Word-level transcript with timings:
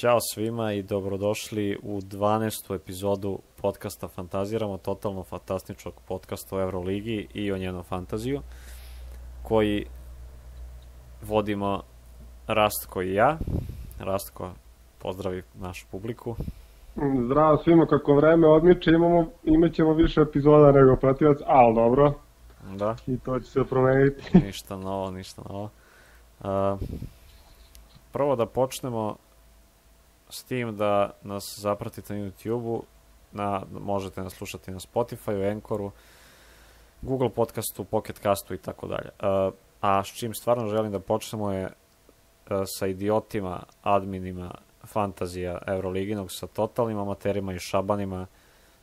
Ćao 0.00 0.18
svima 0.20 0.72
i 0.72 0.82
dobrodošli 0.82 1.78
u 1.82 2.00
12. 2.00 2.74
epizodu 2.74 3.38
podcasta 3.62 4.08
Fantaziramo, 4.08 4.76
totalno 4.76 5.22
fantastičnog 5.22 5.94
podcasta 6.08 6.56
o 6.56 6.60
Euroligi 6.60 7.28
i 7.34 7.52
o 7.52 7.58
njenom 7.58 7.82
fantaziju, 7.82 8.40
koji 9.42 9.86
vodimo 11.22 11.82
Rastko 12.46 13.02
i 13.02 13.14
ja. 13.14 13.38
Rastko, 13.98 14.50
pozdravi 14.98 15.42
našu 15.54 15.86
publiku. 15.90 16.36
Zdravo 17.26 17.56
svima, 17.64 17.86
kako 17.86 18.14
vreme 18.14 18.48
odmiče, 18.48 18.90
imamo, 18.90 19.26
imat 19.44 19.72
ćemo 19.72 19.92
više 19.92 20.20
epizoda 20.20 20.72
nego 20.72 20.96
prativac, 20.96 21.38
ali 21.46 21.74
dobro. 21.74 22.14
Da. 22.76 22.96
I 23.06 23.18
to 23.18 23.40
će 23.40 23.50
se 23.50 23.64
promeniti. 23.64 24.38
ništa 24.46 24.76
novo, 24.76 25.10
ništa 25.10 25.42
novo. 25.48 25.70
Uh, 26.40 26.80
prvo 28.12 28.36
da 28.36 28.46
počnemo 28.46 29.16
s 30.34 30.44
tim 30.44 30.76
da 30.76 31.10
nas 31.22 31.58
zapratite 31.58 32.14
na 32.14 32.20
YouTube-u, 32.20 32.82
na, 33.32 33.62
možete 33.80 34.22
nas 34.22 34.32
slušati 34.32 34.70
na 34.70 34.78
Spotify, 34.78 35.50
Anchoru, 35.50 35.90
Google 37.02 37.28
podcastu, 37.28 37.84
Pocket 37.84 38.18
castu 38.18 38.54
i 38.54 38.58
tako 38.58 38.86
dalje. 38.86 39.10
A 39.80 40.04
s 40.04 40.06
čim 40.06 40.34
stvarno 40.34 40.68
želim 40.68 40.92
da 40.92 40.98
počnemo 40.98 41.52
je 41.52 41.68
sa 42.78 42.86
idiotima, 42.86 43.62
adminima 43.82 44.50
fantazija 44.86 45.58
Euroliginog, 45.66 46.26
sa 46.30 46.46
totalnim 46.46 46.98
amaterima 46.98 47.52
i 47.52 47.58
šabanima 47.58 48.26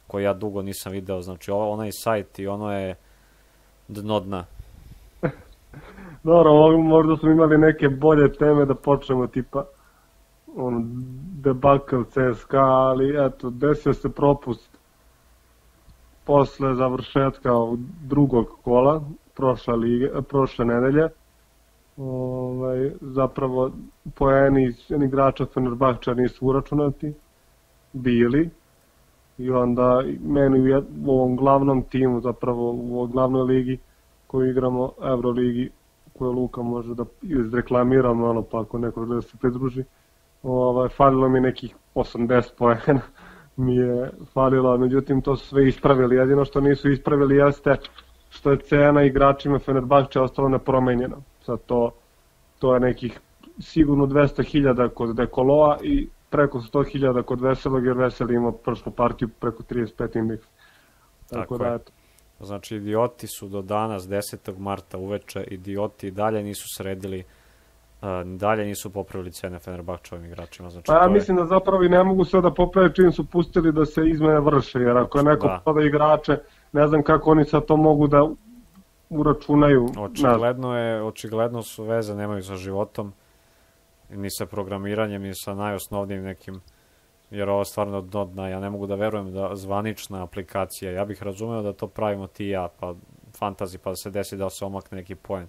koje 0.08 0.23
ja 0.23 0.34
dugo 0.34 0.62
nisam 0.62 0.92
video. 0.92 1.22
Znači, 1.22 1.52
ovo, 1.52 1.72
onaj 1.72 1.90
sajt 1.92 2.40
i 2.40 2.48
ono 2.48 2.73
je 2.73 2.95
dno 3.88 4.20
dna. 4.20 4.45
Dobro, 6.23 6.78
možda 6.78 7.18
smo 7.18 7.30
imali 7.30 7.58
neke 7.58 7.90
bolje 7.90 8.34
teme 8.34 8.66
da 8.66 8.75
počnemo, 8.75 9.28
tipa 9.28 9.66
on 10.55 10.83
debakl 11.44 12.03
CSKA, 12.03 12.66
ali 12.66 13.25
eto, 13.25 13.49
desio 13.49 13.94
se 13.94 14.09
propust 14.09 14.77
posle 16.25 16.75
završetka 16.75 17.49
drugog 18.02 18.47
kola 18.63 19.02
prošle, 19.35 19.75
lige, 19.75 20.09
prošle 20.29 20.66
nedelje. 20.66 21.09
Ovaj, 21.97 22.91
zapravo 23.02 23.72
poeni 24.16 24.73
igrača 25.05 25.45
Fenerbahča 25.45 26.13
nisu 26.13 26.47
uračunati, 26.47 27.13
bili, 27.94 28.49
i 29.38 29.52
onda 29.52 30.03
meni 30.23 30.73
u, 30.73 30.83
u 31.05 31.11
ovom 31.11 31.35
glavnom 31.35 31.83
timu, 31.83 32.22
zapravo 32.22 32.72
u 32.72 32.95
ovoj 32.95 33.07
glavnoj 33.11 33.44
ligi 33.44 33.77
koju 34.27 34.49
igramo, 34.49 34.91
Euroligi, 35.02 35.69
koju 36.17 36.31
Luka 36.31 36.61
može 36.61 36.95
da 36.95 37.05
izreklamiramo, 37.22 38.29
ono 38.29 38.41
pa 38.41 38.61
ako 38.61 38.77
neko 38.77 39.05
da 39.05 39.22
se 39.22 39.38
pridruži, 39.38 39.83
ovaj, 40.44 40.89
falilo 40.89 41.30
mi 41.30 41.39
nekih 41.39 41.75
80 41.95 42.52
poena 42.58 43.02
mi 43.58 43.75
je 43.75 44.09
falilo, 44.34 44.78
međutim 44.78 45.22
to 45.22 45.36
su 45.36 45.47
sve 45.47 45.67
ispravili, 45.67 46.16
jedino 46.16 46.45
što 46.45 46.61
nisu 46.61 46.92
ispravili 46.92 47.36
jeste 47.36 47.75
što 48.30 48.52
je 48.52 48.58
cena 48.58 49.03
igračima 49.03 49.59
Fenerbahče 49.59 50.19
ostala 50.19 50.50
nepromenjena. 50.50 51.17
Sad 51.45 51.59
to, 51.66 51.92
to 52.59 52.73
je 52.73 52.80
nekih 52.80 53.19
sigurno 53.59 54.06
200.000 54.06 54.89
kod 54.89 55.16
Dekoloa 55.16 55.78
i 55.84 56.08
preko 56.30 56.59
100.000 56.59 57.23
kod 57.23 57.42
Veselog, 57.42 57.86
jer 57.86 57.97
Veseli 57.97 58.36
ima 58.36 58.52
prošlu 58.52 58.92
partiju 58.92 59.30
preko 59.39 59.64
35 59.64 60.17
indeks. 60.17 60.45
Tako, 61.30 61.42
Tako 61.42 61.58
da, 61.58 61.73
eto. 61.73 61.92
Znači, 62.39 62.75
idioti 62.75 63.28
su 63.28 63.47
do 63.47 63.62
danas, 63.62 64.03
10. 64.03 64.59
marta 64.59 64.97
uveče, 64.97 65.44
idioti 65.52 66.08
i 66.08 66.12
dalje 66.12 66.44
nisu 66.44 66.66
sredili 66.78 67.19
Uh, 67.19 67.41
dalje 68.25 68.66
nisu 68.66 68.89
popravili 68.89 69.31
cene 69.31 69.59
Fenerbahčevim 69.59 70.25
igračima. 70.25 70.69
Znači, 70.69 70.88
pa 70.88 70.94
ja 70.94 71.09
mislim 71.09 71.38
da 71.38 71.45
zapravo 71.45 71.83
i 71.83 71.89
ne 71.89 72.03
mogu 72.03 72.25
sve 72.25 72.41
da 72.41 72.51
poprave 72.53 72.94
čim 72.94 73.12
su 73.12 73.25
pustili 73.25 73.72
da 73.72 73.85
se 73.85 74.01
izmene 74.09 74.39
vrše, 74.39 74.79
jer 74.79 74.97
ako 74.97 75.17
je 75.17 75.23
neko 75.23 75.47
da. 75.47 75.62
proda 75.63 75.81
igrače, 75.81 76.38
ne 76.72 76.88
znam 76.88 77.03
kako 77.03 77.31
oni 77.31 77.45
sad 77.45 77.66
to 77.66 77.78
mogu 77.78 78.07
da 78.07 78.28
uračunaju. 79.09 79.88
Očigledno 79.97 80.78
je, 80.78 81.03
očigledno 81.03 81.61
su 81.61 81.84
veze 81.84 82.16
nemaju 82.16 82.44
sa 82.44 82.56
životom, 82.56 83.13
ni 84.09 84.29
sa 84.29 84.45
programiranjem, 84.45 85.22
ni 85.22 85.35
sa 85.35 85.53
najosnovnijim 85.53 86.23
nekim 86.23 86.61
jer 87.31 87.50
ovo 87.50 87.61
je 87.61 87.66
stvarno 87.66 88.01
dno 88.01 88.25
dna, 88.25 88.50
ja 88.50 88.59
ne 88.59 88.69
mogu 88.69 88.88
da 88.88 88.95
verujem 88.95 89.34
da 89.34 89.56
zvanična 89.56 90.23
aplikacija, 90.23 90.91
ja 90.91 91.06
bih 91.06 91.23
razumeo 91.23 91.61
da 91.61 91.73
to 91.73 91.88
pravimo 91.88 92.28
ti 92.28 92.45
i 92.45 92.50
ja, 92.50 92.69
pa 92.79 92.94
fantazi, 93.38 93.78
pa 93.78 93.90
da 93.90 93.95
se 93.95 94.09
desi 94.09 94.38
da 94.38 94.50
se 94.50 94.66
omakne 94.66 94.97
neki 94.97 95.16
poen, 95.16 95.47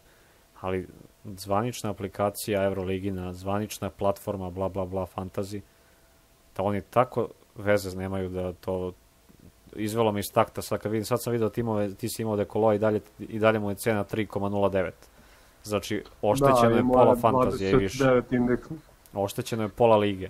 ali 0.61 0.89
zvanična 1.25 1.91
aplikacija 1.91 2.65
Euroligina, 2.65 3.33
zvanična 3.33 3.91
platforma 3.91 4.51
bla 4.51 4.69
bla 4.69 4.85
bla 4.87 5.07
fantasy, 5.17 5.61
da 6.57 6.63
oni 6.63 6.81
tako 6.81 7.29
veze 7.57 7.97
nemaju 7.97 8.29
da 8.29 8.53
to 8.53 8.93
izvelo 9.77 10.13
mi 10.13 10.21
iz 10.21 10.33
takta, 10.33 10.63
sad 10.63 10.81
kad 10.81 10.93
vidim, 10.93 11.05
sad 11.05 11.23
sam 11.23 11.33
vidio 11.33 11.49
timove, 11.49 11.95
ti 11.95 12.09
si 12.09 12.23
imao 12.23 12.37
dekolo 12.37 12.73
i 12.73 12.79
dalje, 12.79 13.01
i 13.19 13.39
dalje 13.39 13.59
mu 13.59 13.71
je 13.71 13.75
cena 13.75 14.05
3,09. 14.05 14.91
Znači, 15.65 16.03
oštećeno 16.23 16.71
da, 16.71 16.77
je 16.77 16.85
pola 16.93 17.17
fantazije 17.17 17.71
i 17.71 17.77
više. 17.77 18.23
Indeks. 18.31 18.69
Oštećeno 19.15 19.63
je 19.63 19.69
pola 19.69 19.97
lige. 19.97 20.29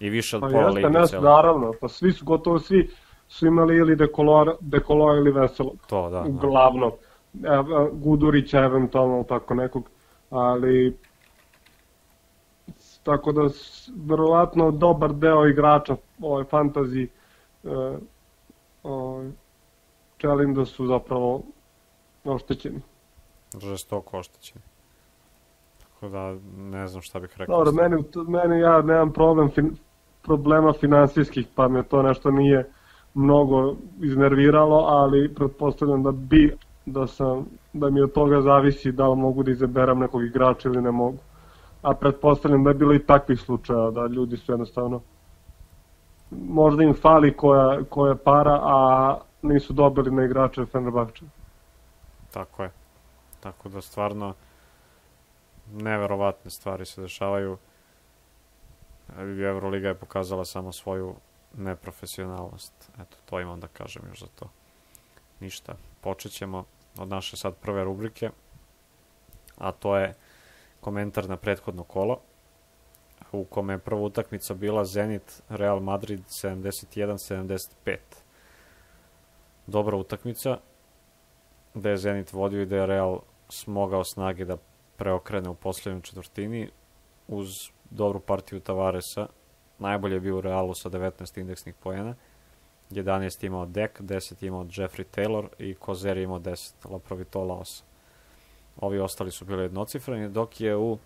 I 0.00 0.10
više 0.10 0.36
od 0.36 0.42
pa 0.42 0.48
pola 0.48 0.68
lige. 0.68 0.88
Pa 0.92 1.20
naravno, 1.20 1.72
pa 1.80 1.88
svi 1.88 2.12
su, 2.12 2.24
gotovo 2.24 2.58
svi 2.58 2.90
su 3.28 3.46
imali 3.46 3.76
ili 3.76 3.96
dekolo, 3.96 4.56
dekolo 4.60 5.16
ili 5.16 5.32
veselo. 5.32 5.72
To, 5.86 6.10
da. 6.10 6.24
Uglavnom. 6.28 6.90
Da. 7.32 7.64
Gudurića 7.92 8.58
eventualno 8.58 9.24
tako 9.28 9.54
nekog 9.54 9.88
ali 10.32 10.96
tako 13.02 13.32
da 13.32 13.48
verovatno 13.96 14.70
dobar 14.70 15.12
deo 15.12 15.46
igrača 15.46 15.96
ovaj 16.20 16.44
fantasy 16.44 17.06
e, 17.64 17.98
ovaj, 18.82 19.30
čelim 20.16 20.54
da 20.54 20.64
su 20.64 20.86
zapravo 20.86 21.42
oštećeni. 22.24 22.80
Žestoko 23.60 24.18
oštećeni. 24.18 24.64
Tako 25.78 26.08
da 26.08 26.36
ne 26.56 26.86
znam 26.88 27.02
šta 27.02 27.20
bih 27.20 27.30
rekao. 27.36 27.64
Dobro, 27.64 27.82
meni, 27.82 28.04
meni 28.28 28.60
ja 28.60 28.82
nemam 28.82 29.12
problem 29.12 29.50
fin, 29.50 29.76
problema 30.22 30.72
finansijskih, 30.80 31.46
pa 31.54 31.68
me 31.68 31.82
to 31.82 32.02
nešto 32.02 32.30
nije 32.30 32.70
mnogo 33.14 33.76
iznerviralo, 34.00 34.76
ali 34.76 35.34
pretpostavljam 35.34 36.02
da 36.02 36.10
bi 36.12 36.56
da 36.86 37.06
sam 37.06 37.46
da 37.72 37.90
mi 37.90 38.02
od 38.02 38.12
toga 38.12 38.40
zavisi 38.40 38.92
da 38.92 39.08
li 39.08 39.16
mogu 39.16 39.42
da 39.42 39.50
izaberam 39.50 39.98
nekog 39.98 40.24
igrača 40.24 40.68
ili 40.68 40.82
ne 40.82 40.90
mogu. 40.90 41.18
A 41.82 41.94
pretpostavljam 41.94 42.64
da 42.64 42.70
je 42.70 42.74
bilo 42.74 42.94
i 42.94 43.06
takvih 43.06 43.40
slučaja 43.40 43.90
da 43.90 44.06
ljudi 44.06 44.36
su 44.36 44.52
jednostavno 44.52 45.00
možda 46.48 46.82
im 46.82 46.94
fali 46.94 47.36
koja, 47.36 47.84
koja 47.90 48.14
para, 48.14 48.60
a 48.62 49.18
nisu 49.42 49.72
dobili 49.72 50.10
na 50.10 50.24
igrače 50.24 50.66
Fenerbahče. 50.66 51.24
Tako 52.30 52.62
je. 52.62 52.70
Tako 53.40 53.68
da 53.68 53.80
stvarno 53.80 54.34
neverovatne 55.72 56.50
stvari 56.50 56.86
se 56.86 57.00
dešavaju. 57.02 57.58
Euroliga 59.18 59.88
je 59.88 59.94
pokazala 59.94 60.44
samo 60.44 60.72
svoju 60.72 61.14
neprofesionalnost. 61.56 62.90
Eto, 63.00 63.16
to 63.30 63.40
imam 63.40 63.60
da 63.60 63.66
kažem 63.66 64.02
još 64.08 64.20
za 64.20 64.26
to. 64.38 64.46
Ništa. 65.40 65.74
Počet 66.02 66.32
ćemo 66.32 66.64
od 66.98 67.08
naše 67.08 67.36
sad 67.36 67.56
prve 67.56 67.84
rubrike, 67.84 68.30
a 69.58 69.72
to 69.72 69.96
je 69.96 70.14
komentar 70.80 71.28
na 71.28 71.36
prethodno 71.36 71.84
kolo, 71.84 72.20
u 73.32 73.44
kome 73.44 73.72
je 73.72 73.78
prva 73.78 74.00
utakmica 74.00 74.54
bila 74.54 74.84
Zenit 74.84 75.42
Real 75.48 75.80
Madrid 75.80 76.20
71-75. 76.42 77.96
Dobra 79.66 79.96
utakmica, 79.96 80.58
da 81.74 81.90
je 81.90 81.96
Zenit 81.96 82.32
vodio 82.32 82.62
i 82.62 82.66
da 82.66 82.76
je 82.76 82.86
Real 82.86 83.20
smogao 83.48 84.04
snage 84.04 84.44
da 84.44 84.56
preokrene 84.96 85.48
u 85.48 85.54
poslednjoj 85.54 86.02
četvrtini 86.02 86.70
uz 87.28 87.70
dobru 87.90 88.20
partiju 88.20 88.60
Tavaresa. 88.60 89.26
Najbolje 89.78 90.14
je 90.14 90.20
bio 90.20 90.38
u 90.38 90.40
Realu 90.40 90.74
sa 90.74 90.90
19 90.90 91.40
indeksnih 91.40 91.74
pojena. 91.74 92.14
11 92.96 93.46
imao 93.46 93.66
Dek, 93.66 94.00
10 94.00 94.46
imao 94.46 94.64
Jeffrey 94.64 95.04
Taylor 95.16 95.46
i 95.58 95.74
Kozer 95.74 96.16
imao 96.16 96.38
10, 96.38 96.72
Laprovitola 96.90 97.54
8. 97.54 97.82
Ovi 98.76 98.98
ostali 98.98 99.30
su 99.30 99.44
bili 99.44 99.62
jednocifreni, 99.62 100.28
dok 100.28 100.60
je 100.60 100.76
u 100.76 100.98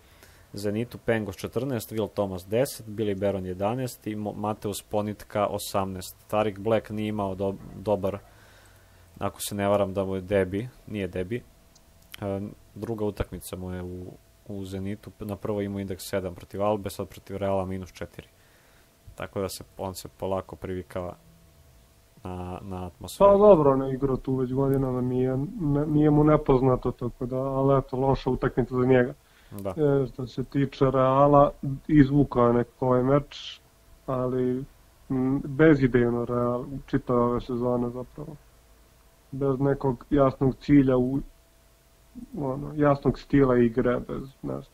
Zenitu 0.53 0.97
Pengos 0.97 1.35
14, 1.35 1.95
Will 1.95 2.09
Thomas 2.13 2.45
10, 2.45 2.83
Billy 2.87 3.19
Baron 3.19 3.43
11 3.43 4.11
i 4.11 4.15
Mateus 4.15 4.81
Ponitka 4.81 5.47
18. 5.73 6.15
Tarik 6.27 6.59
Black 6.59 6.89
nije 6.89 7.07
imao 7.07 7.35
do, 7.35 7.55
dobar, 7.75 8.19
ako 9.19 9.41
se 9.41 9.55
ne 9.55 9.67
varam 9.67 9.93
da 9.93 10.05
mu 10.05 10.15
je 10.15 10.21
debi, 10.21 10.69
nije 10.87 11.07
debi. 11.07 11.43
E, 12.21 12.39
druga 12.75 13.05
utakmica 13.05 13.55
mu 13.55 13.71
je 13.71 13.83
u, 13.83 14.13
u 14.47 14.65
Zenitu, 14.65 15.11
na 15.19 15.35
prvo 15.35 15.61
imao 15.61 15.79
indeks 15.79 16.13
7 16.13 16.33
protiv 16.35 16.63
Albe, 16.63 16.89
sad 16.89 17.07
protiv 17.07 17.37
Reala 17.37 17.65
minus 17.65 17.89
4. 17.89 18.05
Tako 19.15 19.41
da 19.41 19.49
se 19.49 19.63
on 19.77 19.95
se 19.95 20.07
polako 20.17 20.55
privikava 20.55 21.15
na, 22.27 22.59
na 22.61 22.85
atmosferu. 22.85 23.29
Pa 23.29 23.37
dobro, 23.37 23.75
ne 23.75 23.93
igra 23.93 24.17
tu 24.17 24.35
već 24.35 24.53
godinama, 24.53 25.01
nije, 25.01 25.37
ne, 25.61 25.85
nije 25.85 26.09
mu 26.09 26.23
nepoznato, 26.23 26.91
tako 26.91 27.25
da, 27.25 27.37
ali 27.37 27.77
eto, 27.77 27.97
loša 27.97 28.29
utakmica 28.29 28.75
za 28.75 28.85
njega. 28.85 29.13
Da. 29.51 29.69
E, 29.69 30.07
što 30.07 30.27
se 30.27 30.43
tiče 30.43 30.91
Reala, 30.91 31.51
izvukao 31.87 32.47
je 32.47 32.53
neko 32.53 32.85
ovaj 32.85 33.03
meč, 33.03 33.61
ali 34.05 34.63
m, 35.09 35.41
bezidejno 35.45 36.25
Real, 36.25 36.65
čitao 36.85 37.17
ove 37.17 37.41
sezone 37.41 37.89
zapravo. 37.89 38.35
Bez 39.31 39.59
nekog 39.59 40.05
jasnog 40.09 40.55
cilja, 40.55 40.97
u, 40.97 41.19
ono, 42.37 42.71
jasnog 42.75 43.19
stila 43.19 43.57
igre, 43.57 43.99
bez 44.07 44.29
nešto. 44.43 44.73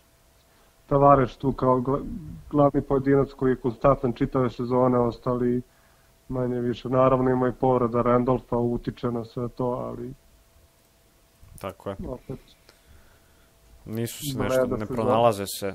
Tavareš 0.88 1.36
tu 1.36 1.52
kao 1.52 1.80
gla- 1.80 2.04
glavni 2.50 2.82
pojedinac 2.82 3.34
koji 3.34 3.52
je 3.52 3.56
konstantan 3.56 4.14
čitave 4.14 4.50
sezone, 4.50 4.98
ostali 5.00 5.62
manje 6.34 6.60
više. 6.60 6.90
Naravno 6.90 7.30
ima 7.30 7.48
i 7.48 7.54
povreda 7.54 8.02
Randolfa, 8.02 8.58
utiče 8.58 9.08
na 9.08 9.26
sve 9.26 9.50
to, 9.50 9.66
ali 9.66 10.14
Tako 11.60 11.90
je. 11.90 11.96
opet 12.08 12.40
Nisu 13.86 14.20
se 14.26 14.40
nešto, 14.40 14.78
ne 14.78 14.86
pronalaze 14.86 15.44
se 15.50 15.74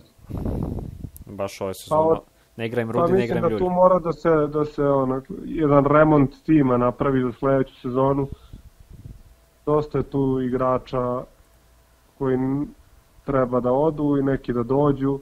baš 1.26 1.60
ove 1.60 1.72
sezone. 1.74 2.00
od- 2.02 2.18
Ne 2.56 2.66
igra 2.66 2.82
im 2.82 2.88
Pa 2.88 2.92
Rudi, 2.92 3.12
ne 3.12 3.18
mislim 3.18 3.24
igra 3.28 3.38
im 3.38 3.42
da 3.44 3.58
tu 3.58 3.64
ljudi. 3.64 3.74
mora 3.74 3.98
da 3.98 4.12
se, 4.12 4.30
da 4.48 4.64
se 4.64 4.82
ono, 4.84 5.22
jedan 5.44 5.84
remont 5.86 6.30
tima 6.44 6.76
napravi 6.76 7.22
za 7.22 7.32
sledeću 7.32 7.74
sezonu. 7.76 8.28
Dosta 9.66 9.98
je 9.98 10.04
tu 10.04 10.40
igrača 10.42 11.22
koji 12.18 12.38
treba 13.24 13.60
da 13.60 13.72
odu 13.72 14.16
i 14.16 14.24
neki 14.24 14.52
da 14.52 14.62
dođu. 14.62 15.18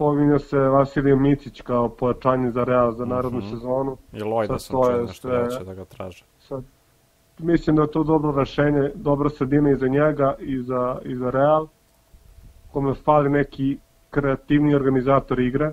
Pominja 0.00 0.38
se 0.38 0.58
Vasilije 0.58 1.16
Micić 1.16 1.60
kao 1.60 1.88
pojačanje 1.90 2.50
za 2.50 2.64
Real 2.64 2.92
za 2.92 3.04
narodnu 3.04 3.38
Mhm. 3.38 3.48
sezonu. 3.48 3.96
I 4.12 4.18
sad 4.46 4.62
sam 4.62 4.74
čuo 4.74 4.90
nešto 4.92 5.28
sve- 5.28 5.38
da 5.38 5.48
će 5.48 5.64
da 5.64 5.74
ga 5.74 5.84
traže. 5.84 6.24
Sad, 6.38 6.64
mislim 7.38 7.76
da 7.76 7.82
je 7.82 7.90
to 7.90 8.02
dobro 8.02 8.32
rešenje, 8.32 8.90
dobra 8.94 9.30
sredina 9.30 9.70
i 9.70 9.76
za 9.76 9.88
njega 9.88 10.34
i 10.38 10.58
za, 10.58 10.98
i 11.04 11.16
za 11.16 11.30
Real, 11.30 11.66
kome 12.72 12.94
fali 12.94 13.30
neki 13.30 13.78
kreativni 14.10 14.74
organizator 14.74 15.40
igre. 15.40 15.72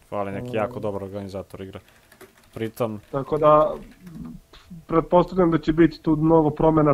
Fali 0.00 0.32
neki 0.32 0.50
Mm. 0.50 0.54
jako 0.54 0.80
dobar 0.80 1.02
organizator 1.02 1.60
igre. 1.60 1.80
Pritom, 2.54 3.00
Tako 3.10 3.38
da, 3.38 3.74
pretpostavljam 4.86 5.50
da 5.50 5.58
će 5.58 5.72
biti 5.72 6.02
tu 6.02 6.16
mnogo 6.16 6.50
promena 6.50 6.92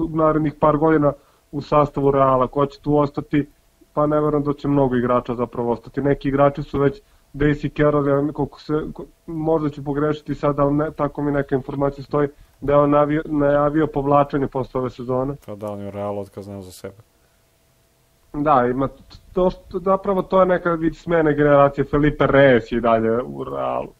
u 0.00 0.16
narednih 0.16 0.54
par 0.60 0.76
godina 0.76 1.12
u 1.52 1.60
sastavu 1.60 2.10
Reala. 2.10 2.46
Ko 2.46 2.66
će 2.66 2.80
tu 2.80 2.96
ostati, 2.96 3.46
pa 3.94 4.06
ne 4.06 4.20
verujem 4.20 4.42
da 4.42 4.52
će 4.52 4.68
mnogo 4.68 4.96
igrača 4.96 5.34
zapravo 5.34 5.72
ostati. 5.72 6.02
Neki 6.02 6.28
igrači 6.28 6.62
su 6.62 6.78
već 6.78 7.00
Daisy 7.34 7.76
Carroll, 7.76 8.08
ja, 8.08 8.32
koliko 8.32 8.60
se, 8.60 8.72
možda 9.26 9.70
ću 9.70 9.84
pogrešiti 9.84 10.34
sad, 10.34 10.58
ali 10.58 10.74
ne, 10.74 10.90
tako 10.90 11.22
mi 11.22 11.32
neka 11.32 11.54
informacija 11.54 12.04
stoji, 12.04 12.28
da 12.60 12.72
je 12.72 12.78
on 12.78 12.90
navio, 12.90 13.22
najavio 13.24 13.86
povlačenje 13.86 14.46
posle 14.46 14.80
ove 14.80 14.90
sezone. 14.90 15.36
kao 15.44 15.56
da 15.56 15.70
on 15.70 15.80
je 15.80 15.88
u 15.88 15.90
Realu 15.90 16.20
otkaz 16.20 16.44
znao 16.44 16.62
za 16.62 16.72
sebe. 16.72 16.94
Da, 18.32 18.66
ima 18.70 18.88
to 19.32 19.50
što, 19.50 19.78
zapravo 19.78 20.22
to 20.22 20.40
je 20.40 20.46
neka 20.46 20.70
vid 20.70 20.96
smene 20.96 21.34
generacije, 21.34 21.84
Felipe 21.84 22.24
Reyes 22.24 22.72
je 22.72 22.78
i 22.78 22.80
dalje 22.80 23.22
u 23.22 23.44
Realu. 23.44 23.92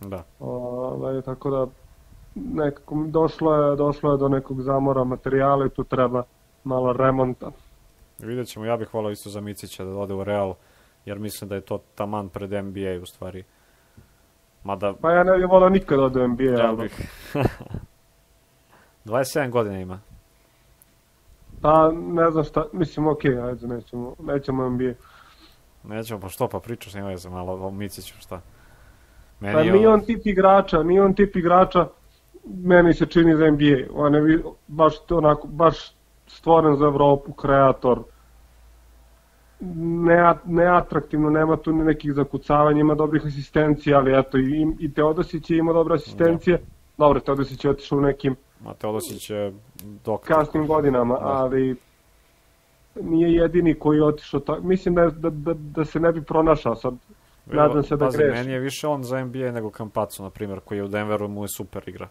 Da. 0.00 0.22
Ovaj, 0.40 1.22
tako 1.22 1.50
da 1.50 1.66
nekako 2.34 3.04
došlo 3.08 3.54
je, 3.54 3.76
došlo 3.76 4.12
je 4.12 4.18
do 4.18 4.28
nekog 4.28 4.62
zamora 4.62 5.04
materijala 5.04 5.66
i 5.66 5.70
tu 5.70 5.84
treba 5.84 6.22
malo 6.64 6.92
remonta. 6.92 7.50
Vidjet 8.22 8.48
ćemo, 8.48 8.64
ja 8.64 8.76
bih 8.76 8.94
volao 8.94 9.10
isto 9.10 9.30
za 9.30 9.40
Micića 9.40 9.84
da 9.84 9.90
ode 9.90 10.14
u 10.14 10.24
Real, 10.24 10.54
jer 11.04 11.18
mislim 11.18 11.48
da 11.48 11.54
je 11.54 11.60
to 11.60 11.78
taman 11.94 12.28
pred 12.28 12.50
NBA 12.50 13.02
u 13.02 13.06
stvari. 13.06 13.44
Mada, 14.64 14.92
Pa 14.94 15.12
ja 15.12 15.24
ne 15.24 15.36
bih 15.38 15.46
volao 15.50 15.68
nikad 15.68 15.98
od 15.98 16.16
NBA. 16.16 16.44
ja 16.44 16.72
bih... 16.72 17.00
27 19.06 19.50
godina 19.50 19.80
ima. 19.80 20.00
Pa 21.60 21.90
ne 21.92 22.30
znam 22.30 22.44
šta, 22.44 22.64
mislim 22.72 23.06
okej, 23.08 23.38
ajde, 23.40 23.66
nećemo, 23.66 24.14
nećemo 24.18 24.68
NBA. 24.70 24.92
Nećemo, 25.84 26.20
pa 26.20 26.28
što, 26.28 26.48
pa 26.48 26.60
pričaš, 26.60 26.94
nema 26.94 27.08
veze 27.08 27.30
malo 27.30 27.66
o 27.66 27.70
Miciću, 27.70 28.14
šta? 28.20 28.40
Meni 29.40 29.54
Pa 29.54 29.60
je 29.60 29.72
nije 29.72 29.88
on- 29.88 30.04
tip 30.04 30.26
igrača, 30.26 30.82
nije 30.82 31.02
on 31.02 31.14
tip 31.14 31.36
igrača, 31.36 31.88
meni 32.44 32.94
se 32.94 33.06
čini 33.06 33.36
za 33.36 33.50
NBA. 33.50 33.92
On 33.94 34.14
je 34.14 34.42
baš 34.68 34.94
onako, 35.10 35.48
baš 35.48 35.76
stvoren 36.36 36.76
za 36.76 36.84
Evropu, 36.84 37.32
kreator. 37.32 38.02
Ne, 40.04 40.34
neatraktivno, 40.44 41.30
nema 41.30 41.56
tu 41.56 41.72
ni 41.72 41.84
nekih 41.84 42.12
zakucavanja, 42.12 42.80
ima 42.80 42.94
dobrih 42.94 43.22
asistencija, 43.26 43.98
ali 43.98 44.18
eto, 44.18 44.38
i, 44.38 44.66
i 44.78 44.92
Teodosić 44.94 45.50
je 45.50 45.58
imao 45.58 45.74
dobre 45.74 45.94
asistencije. 45.94 46.58
Dobro, 46.98 47.20
Teodosić 47.20 47.64
je 47.64 47.70
otišao 47.70 47.98
u 47.98 48.02
nekim 48.02 48.36
Ma 48.60 48.74
Teodosić 48.74 49.30
je 49.30 49.52
dok... 50.04 50.20
kasnim 50.20 50.66
godinama, 50.66 51.14
Da. 51.14 51.26
ali 51.26 51.76
nije 53.00 53.32
jedini 53.32 53.74
koji 53.74 53.96
je 53.96 54.04
otišao 54.04 54.40
tako. 54.40 54.62
Mislim 54.62 54.94
da, 54.94 55.10
da, 55.10 55.30
da, 55.30 55.54
da 55.54 55.84
se 55.84 56.00
ne 56.00 56.12
bi 56.12 56.22
pronašao 56.22 56.74
sad. 56.74 56.94
nadam 57.46 57.82
se 57.82 57.96
da 57.96 58.04
Pazi, 58.04 58.18
grešim. 58.18 58.34
meni 58.34 58.52
je 58.52 58.58
više 58.60 58.86
on 58.86 59.02
za 59.02 59.24
NBA 59.24 59.50
nego 59.52 59.70
Campazzo, 59.70 60.22
na 60.22 60.30
primjer, 60.30 60.60
koji 60.60 60.78
je 60.78 60.84
u 60.84 60.88
Denveru 60.88 61.28
mu 61.28 61.44
je 61.44 61.48
super 61.48 61.82
igra. 61.88 62.08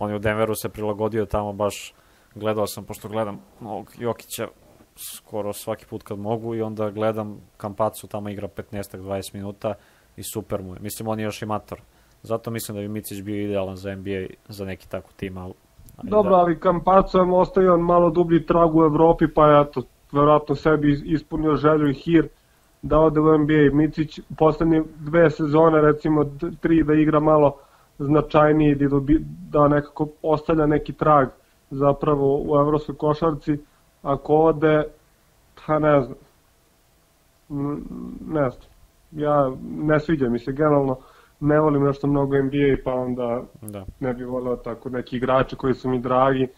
On 0.00 0.10
je 0.10 0.16
u 0.16 0.18
Denveru 0.18 0.54
se 0.54 0.68
prilagodio 0.68 1.26
tamo 1.26 1.52
baš, 1.52 1.94
gledao 2.34 2.66
sam, 2.66 2.84
pošto 2.84 3.08
gledam 3.08 3.40
ovog 3.60 3.92
Jokića 3.98 4.48
skoro 4.96 5.52
svaki 5.52 5.86
put 5.86 6.02
kad 6.02 6.18
mogu 6.18 6.54
i 6.54 6.62
onda 6.62 6.90
gledam 6.90 7.40
Campazzo 7.60 8.06
tamo 8.06 8.28
igra 8.28 8.48
15-20 8.48 9.34
minuta 9.34 9.74
i 10.16 10.22
super 10.22 10.62
mu 10.62 10.74
je. 10.74 10.80
Mislim, 10.80 11.08
on 11.08 11.18
je 11.18 11.24
još 11.24 11.42
i 11.42 11.46
mator. 11.46 11.80
Zato 12.22 12.50
mislim 12.50 12.76
da 12.76 12.80
bi 12.80 12.88
Micić 12.88 13.22
bio 13.22 13.44
idealan 13.44 13.76
za 13.76 13.94
NBA, 13.94 14.26
za 14.48 14.64
neki 14.64 14.88
tako 14.88 15.10
tim, 15.16 15.38
ali... 15.38 15.52
ali 15.96 16.10
Dobro, 16.10 16.30
da. 16.30 16.36
ali 16.36 16.60
Campazzo 16.60 17.18
je 17.18 17.32
ostavio 17.32 17.76
malo 17.76 18.10
dublji 18.10 18.46
trag 18.46 18.76
u 18.76 18.82
Evropi, 18.82 19.28
pa 19.34 19.46
je 19.48 19.60
eto, 19.62 19.82
verovatno 20.12 20.54
sebi 20.54 20.92
is- 20.92 21.02
ispunio 21.04 21.56
želju 21.56 21.90
i 21.90 21.94
hir 21.94 22.28
da 22.82 22.98
ode 22.98 23.20
u 23.20 23.38
NBA. 23.38 23.76
Micić 23.76 24.18
u 24.18 24.34
poslednje 24.38 24.82
dve 24.96 25.30
sezone, 25.30 25.80
recimo 25.80 26.24
tri, 26.60 26.82
da 26.82 26.94
igra 26.94 27.20
malo 27.20 27.56
značajniji, 27.98 28.74
da, 28.74 28.88
dobi, 28.88 29.18
da 29.50 29.68
nekako 29.68 30.08
ostavlja 30.22 30.66
neki 30.66 30.92
trag 30.92 31.28
zapravo 31.72 32.42
u 32.42 32.56
evropskoj 32.56 32.96
košarci. 32.96 33.58
Ako 34.02 34.34
ode, 34.34 34.84
pa 35.66 35.78
ne 35.78 36.02
znam. 36.02 36.16
Ne 38.26 38.50
znam. 38.50 38.72
Ja 39.10 39.52
ne 39.76 40.00
sviđa 40.00 40.28
mi 40.28 40.38
se 40.38 40.52
generalno, 40.52 40.96
ne 41.40 41.60
volim 41.60 41.82
nešto 41.82 42.06
mnogo 42.06 42.36
NBA, 42.42 42.76
pa 42.84 42.92
onda 42.94 43.42
da. 43.62 43.84
ne 44.00 44.14
bih 44.14 44.26
voleo 44.26 44.56
tako 44.56 44.88
neki 44.88 45.16
igrači 45.16 45.56
koji 45.56 45.74
su 45.74 45.88
mi 45.88 46.00
dragi 46.00 46.48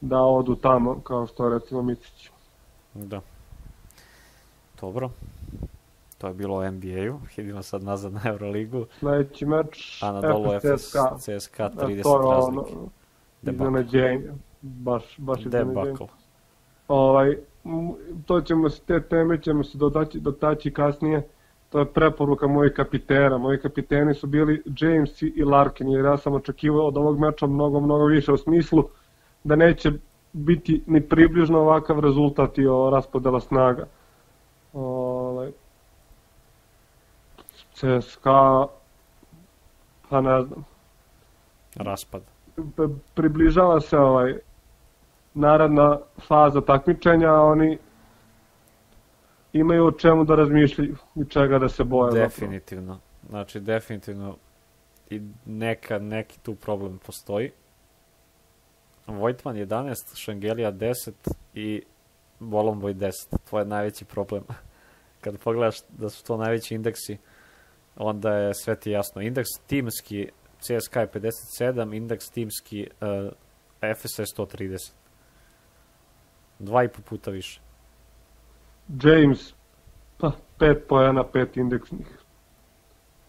da 0.00 0.18
odu 0.18 0.54
tamo, 0.56 1.00
kao 1.00 1.26
što 1.26 1.48
recimo 1.48 1.82
Micić. 1.82 2.30
Da. 2.94 3.20
Dobro. 4.80 5.10
To 6.18 6.28
je 6.28 6.34
bilo 6.34 6.56
o 6.56 6.70
NBA-u. 6.70 7.18
Idemo 7.36 7.62
sad 7.62 7.82
nazad 7.82 8.12
na 8.12 8.20
Euroligu. 8.24 8.86
Sledeći 8.98 9.46
meč, 9.46 10.02
Anadolu 10.02 10.50
FS 10.60 10.86
CSKA. 10.86 11.16
CSKA 11.18 11.64
A 11.64 11.70
30 11.70 12.02
to 12.02 12.20
je 12.20 12.26
ono, 12.26 12.30
razlike. 12.30 12.78
Iznenađenje. 13.42 14.32
Baš, 14.62 15.18
baš. 15.18 15.42
Debakl. 15.44 16.04
Ovaj, 16.88 17.36
to 18.26 18.40
ćemo 18.40 18.70
se, 18.70 18.82
te 18.86 19.02
teme 19.02 19.42
ćemo 19.42 19.64
se 19.64 19.78
dotaći, 19.78 20.20
dotaći 20.20 20.72
kasnije. 20.72 21.28
To 21.70 21.78
je 21.78 21.84
preporuka 21.84 22.46
mojih 22.46 22.72
kapitena. 22.72 23.38
Moji 23.38 23.58
kapiteni 23.58 24.14
su 24.14 24.26
bili 24.26 24.62
James 24.80 25.22
i 25.22 25.44
Larkin, 25.44 25.88
jer 25.88 26.04
ja 26.04 26.16
sam 26.16 26.34
očekivao 26.34 26.86
od 26.86 26.96
ovog 26.96 27.18
meča 27.18 27.46
mnogo, 27.46 27.80
mnogo 27.80 28.04
više 28.04 28.32
u 28.32 28.36
smislu 28.36 28.88
da 29.44 29.56
neće 29.56 29.92
biti 30.32 30.82
ni 30.86 31.00
približno 31.00 31.58
ovakav 31.58 32.00
rezultat 32.00 32.58
i 32.58 32.66
o 32.66 32.90
raspodela 32.90 33.40
snaga. 33.40 33.86
Ovaj, 34.72 35.50
CSKA, 37.74 38.66
pa 40.08 40.20
ne 40.20 40.42
znam, 40.42 40.64
Raspad. 41.74 42.22
približava 43.14 43.80
se 43.80 43.98
ovaj 43.98 44.38
naredna 45.34 45.98
faza 46.26 46.60
takmičenja, 46.60 47.32
oni 47.32 47.78
imaju 49.52 49.86
o 49.86 49.92
čemu 49.92 50.24
da 50.24 50.34
razmišljaju 50.34 50.96
i 51.16 51.24
čega 51.28 51.58
da 51.58 51.68
se 51.68 51.84
boje. 51.84 52.10
zapravo. 52.10 52.28
Definitivno. 52.28 52.98
Znači, 53.28 53.60
definitivno 53.60 54.36
i 55.10 55.20
neka, 55.46 55.98
neki 55.98 56.38
tu 56.38 56.54
problem 56.54 56.98
postoji. 57.06 57.50
Vojtman 59.06 59.56
11, 59.56 59.94
Šengelija 60.16 60.72
10 60.72 61.12
i 61.54 61.82
Bolomboy 62.40 62.94
10. 62.94 63.12
To 63.50 63.58
je 63.58 63.64
najveći 63.64 64.04
problem. 64.04 64.42
Kad 65.20 65.38
pogledaš 65.38 65.76
da 65.88 66.08
su 66.08 66.24
to 66.24 66.36
najveći 66.36 66.74
indeksi, 66.74 67.18
onda 67.96 68.34
je 68.34 68.54
sve 68.54 68.80
ti 68.80 68.90
jasno. 68.90 69.22
Indeks 69.22 69.48
timski 69.66 70.28
CSKA 70.60 71.00
je 71.00 71.08
57, 71.08 71.96
indeks 71.96 72.30
timski 72.30 72.88
uh, 73.00 73.32
FS 73.96 74.18
je 74.18 74.24
130. 74.24 74.92
Dva 76.62 76.84
i 76.84 76.88
po 76.88 77.02
puta 77.02 77.30
više. 77.30 77.60
James, 79.02 79.54
pa, 80.18 80.32
pet 80.58 80.84
pojena, 80.88 81.24
pet 81.24 81.56
indeksnih. 81.56 82.18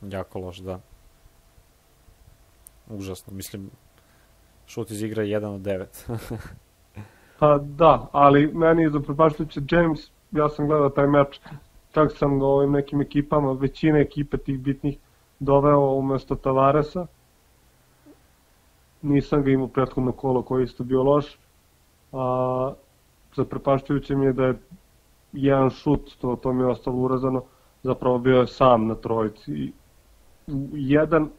Jako 0.02 0.40
loš, 0.40 0.58
da. 0.58 0.80
Užasno. 2.90 3.34
Mislim, 3.34 3.70
šut 4.68 4.92
iz 4.92 5.02
igre 5.04 5.28
je 5.28 5.40
1 5.40 5.46
od 5.46 5.62
9. 5.62 6.18
Pa 7.40 7.58
da, 7.58 8.08
ali 8.12 8.48
meni 8.54 8.84
je 8.84 8.90
zaprepaštujuće 8.90 9.62
James, 9.72 10.00
ja 10.32 10.50
sam 10.50 10.68
gledao 10.68 10.90
taj 10.90 11.08
meč, 11.08 11.40
čak 11.92 12.12
sam 12.18 12.40
ga 12.40 12.46
ovim 12.46 12.72
nekim 12.72 13.02
ekipama, 13.02 13.52
većine 13.52 14.02
ekipe 14.02 14.38
tih 14.38 14.60
bitnih 14.60 14.98
doveo 15.40 15.80
umesto 15.80 16.36
Tavaresa. 16.36 17.08
Nisam 19.02 19.44
ga 19.44 19.52
imao 19.52 19.68
prethodno 19.68 20.12
kolo 20.12 20.42
koji 20.42 20.64
isto 20.64 20.84
bio 20.84 21.04
loš. 21.04 21.38
A, 22.12 22.74
zaprepaštujuće 23.36 24.16
mi 24.16 24.26
je 24.26 24.34
da 24.34 24.44
je 24.44 24.60
jedan 25.34 25.70
šut, 25.70 26.12
to, 26.22 26.36
to 26.36 26.54
mi 26.54 26.64
je 26.64 26.68
ostalo 26.68 26.98
urazano, 26.98 27.44
zapravo 27.84 28.18
bio 28.18 28.40
je 28.40 28.48
sam 28.48 28.88
na 28.88 28.96
trojici. 28.96 29.74
Jedan 30.74 31.30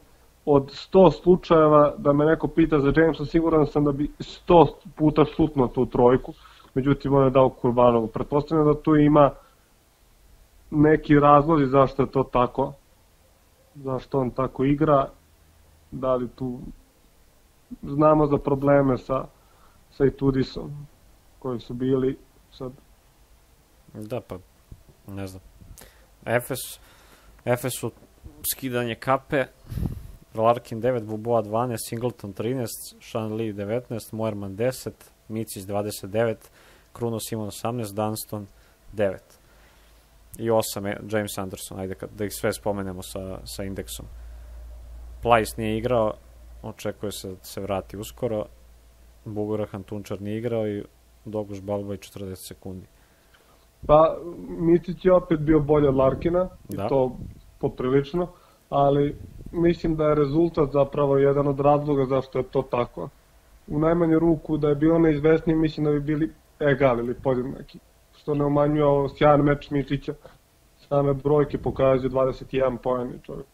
od 0.45 0.63
100 0.93 1.11
slučajeva 1.11 1.93
da 1.97 2.13
me 2.13 2.25
neko 2.25 2.47
pita 2.47 2.79
za 2.79 2.93
Jamesa, 2.95 3.25
siguran 3.25 3.65
sam 3.65 3.83
da 3.83 3.91
bi 3.91 4.11
100 4.19 4.67
puta 4.95 5.25
šutnuo 5.25 5.67
tu 5.67 5.85
trojku, 5.85 6.33
međutim 6.73 7.13
on 7.13 7.23
je 7.23 7.29
dao 7.29 7.49
Kurbanovu. 7.49 8.07
Pretpostavljam 8.07 8.67
da 8.67 8.81
tu 8.81 8.95
ima 8.95 9.31
neki 10.71 11.19
razlozi 11.19 11.65
zašto 11.65 12.03
je 12.03 12.11
to 12.11 12.23
tako, 12.23 12.73
zašto 13.75 14.19
on 14.19 14.31
tako 14.31 14.63
igra, 14.63 15.09
da 15.91 16.15
li 16.15 16.27
tu 16.27 16.59
znamo 17.83 18.27
za 18.27 18.37
probleme 18.37 18.97
sa, 18.97 19.25
sa 19.91 20.05
Itudisom 20.05 20.71
koji 21.45 21.59
su 21.59 21.73
bili 21.73 22.17
sad. 22.51 22.71
Da, 23.93 24.21
pa 24.21 24.37
ne 25.07 25.27
znam. 25.27 25.41
Efes, 26.25 26.59
Efesu 27.45 27.91
skidanje 28.53 28.95
kape, 28.95 29.45
Larkin 30.33 30.81
9, 30.81 31.03
Buboa 31.03 31.43
12, 31.43 31.75
Singleton 31.89 32.33
13, 32.33 32.67
Sean 33.01 33.33
Lee 33.33 33.53
19, 33.53 34.13
Moerman 34.13 34.57
10, 34.57 34.91
Micis 35.27 35.65
29, 35.65 36.35
Kruno 36.93 37.19
Simon 37.19 37.49
18, 37.49 37.93
Dunston 37.93 38.47
9 38.93 39.17
i 40.37 40.49
8 40.49 41.13
James 41.13 41.37
Anderson, 41.37 41.79
ajde 41.79 41.95
da 42.17 42.25
ih 42.25 42.33
sve 42.33 42.53
spomenemo 42.53 43.03
sa, 43.03 43.39
sa 43.45 43.63
indeksom. 43.63 44.05
Plajs 45.21 45.57
nije 45.57 45.77
igrao, 45.77 46.13
očekuje 46.63 47.11
se 47.11 47.29
da 47.29 47.43
se 47.43 47.61
vrati 47.61 47.97
uskoro, 47.97 48.45
Bugurahan 49.25 49.83
Tunčar 49.83 50.21
nije 50.21 50.37
igrao 50.37 50.67
i 50.67 50.83
Doguš 51.25 51.61
Balboj 51.61 51.97
40 51.97 52.35
sekundi. 52.35 52.85
Pa, 53.87 54.17
Micić 54.47 55.05
je 55.05 55.13
opet 55.13 55.39
bio 55.39 55.59
bolje 55.59 55.89
od 55.89 55.95
Larkina, 55.95 56.49
da. 56.69 56.85
i 56.85 56.89
to 56.89 57.17
poprilično, 57.59 58.27
ali 58.69 59.15
mislim 59.51 59.95
da 59.95 60.03
je 60.07 60.15
rezultat 60.15 60.71
zapravo 60.71 61.17
jedan 61.17 61.47
od 61.47 61.59
razloga 61.59 62.05
zašto 62.05 62.39
je 62.39 62.43
to 62.43 62.61
tako. 62.61 63.09
U 63.67 63.79
najmanju 63.79 64.19
ruku 64.19 64.57
da 64.57 64.69
je 64.69 64.75
bio 64.75 64.99
neizvesniji, 64.99 65.55
mislim 65.55 65.85
da 65.85 65.91
bi 65.91 65.99
bili 65.99 66.31
egal 66.59 66.99
ili 66.99 67.13
podjednaki. 67.13 67.79
Što 68.17 68.33
ne 68.33 68.45
umanjuje 68.45 68.85
ovo 68.85 69.09
sjajan 69.09 69.41
meč 69.41 69.69
Mičića. 69.69 70.13
Same 70.77 71.13
brojke 71.13 71.57
pokazuju 71.57 72.11
21 72.11 72.77
poen 72.77 73.07
i 73.09 73.25
čovjek. 73.25 73.47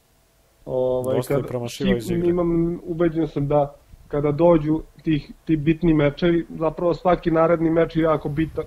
Ovaj, 0.66 1.16
Dosta 1.16 1.34
je 1.34 1.44
promašivao 1.44 1.98
iz 1.98 2.12
igre. 2.12 2.30
Imam, 2.30 2.80
ubeđen 2.84 3.28
sam 3.28 3.48
da 3.48 3.76
kada 4.12 4.32
dođu 4.32 4.82
tih, 5.04 5.32
ti 5.46 5.58
bitni 5.58 5.94
mečevi, 5.94 6.46
zapravo 6.60 6.94
svaki 6.94 7.32
naredni 7.32 7.70
meč 7.70 7.96
je 7.96 8.04
jako 8.04 8.30
bitan. 8.30 8.66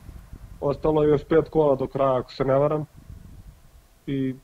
Ostalo 0.60 1.02
je 1.02 1.10
još 1.10 1.24
pet 1.24 1.48
kola 1.50 1.76
do 1.76 1.86
kraja, 1.86 2.18
ako 2.18 2.32
se 2.32 2.44
ne 2.44 2.58
varam. 2.58 2.86
I 4.06 4.34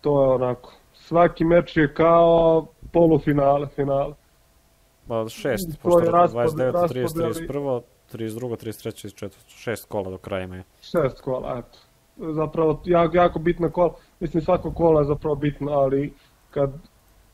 to 0.00 0.22
je 0.22 0.28
onako, 0.28 0.72
svaki 0.92 1.44
meč 1.44 1.76
je 1.76 1.94
kao 1.94 2.66
polufinale, 2.92 3.66
finale. 3.66 4.14
Pa 5.08 5.28
šest, 5.28 5.78
pošto 5.82 6.00
29, 6.00 6.72
30, 6.72 7.46
31, 7.48 7.80
32, 8.12 8.56
33, 8.56 9.06
34, 9.08 9.30
šest 9.48 9.88
kola 9.88 10.10
do 10.10 10.18
kraja 10.18 10.44
imaju. 10.44 10.62
Šest 10.80 11.20
kola, 11.20 11.58
eto. 11.58 11.78
Zapravo, 12.32 12.80
jako, 12.84 13.16
jako 13.16 13.38
bitna 13.38 13.70
kola, 13.70 13.94
mislim 14.20 14.42
svako 14.42 14.72
kola 14.72 15.00
je 15.00 15.06
zapravo 15.06 15.34
bitno, 15.34 15.72
ali 15.72 16.14
kad 16.50 16.70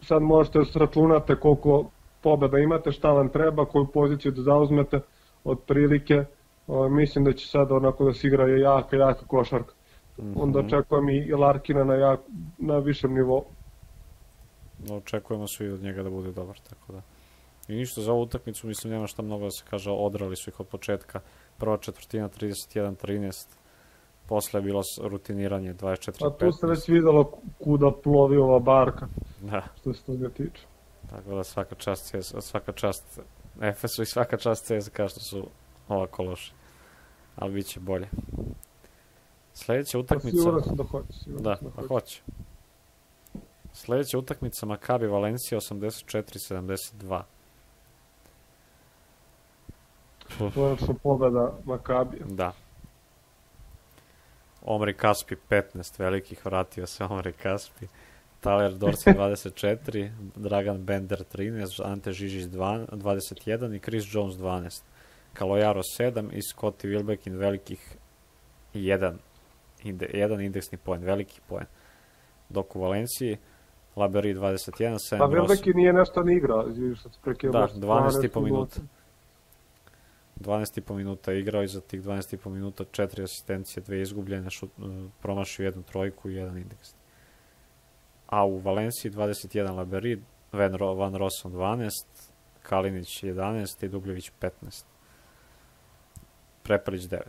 sad 0.01 0.23
možete 0.23 0.59
da 0.59 0.65
sračunate 0.65 1.37
koliko 1.37 1.91
pobeda 2.23 2.59
imate, 2.59 2.93
šta 2.93 3.13
vam 3.13 3.29
treba, 3.29 3.65
koju 3.65 3.87
poziciju 3.87 4.33
da 4.33 4.43
zauzmete, 4.43 5.01
od 5.45 5.59
prilike, 5.67 6.25
o, 6.67 6.89
mislim 6.89 7.25
da 7.25 7.33
će 7.33 7.49
sad 7.49 7.73
onako 7.73 8.05
da 8.05 8.13
se 8.13 8.27
igra 8.27 8.49
jaka, 8.49 8.97
jaka 8.97 9.27
košarka. 9.27 9.75
Mm 10.19 10.23
-hmm. 10.23 10.43
Onda 10.43 10.59
očekujem 10.59 11.09
i 11.09 11.33
Larkina 11.33 11.85
na, 11.85 11.95
jak, 11.95 12.21
na 12.59 12.79
višem 12.79 13.15
nivou 13.15 13.45
očekujemo 14.91 15.47
svi 15.49 15.69
od 15.69 15.83
njega 15.83 16.03
da 16.03 16.11
bude 16.11 16.33
dobar, 16.33 16.59
tako 16.69 16.93
da. 16.93 17.03
I 17.69 17.75
ništa 17.75 18.01
za 18.01 18.13
ovu 18.13 18.23
utakmicu, 18.23 18.67
mislim 18.67 18.93
nema 18.93 19.07
šta 19.07 19.23
mnogo 19.23 19.45
da 19.45 19.51
se 19.51 19.65
kaže, 19.71 19.91
odrali 19.91 20.37
su 20.37 20.51
ih 20.51 20.61
od 20.61 20.67
početka. 20.67 21.21
Prva 21.59 21.77
četvrtina 21.77 22.29
31-13, 22.29 23.57
posle 24.29 24.61
je 24.61 24.65
bilo 24.65 24.83
rutiniranje 25.03 25.75
24-15. 25.75 26.27
A 26.27 26.31
tu 26.31 26.53
se 26.53 26.67
već 26.67 26.89
videlo 26.89 27.33
kuda 27.65 27.91
plovi 28.03 28.37
ova 28.37 28.59
barka, 28.59 29.07
da. 29.41 29.63
što 29.81 29.93
se 29.93 30.05
toga 30.05 30.29
tiče. 30.29 30.67
Tako 31.13 31.35
da 31.35 31.45
svaka 31.45 31.75
čast, 31.75 32.15
svaka 32.41 32.73
čast 32.73 33.21
Efesu 33.61 34.03
i 34.03 34.07
svaka 34.07 34.37
čast 34.37 34.65
CSKA 34.67 35.09
što 35.09 35.21
su 35.21 35.49
ovako 35.89 36.23
loši. 36.23 36.53
Ali 37.37 37.53
bit 37.53 37.67
će 37.67 37.81
bolje. 37.81 38.09
Sledeća 39.55 39.99
utakmica... 39.99 40.37
Pa 40.37 40.41
sigurno 40.41 40.61
sam 40.61 40.77
da 40.77 40.85
hoće. 40.85 41.15
Da, 41.27 41.57
da, 41.61 41.71
da 41.77 41.87
hoće. 41.89 42.23
Sledeća 43.73 44.19
utakmica 44.19 44.67
Makabi 44.67 45.07
Valencija 45.07 45.61
84-72. 45.61 47.23
Konačno 50.39 50.95
pobeda 51.03 51.53
Makabija. 51.65 52.25
Da. 52.29 52.53
Omri 54.63 54.97
Kaspi 54.97 55.37
15 55.51 56.01
velikih, 56.01 56.47
vratio 56.47 56.87
se 56.87 57.05
Omri 57.05 57.33
Kaspi. 57.33 57.87
Taler 58.43 58.75
Dorsi 58.75 59.11
24, 59.11 60.11
Dragan 60.37 60.85
Bender 60.85 61.25
13, 61.25 61.81
Ante 61.85 62.13
Žižić 62.13 62.47
21 62.47 63.77
i 63.77 63.79
Chris 63.79 64.05
Jones 64.15 64.35
12. 64.35 64.83
Kalojaro 65.33 65.81
7 65.99 66.33
i 66.33 66.41
Scotty 66.43 66.89
Wilbekin 66.89 67.37
velikih 67.39 67.97
1. 68.75 69.15
Inde, 69.85 70.11
jedan 70.13 70.41
indeksni 70.41 70.79
poen, 70.79 71.05
veliki 71.05 71.41
poen. 71.49 71.67
Dok 72.49 72.77
u 72.77 72.81
Valenciji 72.81 73.37
Laberi 73.97 74.35
21, 74.35 74.97
Sam 74.99 75.19
Pa 75.19 75.27
Velbeki 75.27 75.75
nije 75.75 75.93
nešto 75.93 76.23
ni 76.23 76.37
igrao, 76.37 76.67
što 76.97 77.09
se 77.09 77.19
prekio. 77.23 77.51
Da, 77.51 77.69
12,5 77.75 78.41
minuta. 78.45 78.81
12,5 80.41 80.95
minuta 80.95 81.33
igrao 81.33 81.63
i 81.63 81.69
za 81.69 81.81
tih 81.81 82.03
12,5 82.03 82.49
minuta 82.51 82.85
četiri 82.93 83.23
asistencije, 83.23 83.83
dve 83.87 84.03
izgubljene, 84.03 84.51
šut, 84.51 84.71
promašio 85.21 85.65
jednu 85.65 85.83
trojku 85.83 86.31
i 86.31 86.35
jedan 86.35 86.59
indeks. 86.59 87.02
A 88.33 88.45
u 88.45 88.59
Valenciji 88.59 89.11
21 89.11 89.77
Laberi, 89.77 90.23
Van, 90.53 90.77
Van 90.97 91.15
Rosson 91.15 91.53
12, 91.53 91.91
Kalinić 92.63 93.23
11 93.23 93.85
i 93.85 93.89
Dubljević 93.89 94.33
15. 94.41 94.85
Prepelić 96.63 97.03
9. 97.03 97.21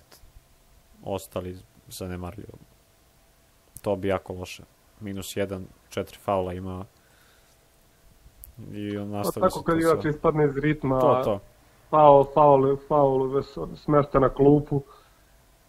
Ostali 1.03 1.57
zanemarljivo. 1.87 2.57
To 3.81 3.95
bi 3.95 4.07
jako 4.07 4.33
loše. 4.33 4.63
Minus 4.99 5.25
1 5.25 5.63
četiri 5.89 6.17
faula 6.17 6.53
ima 6.53 6.85
i 8.71 8.97
on 8.97 9.11
pa 9.11 9.17
nastavi 9.17 9.41
pa 9.41 9.49
tako 9.49 9.63
kad 9.63 9.79
igrač 9.79 10.05
ispadne 10.05 10.45
iz 10.45 10.57
ritma 10.57 10.99
to, 10.99 11.21
to. 11.23 11.39
faul, 11.89 12.25
faul, 12.33 12.77
faul 12.87 13.43
smesta 13.75 14.19
na 14.19 14.29
klupu 14.29 14.81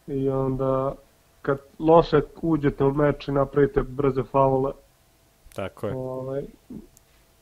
i 0.06 0.28
onda 0.28 0.94
kad 1.42 1.58
loše 1.78 2.20
uđete 2.42 2.84
u 2.84 2.94
meč 2.94 3.28
i 3.28 3.32
napravite 3.32 3.82
brze 3.82 4.22
faule 4.22 4.72
tako 5.54 5.86
je 5.86 5.94
ovaj, 5.96 6.42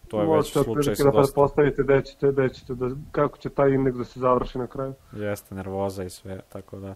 to 0.08 0.20
je 0.20 0.36
već 0.36 0.52
slučaj 0.52 0.94
sa 0.96 1.04
da 1.04 1.10
dosta. 1.10 1.34
postavite 1.34 1.82
gde 1.82 2.02
ćete, 2.02 2.32
gde 2.32 2.48
ćete 2.48 2.74
da, 2.74 2.90
kako 3.12 3.38
će 3.38 3.50
taj 3.50 3.70
indeks 3.70 3.96
da 3.96 4.04
se 4.04 4.20
završi 4.20 4.58
na 4.58 4.66
kraju. 4.66 4.94
Jeste, 5.12 5.54
nervoza 5.54 6.04
i 6.04 6.10
sve, 6.10 6.40
tako 6.48 6.78
da. 6.78 6.94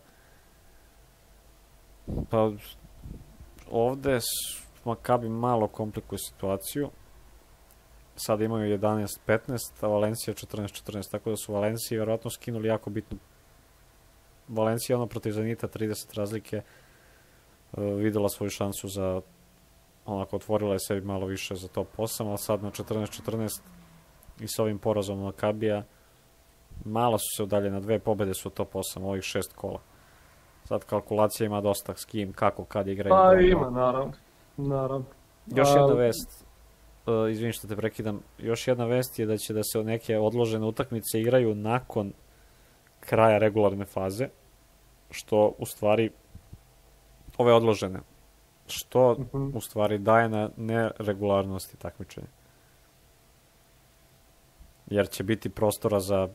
Pa, 2.30 2.52
ovde 3.70 4.18
Makabi 4.84 5.28
malo 5.28 5.68
komplikuje 5.68 6.18
situaciju. 6.18 6.90
Sada 8.16 8.44
imaju 8.44 8.78
11-15, 8.78 9.06
a 9.80 9.86
Valencija 9.86 10.34
14-14, 10.34 11.10
tako 11.10 11.30
da 11.30 11.36
su 11.36 11.52
Valenciji 11.52 11.98
verovatno 11.98 12.30
skinuli 12.30 12.68
jako 12.68 12.90
bitno. 12.90 13.18
Valencija 14.48 14.96
ono 14.96 15.06
protiv 15.06 15.32
Zenita 15.32 15.68
30 15.68 16.16
razlike 16.16 16.62
uh, 17.72 17.84
videla 17.84 18.28
svoju 18.28 18.50
šansu 18.50 18.88
za 18.88 19.20
onako 20.06 20.36
otvorila 20.36 20.72
je 20.72 20.78
sebi 20.78 21.00
malo 21.00 21.26
više 21.26 21.54
za 21.54 21.68
top 21.68 21.88
8, 21.96 22.28
ali 22.28 22.38
sad 22.38 22.62
na 22.62 22.70
14-14 22.70 23.60
i 24.40 24.48
sa 24.48 24.62
ovim 24.62 24.78
porazom 24.78 25.20
Makabija 25.20 25.84
malo 26.84 27.18
su 27.18 27.36
se 27.36 27.42
udalje 27.42 27.70
na 27.70 27.80
dve 27.80 27.98
pobede 27.98 28.34
su 28.34 28.50
top 28.50 28.72
8 28.72 29.04
ovih 29.04 29.22
šest 29.22 29.52
kola. 29.52 29.80
Sad 30.64 30.84
kalkulacija 30.84 31.46
ima 31.46 31.60
dosta 31.60 31.94
s 31.96 32.04
kim, 32.04 32.32
kako, 32.32 32.64
kad 32.64 32.88
igraju. 32.88 33.14
Pa 33.14 33.40
ima, 33.40 33.70
naravno. 33.70 34.12
Naravno. 34.56 35.06
Još 35.46 35.68
jedna 35.68 35.94
vest, 35.94 36.44
uh, 37.06 37.52
što 37.52 37.68
te 37.68 37.76
prekidam, 37.76 38.22
još 38.38 38.68
jedna 38.68 38.84
vest 38.84 39.18
je 39.18 39.26
da 39.26 39.36
će 39.36 39.54
da 39.54 39.62
se 39.62 39.84
neke 39.84 40.18
odložene 40.18 40.66
utakmice 40.66 41.20
igraju 41.20 41.54
nakon 41.54 42.12
kraja 43.00 43.38
regularne 43.38 43.84
faze, 43.84 44.28
što 45.10 45.54
u 45.58 45.66
stvari 45.66 46.10
ove 47.38 47.52
odložene, 47.52 48.00
što 48.68 49.10
Uh 49.10 49.18
-huh. 49.18 49.56
u 49.56 49.60
stvari 49.60 49.98
daje 49.98 50.28
na 50.28 50.50
neregularnosti 50.56 51.76
takmičenja. 51.76 52.26
Jer 54.86 55.08
će 55.08 55.24
biti 55.24 55.50
prostora 55.50 56.00
za 56.00 56.28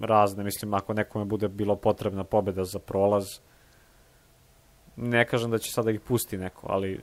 razne, 0.00 0.44
mislim, 0.44 0.74
ako 0.74 0.94
nekome 0.94 1.24
bude 1.24 1.48
bilo 1.48 1.76
potrebna 1.76 2.24
pobeda 2.24 2.64
za 2.64 2.78
prolaz, 2.78 3.24
ne 4.96 5.26
kažem 5.26 5.50
da 5.50 5.58
će 5.58 5.72
sada 5.72 5.90
ih 5.90 6.00
pusti 6.00 6.38
neko, 6.38 6.66
ali 6.70 7.00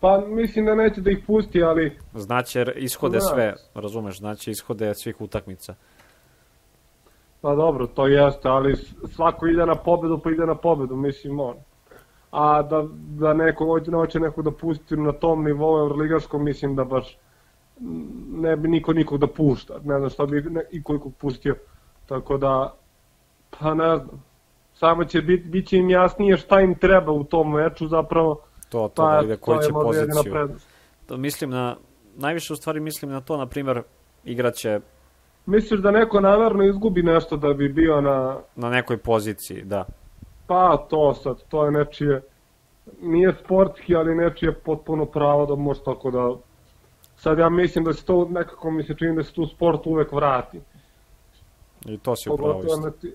Pa 0.00 0.24
mislim 0.26 0.64
da 0.66 0.74
neće 0.74 1.00
da 1.00 1.10
ih 1.10 1.18
pusti, 1.26 1.62
ali 1.62 1.98
znaće 2.14 2.64
ishode 2.76 3.18
Da. 3.18 3.20
sve, 3.20 3.54
razumeš, 3.74 4.18
znaće 4.18 4.50
ishode 4.50 4.94
svih 4.94 5.20
utakmica. 5.20 5.74
Pa 7.40 7.54
dobro, 7.54 7.86
to 7.86 8.06
jeste, 8.06 8.48
ali 8.48 8.76
svako 9.14 9.46
ide 9.46 9.66
na 9.66 9.74
pobedu, 9.74 10.20
pa 10.24 10.30
ide 10.30 10.46
na 10.46 10.54
pobedu, 10.54 10.96
mislim 10.96 11.40
on. 11.40 11.56
A 12.30 12.62
da, 12.62 12.86
da 12.92 13.34
neko 13.34 13.64
hoće, 13.64 13.90
hoće 13.90 14.20
nekog 14.20 14.44
da 14.44 14.50
pusti 14.50 14.96
na 14.96 15.12
tom 15.12 15.44
nivou 15.44 15.78
Euroligaškom, 15.78 16.44
mislim 16.44 16.76
da 16.76 16.84
baš 16.84 17.18
ne 18.32 18.56
bi 18.56 18.68
niko 18.68 18.92
nikog 18.92 19.18
da 19.18 19.26
pušta. 19.26 19.74
Ne 19.84 19.98
znam 19.98 20.10
šta 20.10 20.26
bi 20.26 20.42
ne, 20.42 20.62
i 20.70 20.82
koliko 20.82 21.10
pustio. 21.10 21.56
Tako 22.06 22.38
da, 22.38 22.74
pa 23.58 23.74
ne 23.74 23.96
znam. 23.96 24.24
Samo 24.74 25.04
će 25.04 25.22
biti, 25.22 25.48
bit 25.48 25.68
će 25.68 25.76
im 25.76 25.90
jasnije 25.90 26.36
šta 26.36 26.60
im 26.60 26.74
treba 26.74 27.12
u 27.12 27.24
tom 27.24 27.52
meču 27.52 27.88
zapravo. 27.88 28.42
To, 28.68 28.88
to 28.94 29.02
Pa, 29.02 29.16
da 29.16 29.24
ide 29.24 29.36
koji 29.36 29.58
to 29.58 29.62
će 29.62 29.68
je 29.68 29.72
možda 29.72 30.00
jedina 30.00 30.14
poziciju. 30.14 30.32
prednost. 30.32 30.68
To 31.06 31.16
mislim 31.16 31.50
na, 31.50 31.76
najviše 32.16 32.52
u 32.52 32.56
stvari 32.56 32.80
mislim 32.80 33.10
na 33.10 33.20
to, 33.20 33.36
na 33.36 33.46
primjer, 33.46 33.82
igraće 34.24 34.80
Misliš 35.46 35.80
da 35.80 35.90
neko 35.90 36.20
namerno 36.20 36.64
izgubi 36.64 37.02
nešto 37.02 37.36
da 37.36 37.52
bi 37.52 37.68
bio 37.68 38.00
na, 38.00 38.38
na 38.56 38.70
nekoj 38.70 38.96
poziciji, 38.96 39.62
da. 39.64 39.84
Pa 40.50 40.76
to 40.88 41.14
sad, 41.14 41.42
to 41.48 41.64
je 41.64 41.70
nečije, 41.70 42.22
nije 43.02 43.34
sportski, 43.34 43.96
ali 43.96 44.14
nečije 44.14 44.52
potpuno 44.54 45.06
pravo 45.06 45.46
da 45.46 45.54
može 45.54 45.80
tako 45.84 46.10
da... 46.10 46.34
Sad 47.16 47.38
ja 47.38 47.48
mislim 47.48 47.84
da 47.84 47.92
se 47.92 48.04
to 48.04 48.24
nekako 48.24 48.70
mi 48.70 48.82
se 48.82 48.94
čini 48.94 49.16
da 49.16 49.22
se 49.22 49.32
tu 49.32 49.46
sport 49.46 49.86
uvek 49.86 50.12
vrati. 50.12 50.60
I 51.86 51.98
to 51.98 52.16
si 52.16 52.30
upravo 52.30 52.62
isto. 52.62 52.76
na, 52.76 52.90
ti, 52.90 53.14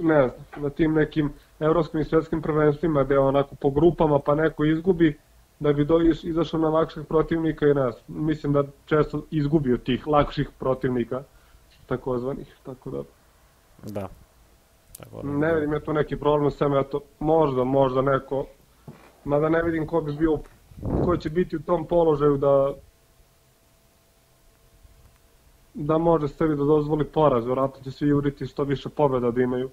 ne 0.00 0.30
na 0.56 0.70
tim 0.70 0.94
nekim 0.94 1.32
evropskim 1.60 2.00
i 2.00 2.04
svetskim 2.04 2.42
prvenstvima 2.42 3.04
gde 3.04 3.18
onako 3.18 3.54
po 3.54 3.70
grupama 3.70 4.18
pa 4.18 4.34
neko 4.34 4.64
izgubi 4.64 5.18
da 5.60 5.72
bi 5.72 5.84
do, 5.84 5.98
iz- 6.00 6.24
izašao 6.24 6.60
na 6.60 6.68
lakših 6.68 7.02
protivnika 7.08 7.66
i 7.66 7.74
nas. 7.74 7.94
Mislim 8.08 8.52
da 8.52 8.64
često 8.86 9.22
izgubi 9.30 9.72
od 9.72 9.82
tih 9.82 10.06
lakših 10.06 10.48
protivnika 10.58 11.22
takozvanih, 11.86 12.54
tako 12.62 12.90
da 12.90 13.02
Da. 13.82 14.08
Tako 15.02 15.22
da, 15.22 15.28
Ne 15.28 15.54
vidim 15.54 15.72
ja 15.72 15.80
tu 15.80 15.92
neki 15.92 16.16
problem, 16.16 16.50
sam 16.50 16.76
eto, 16.76 17.00
možda, 17.18 17.64
možda 17.64 18.02
neko, 18.02 18.46
mada 19.24 19.48
ne 19.48 19.62
vidim 19.62 19.86
ko 19.86 20.00
bi 20.00 20.12
bio, 20.12 20.38
ko 21.04 21.16
će 21.16 21.30
biti 21.30 21.56
u 21.56 21.62
tom 21.62 21.86
položaju 21.86 22.36
da 22.36 22.72
da 25.74 25.98
može 25.98 26.28
sebi 26.28 26.56
da 26.56 26.64
dozvoli 26.64 27.04
poraz, 27.04 27.46
vjerojatno 27.46 27.82
će 27.84 27.90
svi 27.90 28.08
juriti 28.08 28.46
što 28.46 28.64
više 28.64 28.88
pobjeda 28.88 29.30
da 29.30 29.42
imaju. 29.42 29.70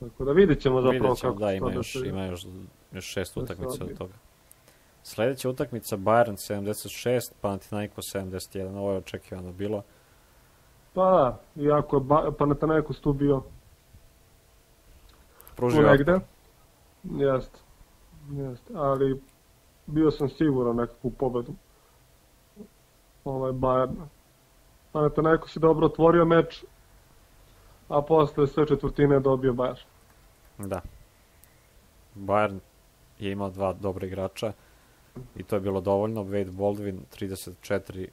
Tako 0.00 0.24
da 0.24 0.32
vidjet 0.32 0.60
ćemo 0.60 0.80
zapravo 0.80 1.02
Vidjet 1.02 1.18
ćemo, 1.18 1.32
kako 1.32 1.44
da, 1.44 1.52
ima 1.52 1.66
to 1.66 1.72
još, 1.72 1.92
se- 1.92 2.08
ima 2.08 2.24
još, 2.26 2.46
još 2.92 3.04
šest 3.04 3.36
da 3.36 3.42
utakmica 3.42 3.84
od 3.84 3.98
toga. 3.98 4.12
Sledeća 5.02 5.50
utakmica 5.50 5.96
Bayern 5.96 6.36
76, 6.62 7.32
Panathinaikos 7.40 8.04
71, 8.14 8.76
ovo 8.76 8.92
je 8.92 8.98
očekivano 8.98 9.52
bilo. 9.52 9.82
Pa 10.94 11.02
da, 11.10 11.40
iako 11.62 11.96
je 11.96 12.32
Panathinaikos 12.38 13.00
tu 13.00 13.12
bio 13.12 13.42
Pružio 15.56 15.82
negde, 15.82 16.20
jest, 17.04 17.64
jest, 18.30 18.70
ali 18.74 19.20
bio 19.86 20.10
sam 20.10 20.28
siguran 20.28 20.76
nekakvu 20.76 21.10
pobedu 21.10 21.52
ovaj 23.24 23.52
Bayern. 23.52 23.94
Panathinaikos 24.92 25.56
je 25.56 25.60
dobro 25.60 25.86
otvorio 25.86 26.24
meč, 26.24 26.64
a 27.88 28.02
posle 28.02 28.46
sve 28.46 28.66
četvrtine 28.66 29.14
je 29.14 29.20
dobio 29.20 29.52
Bayern. 29.52 29.84
Da. 30.58 30.80
Bayern 32.14 32.58
je 33.18 33.32
imao 33.32 33.50
dva 33.50 33.72
dobra 33.72 34.06
igrača 34.06 34.52
i 35.36 35.42
to 35.42 35.56
je 35.56 35.60
bilo 35.60 35.80
dovoljno. 35.80 36.24
Wade 36.24 36.50
Baldwin 36.50 36.98
34 37.20 38.08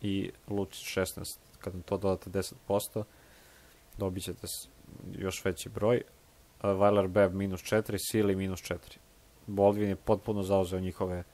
i 0.00 0.30
Lucic 0.48 0.82
16. 0.82 1.38
Kad 1.58 1.84
to 1.84 1.96
dodate 1.96 2.30
10%, 2.30 3.04
dobit 3.98 4.22
ćete 4.22 4.46
još 5.12 5.44
veći 5.44 5.68
broj. 5.68 6.02
Weiler 6.72 7.08
Beb 7.08 7.34
minus 7.34 7.62
4, 7.62 7.98
Sili 7.98 8.36
minus 8.36 8.60
4. 8.60 8.78
Baldwin 9.46 9.88
je 9.88 9.96
potpuno 9.96 10.42
zauzeo 10.42 10.80
njihove 10.80 11.24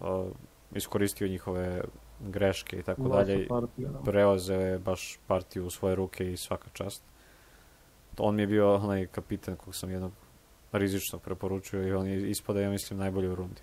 uh, 0.00 0.26
iskoristio 0.74 1.28
njihove 1.28 1.82
greške 2.20 2.78
i 2.78 2.82
tako 2.82 3.08
dalje 3.08 3.46
da. 3.76 4.00
preuzeo 4.04 4.60
je 4.60 4.78
baš 4.78 5.18
partiju 5.26 5.66
u 5.66 5.70
svoje 5.70 5.94
ruke 5.94 6.32
i 6.32 6.36
svaka 6.36 6.70
čast. 6.72 7.02
On 8.18 8.34
mi 8.34 8.42
je 8.42 8.46
bio 8.46 8.74
onaj 8.74 9.06
kapitan 9.06 9.56
kog 9.56 9.74
sam 9.74 9.90
jednog 9.90 10.12
rizično 10.72 11.18
preporučio 11.18 11.88
i 11.88 11.92
on 11.92 12.06
je 12.06 12.30
ispada, 12.30 12.60
ja 12.60 12.70
mislim, 12.70 12.98
najbolji 12.98 13.28
u 13.28 13.34
rundi. 13.34 13.60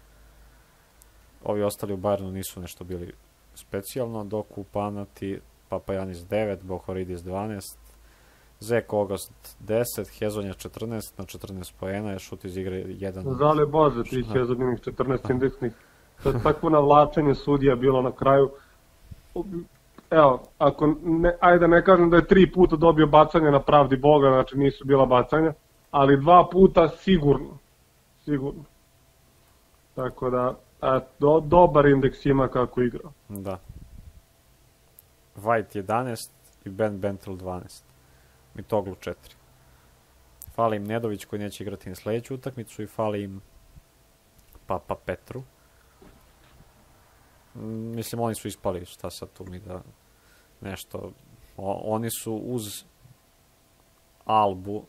Ovi 1.43 1.63
ostali 1.63 1.93
u 1.93 1.97
Bayernu 1.97 2.31
nisu 2.31 2.61
nešto 2.61 2.83
bili 2.83 3.13
specijalno, 3.55 4.23
dok 4.23 4.57
u 4.57 4.63
Panati 4.63 5.39
Papajanis 5.69 6.17
9, 6.17 6.57
Bohoridis 6.63 7.21
12, 7.21 7.77
Zek 8.59 8.93
Ogost 8.93 9.57
10, 9.59 10.19
Hezonja 10.19 10.53
14 10.53 11.17
na 11.17 11.25
14 11.25 11.73
poena, 11.79 12.11
je 12.11 12.19
šut 12.19 12.45
iz 12.45 12.57
igre 12.57 12.83
1. 12.83 13.37
Zale 13.37 13.65
Bože, 13.65 14.03
tih 14.03 14.35
je 14.35 14.45
zadnjih 14.45 14.79
14 14.79 15.31
indeksnih. 15.31 15.73
Sad 16.23 16.43
takvo 16.43 16.69
navlačenje 16.69 17.35
sudija 17.35 17.75
bilo 17.75 18.01
na 18.01 18.11
kraju. 18.11 18.49
Evo, 20.09 20.43
ako 20.57 20.95
ne, 21.03 21.35
ajde 21.39 21.59
da 21.59 21.67
ne 21.67 21.83
kažem 21.83 22.09
da 22.09 22.15
je 22.15 22.27
tri 22.27 22.51
puta 22.51 22.75
dobio 22.75 23.07
bacanje 23.07 23.51
na 23.51 23.59
pravdi 23.59 23.97
Boga, 23.97 24.27
znači 24.29 24.57
nisu 24.57 24.85
bila 24.85 25.05
bacanja, 25.05 25.53
ali 25.91 26.21
dva 26.21 26.47
puta 26.51 26.89
sigurno. 26.89 27.57
Sigurno. 28.25 28.63
Tako 29.95 30.29
da, 30.29 30.55
a, 30.81 30.99
do, 31.19 31.39
dobar 31.39 31.85
indeks 31.85 32.25
ima 32.25 32.47
kako 32.47 32.81
igra. 32.81 33.09
Da. 33.29 33.59
White 35.35 35.83
11 35.83 36.29
i 36.65 36.69
Ben 36.69 36.99
Bentel 36.99 37.33
12. 37.33 37.86
Mitoglu 38.57 38.95
4. 38.95 39.13
Fali 40.55 40.77
im 40.77 40.83
Nedović 40.83 41.25
koji 41.25 41.39
neće 41.39 41.63
igrati 41.63 41.89
na 41.89 41.95
sledeću 41.95 42.35
utakmicu 42.35 42.83
i 42.83 42.87
fali 42.87 43.23
im 43.23 43.41
Papa 44.67 44.95
Petru. 45.05 45.43
Mm, 47.55 47.95
Mislim, 47.95 48.21
oni 48.21 48.35
su 48.35 48.47
ispali, 48.47 48.85
šta 48.85 49.09
sad 49.09 49.29
tu 49.37 49.45
mi 49.45 49.59
da 49.59 49.81
nešto... 50.61 51.11
O, 51.57 51.81
oni 51.85 52.09
su 52.09 52.33
uz 52.35 52.63
Albu 54.25 54.83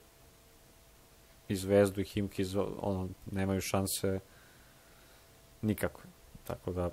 i 1.49 1.57
Zvezdu 1.57 2.01
i 2.01 2.05
Himki, 2.05 2.45
ono, 2.81 3.09
nemaju 3.33 3.61
šanse 3.61 4.21
nikakve. 5.63 6.11
Tako 6.45 6.73
da, 6.73 6.91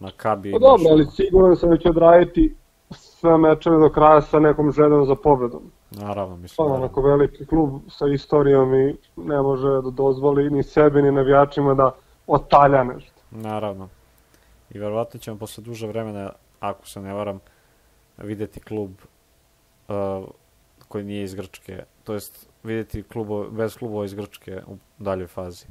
Makabi... 0.00 0.52
Pa 0.52 0.58
dobro, 0.58 0.84
ali 0.90 1.06
siguran 1.06 1.56
sam 1.56 1.70
da 1.70 1.76
će 1.78 1.88
odraditi 1.88 2.54
sve 2.90 3.38
mečeve 3.38 3.78
do 3.78 3.90
kraja 3.90 4.20
sa 4.20 4.38
nekom 4.38 4.72
željom 4.72 5.06
za 5.06 5.14
pobedom. 5.14 5.70
Naravno, 5.90 6.36
mislim. 6.36 6.48
Stvarno, 6.48 6.72
naravno. 6.72 6.86
onako 6.86 7.02
veliki 7.02 7.46
klub 7.46 7.80
sa 7.88 8.06
istorijom 8.06 8.74
i 8.74 8.96
ne 9.16 9.42
može 9.42 9.68
da 9.68 9.90
dozvoli 9.90 10.50
ni 10.50 10.62
sebi 10.62 11.02
ni 11.02 11.12
navijačima 11.12 11.74
da 11.74 11.94
otalja 12.26 12.84
nešto. 12.84 13.20
Naravno. 13.30 13.88
I 14.70 14.78
verovatno 14.78 15.20
ćemo 15.20 15.38
posle 15.38 15.64
duže 15.64 15.86
vremena, 15.86 16.32
ako 16.60 16.88
se 16.88 17.00
ne 17.00 17.14
varam, 17.14 17.40
videti 18.18 18.60
klub 18.60 18.90
uh, 19.88 19.94
koji 20.88 21.04
nije 21.04 21.24
iz 21.24 21.34
Grčke, 21.34 21.84
to 22.04 22.14
jest 22.14 22.48
videti 22.62 23.02
klubo, 23.02 23.44
bez 23.50 23.76
klubova 23.76 24.04
iz 24.04 24.14
Grčke 24.14 24.62
u 24.66 24.76
daljoj 24.98 25.26
fazi. 25.26 25.66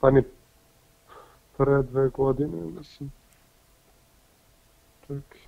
Pa 0.00 0.10
ni 0.10 0.22
pre 1.56 1.82
dve 1.82 2.08
godine, 2.08 2.62
mislim. 2.78 3.12
Čekaj. 5.00 5.40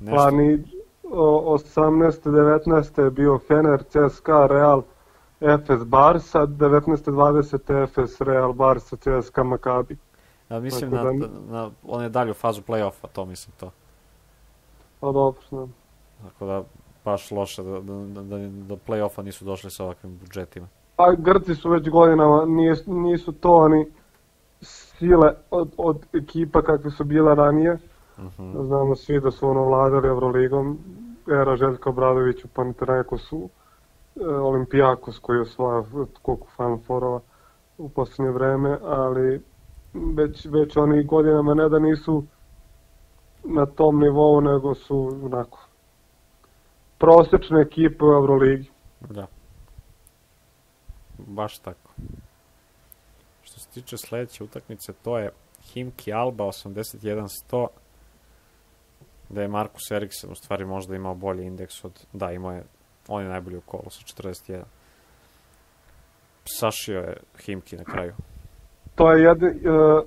Nešto, 0.00 0.16
Pa 0.16 0.30
ni 0.30 0.64
18. 1.12 1.92
19. 2.24 2.98
je 2.98 3.10
bio 3.10 3.38
Fener, 3.38 3.82
CSKA, 3.82 4.46
Real, 4.46 4.82
Efes, 5.40 5.84
Barsa, 5.84 6.38
19. 6.40 6.80
20. 7.06 7.82
Efes, 7.82 8.20
Real, 8.20 8.52
Barsa, 8.52 8.96
CSKA, 8.96 9.42
Makabi. 9.42 9.96
ja 10.50 10.60
mislim 10.60 10.90
na, 10.90 10.96
tako 10.96 11.16
da- 11.16 11.52
na 11.52 11.70
one 11.84 12.08
dalju 12.08 12.34
fazu 12.34 12.62
play-offa, 12.62 13.08
to 13.08 13.24
mislim 13.24 13.54
to. 13.60 13.70
Pa 15.00 15.06
dobro, 15.06 15.40
znam. 15.48 15.74
Tako 16.22 16.46
da, 16.46 16.62
baš 17.04 17.30
loše 17.30 17.62
da, 17.62 17.70
da, 17.70 17.94
da, 18.22 18.38
da 18.38 18.76
play-offa 18.78 19.22
nisu 19.22 19.44
došli 19.44 19.70
sa 19.70 19.84
ovakvim 19.84 20.18
budžetima. 20.18 20.66
Pa 20.96 21.12
Grci 21.12 21.54
su 21.54 21.70
već 21.70 21.88
godinama, 21.88 22.44
nije, 22.44 22.74
nisu 22.86 23.32
to 23.32 23.52
oni 23.52 23.86
sile 24.60 25.34
od, 25.50 25.70
od 25.76 26.06
ekipa 26.14 26.62
kakve 26.62 26.90
su 26.90 27.04
bile 27.04 27.34
ranije, 27.34 27.78
Mhm. 28.18 28.62
Znamo 28.62 28.96
svi 28.96 29.20
da 29.20 29.30
su 29.30 29.48
ono 29.48 29.64
vladali 29.64 30.08
Evroligom, 30.08 30.78
era 31.28 31.56
Željka 31.56 31.90
Obradović 31.90 32.44
u 32.44 32.48
Panathinaikosu, 32.48 33.48
e, 34.16 34.26
Olimpijakos 34.26 35.18
koji 35.18 35.36
je 35.36 35.42
osvaja 35.42 35.82
koliko 36.22 36.46
Final 36.56 36.78
Fourova 36.86 37.20
u 37.78 37.88
poslednje 37.88 38.32
vreme, 38.32 38.78
ali 38.82 39.42
već, 39.94 40.46
već 40.46 40.76
oni 40.76 41.04
godinama 41.04 41.54
ne 41.54 41.68
da 41.68 41.78
nisu 41.78 42.24
na 43.44 43.66
tom 43.66 44.00
nivou, 44.00 44.40
nego 44.40 44.74
su 44.74 45.18
onako 45.24 45.58
prosečne 46.98 47.60
ekipe 47.60 48.04
u 48.04 48.12
Euroligi. 48.12 48.70
Da. 49.00 49.26
Baš 51.18 51.58
tako. 51.58 51.90
Što 53.42 53.60
se 53.60 53.68
tiče 53.68 53.96
sledeće 53.96 54.44
utakmice, 54.44 54.92
to 54.92 55.18
je 55.18 55.30
Himki 55.62 56.12
Alba 56.12 56.44
81-100, 56.44 57.66
da 59.32 59.42
je 59.42 59.48
Markus 59.48 59.90
Eriksen 59.90 60.32
u 60.32 60.34
stvari 60.34 60.64
možda 60.64 60.96
imao 60.96 61.14
bolji 61.14 61.44
indeks 61.46 61.84
od, 61.84 62.06
da 62.12 62.32
imao 62.32 62.52
je, 62.52 62.62
on 63.08 63.22
je 63.22 63.28
najbolji 63.28 63.56
u 63.56 63.60
kolu 63.60 63.90
sa 63.90 64.22
41. 64.22 64.62
Sašio 66.44 67.00
je 67.00 67.16
Himki 67.38 67.76
na 67.76 67.84
kraju. 67.84 68.12
To 68.94 69.12
je 69.12 69.22
jedan 69.22 69.48
uh, 69.48 70.04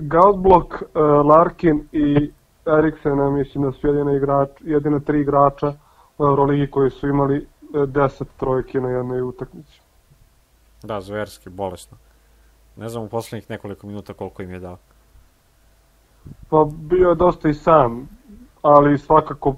Gautblok, 0.00 0.74
uh, 0.74 1.26
Larkin 1.26 1.88
i 1.92 2.30
Eriksena, 2.78 3.30
mislim 3.30 3.64
da 3.64 3.72
su 3.72 3.86
jedina, 3.86 4.12
igrač, 4.16 4.48
jedina 4.60 5.00
tri 5.00 5.20
igrača 5.20 5.72
u 6.18 6.24
Euroligi 6.24 6.70
koji 6.70 6.90
su 6.90 7.08
imali 7.08 7.36
uh, 7.38 7.80
10 7.80 8.24
trojke 8.36 8.80
na 8.80 8.90
jednoj 8.90 9.20
utakmici. 9.20 9.80
Da, 10.82 11.00
zverski, 11.00 11.50
bolesno. 11.50 11.98
Ne 12.76 12.88
znam 12.88 13.04
u 13.04 13.08
poslednjih 13.08 13.50
nekoliko 13.50 13.86
minuta 13.86 14.12
koliko 14.12 14.42
im 14.42 14.50
je 14.50 14.58
dao. 14.58 14.78
Pa 16.48 16.66
bio 16.70 17.08
je 17.08 17.14
dosta 17.14 17.48
i 17.48 17.54
sam, 17.54 18.08
ali 18.62 18.98
svakako 18.98 19.56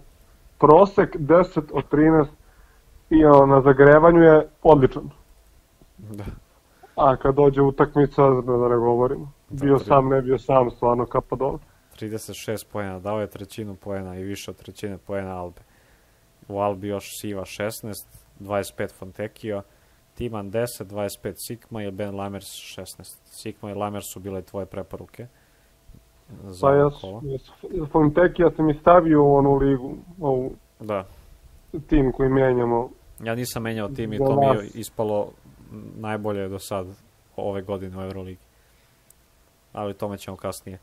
prosek 0.59 1.16
10 1.16 1.62
od 1.72 1.85
13 1.90 2.27
i 3.11 3.24
ono, 3.24 3.46
na 3.46 3.61
zagrevanju 3.61 4.20
je 4.20 4.48
odličan. 4.62 5.11
Da. 5.98 6.24
A 6.96 7.16
kad 7.16 7.35
dođe 7.35 7.62
utakmica, 7.62 8.22
da, 8.29 8.57
da 8.57 8.68
ne 8.68 8.77
govorimo. 8.77 9.33
Bio 9.48 9.79
tri- 9.79 9.85
sam, 9.85 10.09
ne 10.09 10.22
bio 10.22 10.38
sam, 10.38 10.70
stvarno 10.70 11.07
kapa 11.07 11.37
dole. 11.37 11.59
36 12.00 12.66
poena, 12.72 12.98
dao 12.98 13.20
je 13.20 13.27
trećinu 13.27 13.74
poena 13.74 14.16
i 14.16 14.22
više 14.22 14.50
od 14.50 14.57
trećine 14.57 14.98
poena 14.98 15.37
Albe. 15.38 15.61
U 16.48 16.59
Albi 16.59 16.88
još 16.88 17.20
Siva 17.20 17.44
16, 17.44 17.70
25 18.40 18.92
Fontekio, 18.98 19.62
Timan 20.14 20.50
10, 20.50 20.66
25 20.85 21.35
Sikma 21.46 21.83
i 21.83 21.90
Ben 21.90 22.16
Lamers 22.16 22.46
16. 22.46 23.18
Sikma 23.24 23.70
i 23.70 23.74
Lamers 23.74 24.05
su 24.12 24.20
bile 24.20 24.42
tvoje 24.42 24.66
preporuke 24.66 25.27
za 26.42 26.66
Pa 26.66 26.74
ja, 26.74 26.82
ja, 26.82 27.87
Fonteki, 27.92 28.42
ja 28.42 28.50
sam 28.50 28.70
i 28.70 28.74
stavio 28.80 29.24
u 29.24 29.34
onu 29.34 29.56
ligu, 29.56 29.94
ovu 30.20 30.52
Da, 30.80 31.04
tim 31.87 32.12
koji 32.12 32.28
menjamo. 32.28 32.90
ja 33.20 33.34
nisam 33.34 33.62
menjao 33.62 33.88
tim 33.88 34.12
i 34.12 34.18
to 34.18 34.40
mi 34.40 34.46
je 34.46 34.70
ispalo 34.74 35.28
najbolje 35.96 36.48
do 36.48 36.58
sad 36.58 36.87
ove 37.37 37.62
godine 37.62 37.98
u 37.98 38.02
Euroligi. 38.02 38.40
Ali 39.72 39.94
tome 39.94 40.18
ćemo 40.18 40.37
kasnije. 40.37 40.78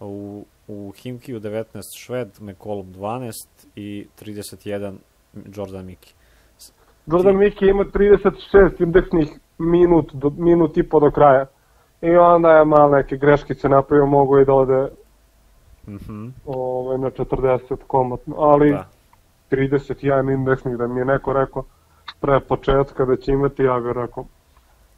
U, 0.00 0.44
u 0.68 0.92
Himkiju 0.96 1.40
19 1.40 1.64
Šved, 1.98 2.28
McCollum 2.40 2.94
12 2.94 3.32
i 3.76 4.06
31 4.20 4.94
Jordan 5.56 5.86
Miki. 5.86 6.14
Jordan 7.06 7.36
Miki 7.36 7.66
ima 7.66 7.84
36 7.84 8.82
indeksnih 8.82 9.28
minut, 9.58 10.12
do, 10.12 10.30
minut 10.30 10.76
i 10.76 10.88
po 10.88 11.00
do 11.00 11.10
kraja. 11.10 11.46
I 12.02 12.16
onda 12.16 12.50
je 12.50 12.64
malo 12.64 12.90
neke 12.90 13.16
greškice 13.16 13.68
napravio, 13.68 14.06
mogu 14.06 14.38
i 14.38 14.44
da 14.44 14.54
ode 14.54 14.88
Mhm, 15.86 16.28
ovaj, 16.46 16.98
na 16.98 17.10
40 17.10 17.76
komotno, 17.86 18.34
ali 18.38 18.70
da. 18.70 18.88
31 19.50 20.34
indeksnih, 20.34 20.76
da 20.76 20.86
mi 20.86 21.00
je 21.00 21.04
neko 21.04 21.32
rekao 21.32 21.64
pre 22.20 22.40
početka 22.40 23.04
da 23.04 23.16
će 23.16 23.32
imati, 23.32 23.62
ja 23.62 23.80
bih 23.80 23.92
rekao, 23.94 24.24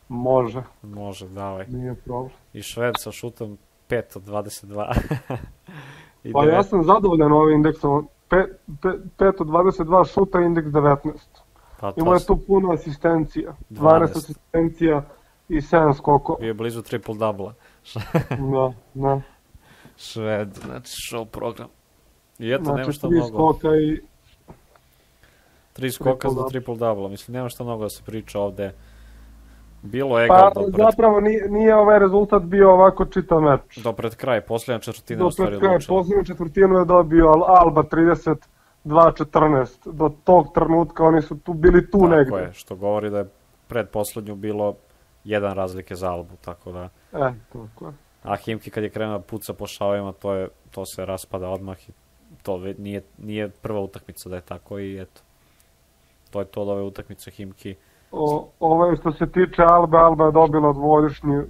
može, 0.09 0.63
Može, 0.83 1.29
davaj. 1.29 1.67
nije 1.69 1.95
problem. 1.95 2.31
I 2.53 2.63
Šved 2.63 2.95
sa 2.99 3.13
šutom 3.13 3.59
5 3.89 4.17
od 4.17 4.23
22. 4.23 4.85
I 6.25 6.33
Pa 6.33 6.45
ja 6.45 6.63
sam 6.63 6.83
zadovoljan 6.83 7.33
ovim 7.33 7.57
indeksom, 7.57 8.09
5 8.31 8.47
od 9.41 9.47
22 9.47 10.13
šuta, 10.15 10.41
indeks 10.41 10.69
19. 10.69 11.19
pa 11.81 11.93
Ima 11.97 12.15
je 12.15 12.27
tu 12.27 12.39
puno 12.47 12.73
asistencija, 12.73 13.55
12 13.71 13.81
12. 13.81 14.03
asistencija 14.03 15.03
i 15.53 15.61
7 15.61 15.95
skokova. 15.95 16.39
bio 16.39 16.47
je 16.47 16.55
blizu 16.55 16.83
triple 16.83 17.15
double 17.17 17.51
Da, 18.53 18.73
da. 18.97 19.21
Šved, 19.97 20.55
znači 20.55 20.93
show 21.05 21.25
program. 21.25 21.69
I 22.39 22.51
eto, 22.51 22.63
nema 22.65 22.75
Znači, 22.85 22.93
šta 22.93 23.09
3 23.09 23.11
mnogo. 23.13 23.29
skoka 23.53 23.69
i 23.69 24.01
Tri 25.73 25.91
skoka 25.91 26.11
Triple 26.19 26.31
za 26.33 26.49
triple 26.49 26.77
double. 26.77 27.09
Mislim, 27.09 27.33
nema 27.33 27.49
šta 27.49 27.65
mnogo 27.65 27.83
da 27.83 27.91
se 27.91 28.03
priča 28.03 28.41
ovde. 28.41 28.73
Bilo 29.83 30.19
je 30.19 30.29
Pa 30.29 30.35
egal 30.37 30.51
do 30.57 30.61
pred, 30.63 30.75
zapravo 30.77 31.21
nije, 31.21 31.49
nije 31.49 31.75
ovaj 31.77 31.99
rezultat 31.99 32.43
bio 32.43 32.73
ovako 32.73 33.05
čitav 33.05 33.41
meč. 33.41 33.79
do 33.79 33.93
pred 33.93 34.15
kraj, 34.15 34.41
posljednja 34.41 34.79
četvrtina 34.81 35.19
Do 35.19 35.27
u 35.27 35.31
stvari 35.31 35.51
pred 35.51 35.61
kraja 35.61 35.73
odlučila. 35.73 35.99
posljednju 35.99 36.25
četvrtinu 36.25 36.75
je 36.75 36.85
dobio 36.85 37.27
Al- 37.27 37.59
Alba 37.59 37.83
32-14. 38.85 39.67
Do 39.87 40.11
tog 40.25 40.47
trenutka 40.55 41.05
oni 41.05 41.23
su 41.23 41.37
tu 41.37 41.53
bili 41.55 41.83
tu 41.83 41.99
Tako 41.99 42.07
negde. 42.09 42.37
je, 42.37 42.53
što 42.53 42.77
govori 42.77 43.11
da 43.11 43.19
je 43.19 43.27
pred 43.69 43.89
poslednju 43.89 44.35
bilo 44.35 44.75
jedan 45.25 45.53
razlike 45.55 45.95
za 45.95 46.13
Albu, 46.13 46.37
tako 46.41 46.73
da... 46.73 46.89
E, 47.13 47.33
tako. 47.53 47.93
A 48.23 48.37
Himki 48.37 48.71
kad 48.71 48.85
je 48.85 48.91
krenuo 48.91 49.19
da 49.19 49.25
puca 49.25 49.53
po 49.53 49.67
šavima, 49.67 50.13
to, 50.13 50.35
je, 50.35 50.49
to 50.71 50.87
se 50.87 51.07
raspada 51.07 51.49
odmah 51.49 51.89
i 51.89 51.93
to 52.43 52.59
nije, 52.79 53.03
nije 53.19 53.49
prva 53.49 53.81
utakmica 53.81 54.29
da 54.29 54.37
je 54.37 54.43
tako 54.43 54.79
i 54.79 55.01
eto. 55.01 55.21
To 56.31 56.41
je 56.41 56.45
to 56.45 56.63
od 56.63 56.69
ove 56.69 56.83
utakmice 56.83 57.31
Himki. 57.31 57.75
O, 58.13 58.49
ovo 58.61 58.87
je 58.87 58.97
što 58.97 59.13
se 59.13 59.27
tiče 59.27 59.63
Albe, 59.63 59.99
Alba 59.99 60.25
je 60.25 60.33
dobila 60.33 60.73
dvogodišnju 60.73 61.45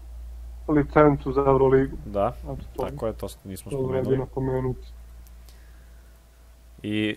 licencu 0.69 1.33
za 1.33 1.41
Euroligu. 1.41 1.97
Da, 2.05 2.33
Znači, 2.45 2.63
to, 2.77 2.87
tako 2.87 3.07
je, 3.07 3.13
to 3.13 3.27
nismo 3.45 3.71
to 3.71 3.79
spomenuli. 3.79 4.19
napomenuti. 4.19 4.87
I, 6.83 7.17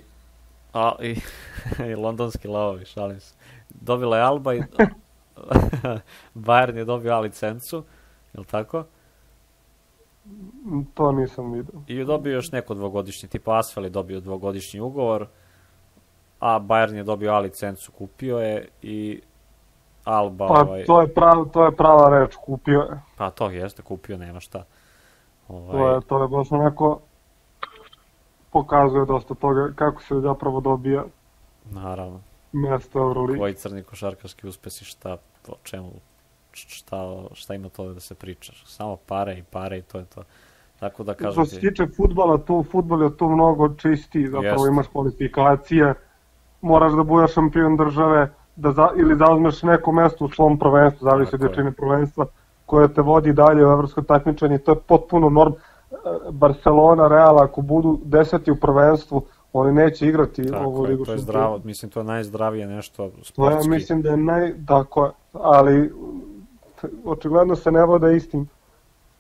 a, 0.74 0.92
i, 1.02 1.16
i 1.92 1.96
londonski 1.96 2.48
lavovi, 2.48 2.86
šalim 2.86 3.20
se. 3.20 3.36
Dobila 3.70 4.18
je 4.18 4.24
Alba 4.24 4.54
i 4.54 4.62
Bayern 6.36 6.78
je 6.78 6.86
dobio 6.86 7.14
A 7.14 7.20
licencu, 7.20 7.84
je 8.34 8.40
li 8.40 8.46
tako? 8.46 8.84
To 10.94 11.12
nisam 11.12 11.52
vidio. 11.52 11.74
I 11.88 11.96
je 11.96 12.06
dobio 12.06 12.34
još 12.34 12.52
neko 12.52 12.74
dvogodišnji, 12.74 13.30
tipa 13.30 13.60
Asfel 13.60 13.84
je 13.84 13.90
dobio 13.90 14.20
dvogodišnji 14.20 14.80
ugovor, 14.82 15.28
a 16.40 16.60
Bayern 16.60 16.96
je 16.96 17.04
dobio 17.04 17.34
A 17.34 17.40
licencu, 17.40 17.92
kupio 17.92 18.38
je 18.40 18.68
i 18.82 19.22
Alba, 20.04 20.48
Pa 20.48 20.62
ovaj, 20.62 20.86
to 20.86 21.02
je, 21.02 21.08
prav, 21.14 21.46
to 21.54 21.66
je 21.66 21.72
prava 21.76 22.20
reč, 22.20 22.36
kupio 22.36 22.80
je. 22.80 23.02
pa 23.18 23.30
to 23.30 23.50
jeste, 23.50 23.82
kupio, 23.82 24.18
nema 24.18 24.40
šta. 24.40 24.64
To 25.48 25.54
Ovaj, 25.54 25.94
je, 25.96 26.02
to 26.02 26.22
je 26.22 26.28
baš 26.28 26.52
onako 26.52 27.00
pokazuje 28.52 29.06
dosta 29.06 29.34
toga 29.34 29.72
kako 29.76 30.02
se 30.02 30.16
zapravo 30.20 30.62
dobija 30.62 31.04
naravno, 31.72 32.20
mesto 32.56 33.00
Euroligi. 33.00 33.40
koji 33.40 33.54
crni 33.54 33.84
košarkaški 33.84 34.48
uspesi, 34.48 34.86
šta, 34.86 35.18
o 35.48 35.56
čemu, 35.64 35.92
šta, 36.52 37.24
šta 37.34 37.54
ima 37.54 37.70
to 37.70 37.94
da 37.94 38.00
se 38.00 38.16
priča. 38.16 38.54
Samo 38.66 38.96
pare 38.96 39.38
i 39.38 39.44
pare 39.44 39.78
i 39.78 39.82
to 39.82 39.98
je 39.98 40.06
to. 40.06 40.24
Tako 40.80 41.04
da 41.04 41.14
kažem 41.14 41.32
Što 41.32 41.46
se 41.46 41.60
ti, 41.60 41.70
tiče 41.70 41.88
futbala, 41.98 42.38
tu 42.38 42.64
futbol 42.72 43.04
je 43.04 43.18
tu 43.18 43.30
mnogo 43.30 43.70
čistiji, 43.70 44.28
zapravo 44.28 44.66
Jeste. 44.66 44.72
imaš 44.72 44.88
kvalifikacije, 44.88 45.94
moraš 46.62 46.94
da 46.94 47.04
budeš 47.04 47.34
šampion 47.34 47.78
države, 47.78 48.30
da 48.56 48.72
za, 48.72 48.90
ili 48.98 49.16
zauzmeš 49.16 49.64
neko 49.64 49.92
mesto 49.92 50.26
u 50.26 50.30
svom 50.30 50.60
prvenstvu, 50.60 51.06
zavisi 51.06 51.36
od 51.36 51.42
jačine 51.42 51.72
prvenstva, 51.72 52.26
koje 52.66 52.94
te 52.94 53.02
vodi 53.02 53.34
dalje 53.34 53.66
u 53.66 53.70
evropsko 53.70 54.02
takmičenje, 54.02 54.58
to 54.58 54.72
je 54.72 54.80
potpuno 54.88 55.30
norm. 55.30 55.54
E, 55.54 55.96
Barcelona, 56.32 57.08
Real, 57.08 57.40
ako 57.40 57.62
budu 57.62 58.00
deseti 58.04 58.52
u 58.52 58.56
prvenstvu, 58.56 59.26
oni 59.58 59.74
neće 59.74 60.08
igrati 60.08 60.52
tako 60.52 60.66
ovu 60.66 60.82
ligu 60.84 61.06
to 61.06 61.12
je 61.12 61.18
zdravo, 61.18 61.62
mislim, 61.64 61.92
to 61.92 62.00
je 62.00 62.04
najzdravije 62.04 62.68
nešto 62.68 63.10
To 63.10 63.18
ja 63.18 63.24
sportski. 63.24 63.70
mislim 63.70 64.02
da 64.02 64.10
je 64.10 64.18
naj... 64.18 64.54
Tako 64.68 65.12
ali 65.34 65.94
očigledno 67.06 67.56
se 67.56 67.72
ne 67.72 67.86
vode 67.86 68.16
istim 68.16 68.48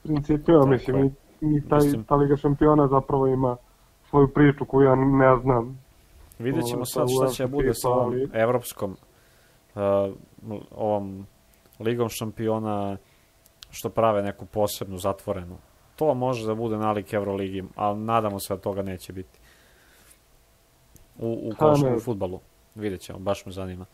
principima, 0.03 0.57
Tako 0.57 0.69
mislim, 0.69 1.05
i, 1.05 1.11
i 1.57 1.61
taj, 1.69 1.79
Mislim- 1.79 2.03
ta 2.03 2.15
Liga 2.15 2.37
šampiona 2.37 2.87
zapravo 2.87 3.27
ima 3.27 3.57
svoju 4.09 4.27
priču 4.27 4.65
koju 4.65 4.85
ja 4.87 4.95
ne 4.95 5.37
znam. 5.41 5.79
Vidjet 6.39 6.65
ćemo 6.65 6.85
sad 6.85 7.07
šta 7.09 7.27
će 7.27 7.47
bude 7.47 7.73
sa 7.73 7.89
ovom 7.89 8.05
ali- 8.13 8.29
evropskom 8.33 8.95
uh, 9.75 9.81
ovom 10.75 11.25
ligom 11.79 12.09
šampiona 12.09 12.97
što 13.69 13.89
prave 13.89 14.21
neku 14.23 14.45
posebnu 14.45 14.97
zatvorenu. 14.97 15.57
To 15.95 16.13
može 16.13 16.47
da 16.47 16.55
bude 16.55 16.77
nalik 16.77 17.13
Euroligi, 17.13 17.63
ali 17.75 17.99
nadamo 17.99 18.39
se 18.39 18.53
da 18.55 18.61
toga 18.61 18.81
neće 18.81 19.13
biti. 19.13 19.39
U, 21.19 21.49
u, 21.49 21.51
koš, 21.57 21.81
ne. 21.81 21.95
u 21.95 21.99
futbalu. 21.99 22.39
Vidjet 22.75 23.01
ćemo, 23.01 23.19
baš 23.19 23.45
me 23.45 23.51
zanima. 23.51 23.85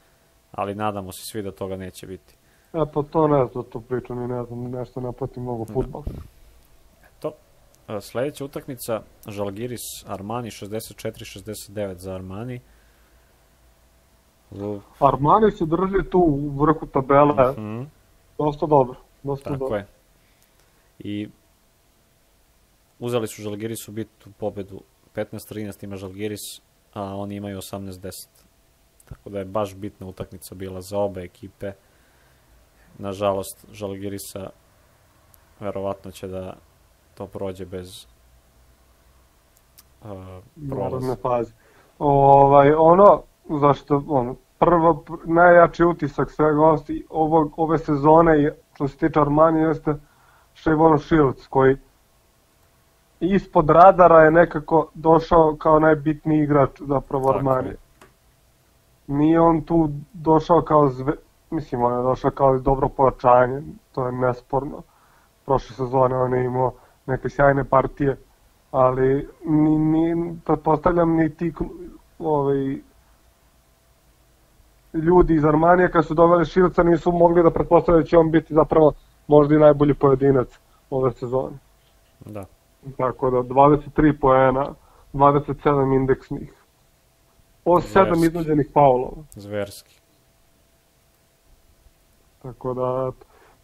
Ali 0.51 0.75
nadamo 0.75 1.11
se 1.11 1.21
svi 1.25 1.41
da 1.41 1.51
toga 1.51 1.75
neće 1.75 2.07
biti. 2.07 2.35
E 2.73 2.79
pa 2.93 3.03
to 3.03 3.27
ne 3.27 3.45
znam 3.51 3.63
tu 3.63 3.81
priču, 3.81 4.15
ni 4.15 4.27
ne 4.27 4.43
znam, 4.43 4.63
nešto 4.71 5.01
ne 5.01 5.11
pratim 5.11 5.43
mnogo 5.43 5.65
Da. 5.65 5.73
futbol. 5.73 6.03
A, 7.87 8.01
Sledeća 8.01 8.45
utakmica, 8.45 9.01
Žalgiris 9.27 9.81
Armani 10.07 10.49
64-69 10.49 11.95
za 11.97 12.13
Armani. 12.15 12.59
Armani 14.99 15.51
se 15.51 15.65
drži 15.65 16.09
tu 16.09 16.19
u 16.19 16.49
vrhu 16.49 16.85
tabele, 16.87 17.51
Mhm, 17.51 17.83
dosta 18.37 18.65
dobro. 18.65 18.95
Dosta 19.23 19.43
tako 19.49 19.57
dobro. 19.59 19.75
je. 19.77 19.87
I 20.99 21.29
uzeli 22.99 23.27
su 23.27 23.41
Žalgirisu 23.41 23.91
bitnu 23.91 24.31
pobedu 24.37 24.81
15-13 25.15 25.83
ima 25.83 25.95
Žalgiris, 25.95 26.41
a 26.93 27.15
oni 27.15 27.35
imaju 27.35 27.57
18-10. 27.57 28.11
Tako 29.09 29.29
da 29.29 29.39
je 29.39 29.45
baš 29.45 29.75
bitna 29.75 30.07
utakmica 30.07 30.55
bila 30.55 30.81
za 30.81 30.97
obe 30.97 31.21
ekipe. 31.21 31.71
Nažalost, 32.97 33.65
Žalgirisa 33.71 34.49
verovatno 35.59 36.11
će 36.11 36.27
da 36.27 36.53
to 37.13 37.27
prođe 37.27 37.65
bez 37.65 38.05
uh, 40.03 40.09
prolaza. 40.69 41.15
faze. 41.21 41.53
Ovaj, 41.99 42.73
ono, 42.73 43.21
zašto, 43.49 44.03
ono, 44.07 44.35
prvo, 44.59 45.03
pr- 45.07 45.27
najjači 45.27 45.83
utisak 45.83 46.31
svega 46.31 46.75
ovog, 47.09 47.53
ove 47.57 47.77
sezone, 47.77 48.55
što 48.73 48.87
se 48.87 48.97
tiče 48.97 49.19
Armani, 49.19 49.61
jeste 49.61 49.95
Šivon 50.53 50.99
Shields, 50.99 51.47
koji 51.47 51.77
ispod 53.21 53.69
radara 53.69 54.21
je 54.21 54.31
nekako 54.31 54.89
došao 54.93 55.55
kao 55.59 55.79
najbitniji 55.79 56.43
igrač 56.43 56.81
zapravo 56.81 57.25
Tako 57.25 57.37
Armani. 57.37 57.67
je. 57.67 57.75
Nije 59.07 59.39
on 59.39 59.61
tu 59.61 59.89
došao 60.13 60.61
kao 60.61 60.89
zve... 60.89 61.13
Mislim, 61.49 61.83
on 61.83 61.97
je 61.97 62.03
došao 62.03 62.31
kao 62.31 62.59
dobro 62.59 62.89
pojačanje, 62.89 63.61
to 63.91 64.05
je 64.05 64.11
nesporno. 64.11 64.81
Prošle 65.45 65.75
sezone 65.75 66.15
on 66.15 66.33
je 66.33 66.45
imao 66.45 66.73
neke 67.05 67.29
sjajne 67.29 67.63
partije, 67.63 68.17
ali 68.71 69.27
ni, 69.45 69.77
ni, 69.79 70.35
pretpostavljam 70.45 71.15
ni 71.15 71.29
ti 71.35 71.53
ovaj, 72.19 72.77
ljudi 74.93 75.35
iz 75.35 75.45
Armanija 75.45 75.91
kad 75.91 76.05
su 76.05 76.13
doveli 76.13 76.45
Šilca 76.45 76.83
nisu 76.83 77.11
mogli 77.11 77.43
da 77.43 77.51
pretpostavljaju 77.51 78.03
da 78.03 78.07
će 78.07 78.17
on 78.17 78.31
biti 78.31 78.53
zapravo 78.53 78.93
možda 79.27 79.55
i 79.55 79.59
najbolji 79.59 79.93
pojedinac 79.93 80.59
ove 80.89 81.11
sezone. 81.11 81.57
Da, 82.25 82.45
Tako 82.97 83.29
da 83.29 83.37
23 83.37 84.19
poena, 84.19 84.73
27 85.13 85.95
indeksnih. 85.95 86.53
O 87.65 87.79
7 87.79 87.81
Zverski. 87.81 88.25
iznuđenih 88.25 88.69
faulova. 88.73 89.23
zverski. 89.31 90.01
Tako 92.41 92.73
da, 92.73 93.11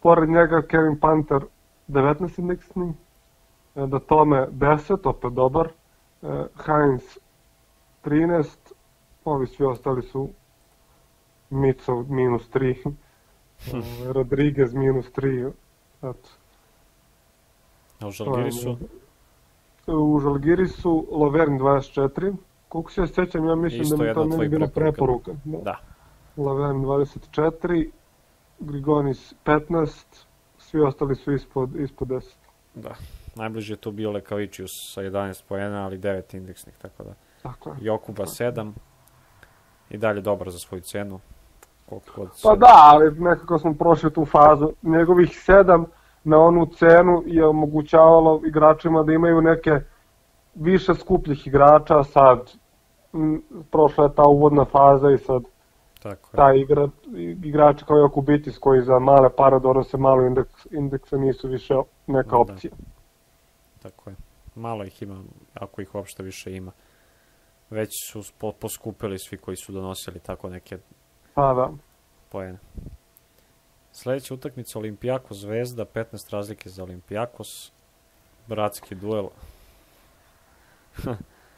pored 0.00 0.28
njega 0.28 0.62
Kevin 0.62 1.00
Panter 1.00 1.40
19 1.88 2.38
indeksni, 2.38 2.94
e, 3.74 3.86
da 3.86 3.98
tome 3.98 4.46
10, 4.50 5.08
opet 5.08 5.32
dobar, 5.32 5.66
e, 5.66 5.72
Heinz 6.66 7.02
13, 8.04 8.56
ovi 9.24 9.46
svi 9.46 9.64
ostali 9.64 10.02
su 10.02 10.28
Micov 11.50 12.10
minus 12.10 12.50
3, 12.50 12.76
e, 12.76 12.92
Rodriguez 14.12 14.74
minus 14.74 15.06
3, 15.12 15.52
eto. 16.02 16.28
A 18.00 18.06
u 18.06 18.10
Žalgirisu? 18.10 18.78
U 19.88 20.20
Žalgirisu 20.20 21.06
Lovern 21.10 21.58
24, 21.58 22.34
koliko 22.68 22.90
se 22.90 23.00
ja 23.00 23.06
sećam, 23.06 23.46
ja 23.46 23.54
mislim 23.54 23.82
Isto 23.82 23.96
da 23.96 24.04
mi 24.04 24.14
to 24.14 24.24
tvojih 24.24 24.50
bila 24.50 24.66
preporuka. 24.66 25.32
preporuka. 25.32 25.64
Da. 25.64 25.78
Lavern 26.36 26.76
24, 26.76 27.90
Grigonis 28.58 29.34
15, 29.44 30.04
svi 30.58 30.80
ostali 30.80 31.14
su 31.16 31.32
ispod, 31.32 31.76
ispod 31.76 32.08
10. 32.08 32.22
Da. 32.74 32.94
Najbliži 33.34 33.72
je 33.72 33.76
tu 33.76 33.90
bio 33.90 34.10
Lekavičius 34.10 34.70
sa 34.94 35.02
11 35.02 35.42
poena, 35.48 35.84
ali 35.84 35.98
9 35.98 36.36
indeksnih, 36.36 36.74
tako 36.82 37.04
da. 37.04 37.14
Tako 37.42 37.70
je. 37.70 37.76
Jokuba 37.80 38.24
7. 38.24 38.72
I 39.90 39.98
dalje 39.98 40.20
dobar 40.20 40.50
za 40.50 40.58
svoju 40.58 40.80
cenu. 40.80 41.20
Koliko 41.88 42.12
god 42.16 42.36
se... 42.36 42.42
Pa 42.42 42.56
da, 42.56 42.74
ali 42.74 43.20
nekako 43.20 43.58
smo 43.58 43.74
prošli 43.74 44.12
tu 44.12 44.24
fazu. 44.24 44.72
Njegovih 44.82 45.28
7 45.28 45.84
na 46.28 46.38
onu 46.38 46.66
cenu 46.66 47.22
je 47.26 47.46
omogućavalo 47.46 48.40
igračima 48.46 49.02
da 49.02 49.12
imaju 49.12 49.40
neke 49.40 49.70
više 50.54 50.94
skupljih 50.94 51.46
igrača, 51.46 52.04
sad 52.04 52.38
m, 53.14 53.42
prošla 53.70 54.04
je 54.04 54.14
ta 54.14 54.22
uvodna 54.22 54.64
faza 54.64 55.10
i 55.10 55.18
sad 55.18 55.42
Tako 56.02 56.28
je. 56.32 56.36
taj 56.36 56.58
igra, 56.58 56.88
igrači 57.44 57.84
kao 57.84 57.96
Jokubitis 57.96 58.58
koji 58.58 58.82
za 58.82 58.98
male 58.98 59.28
pare 59.36 59.58
donose 59.60 59.96
malo 59.96 60.26
indeks, 60.26 60.66
indeksa 60.70 61.16
nisu 61.16 61.48
više 61.48 61.74
neka 62.06 62.30
Da. 62.30 62.36
opcija. 62.38 62.72
Tako 63.82 64.10
je. 64.10 64.16
Malo 64.54 64.84
ih 64.84 65.02
ima, 65.02 65.22
ako 65.54 65.80
ih 65.82 65.94
uopšte 65.94 66.22
više 66.22 66.56
ima. 66.56 66.72
Već 67.70 67.90
su 68.10 68.22
po, 68.38 68.52
poskupili 68.52 69.18
svi 69.18 69.36
koji 69.38 69.56
su 69.56 69.72
donosili 69.72 70.18
tako 70.20 70.48
neke 70.48 70.78
Pa 71.34 71.54
da. 71.54 71.70
poene. 72.32 72.58
Sledeća 73.98 74.34
utakmica 74.34 74.78
Olimpijako 74.78 75.34
Zvezda, 75.34 75.84
15 75.84 76.32
razlike 76.32 76.68
za 76.68 76.82
Olimpijakos. 76.82 77.72
Bratski 78.46 78.94
duel. 78.94 79.26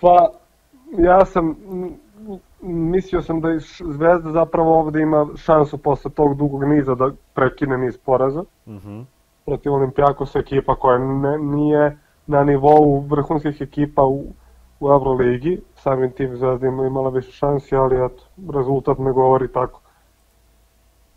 Pa, 0.01 0.31
ja 0.99 1.25
sam, 1.25 1.57
mislio 2.61 3.23
sam 3.23 3.41
da 3.41 3.49
Zvezda 3.81 4.31
zapravo 4.31 4.81
ovde 4.81 5.03
ima 5.03 5.27
šansu 5.37 5.79
posle 5.79 6.11
tog 6.11 6.37
dugog 6.37 6.65
niza 6.65 6.95
da 6.95 7.11
prekine 7.35 7.79
niz 7.79 7.99
poraza 7.99 8.45
Mhm. 8.67 9.01
protiv 9.45 9.73
Olimpijakosa 9.73 10.39
ekipa 10.39 10.75
koja 10.75 10.99
ne, 10.99 11.39
nije 11.39 11.99
na 12.27 12.45
nivou 12.45 13.01
vrhunskih 13.01 13.61
ekipa 13.61 14.03
u, 14.03 14.25
u 14.81 14.89
Euroligi, 14.89 15.61
samim 15.75 16.13
tim 16.13 16.37
Zvezda 16.37 16.67
ima 16.67 16.87
imala 16.87 17.11
više 17.11 17.33
šansi, 17.33 17.77
ali 17.77 17.97
eto, 17.97 18.25
rezultat 18.55 18.99
ne 18.99 19.13
govori 19.13 19.53
tako. 19.53 19.81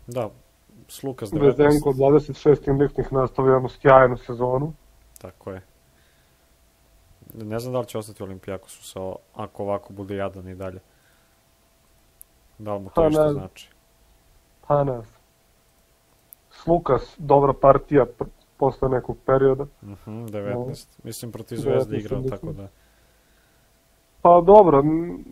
Da, 0.06 0.30
Slukas 0.88 1.30
19. 1.30 1.40
Zvezdenko 1.40 1.90
26 1.90 2.70
indeksnih 2.70 3.12
nastavlja 3.12 3.52
jednu 3.54 3.68
sjajnu 3.68 4.16
sezonu. 4.16 4.72
Tako 5.20 5.50
je. 5.50 5.62
Ne 7.34 7.58
znam 7.58 7.72
da 7.72 7.80
li 7.80 7.86
će 7.86 7.98
ostati 7.98 8.22
u 8.22 8.26
Olimpijakosu 8.26 8.84
sa, 8.84 9.00
ako 9.34 9.62
ovako 9.62 9.92
bude 9.92 10.16
jadan 10.16 10.48
i 10.48 10.54
dalje. 10.54 10.80
Da 12.58 12.74
li 12.74 12.80
mu 12.80 12.88
to 12.88 12.94
Pa, 12.94 13.04
nešto 13.04 13.32
znači? 13.32 13.70
Pa 14.66 14.84
ne 14.84 14.92
znam. 14.92 15.14
Slukas, 16.50 17.14
dobra 17.18 17.52
partija 17.52 18.06
pr- 18.18 18.28
posle 18.56 18.88
nekog 18.88 19.16
perioda. 19.26 19.66
Mhm, 19.82 20.24
19. 20.26 20.98
Mislim 21.04 21.32
protiv 21.32 21.56
Zvezde 21.56 21.96
19 21.96 22.00
igrao, 22.00 22.22
tako 22.22 22.52
da... 22.52 22.68
Pa 24.22 24.40
dobro, 24.46 24.82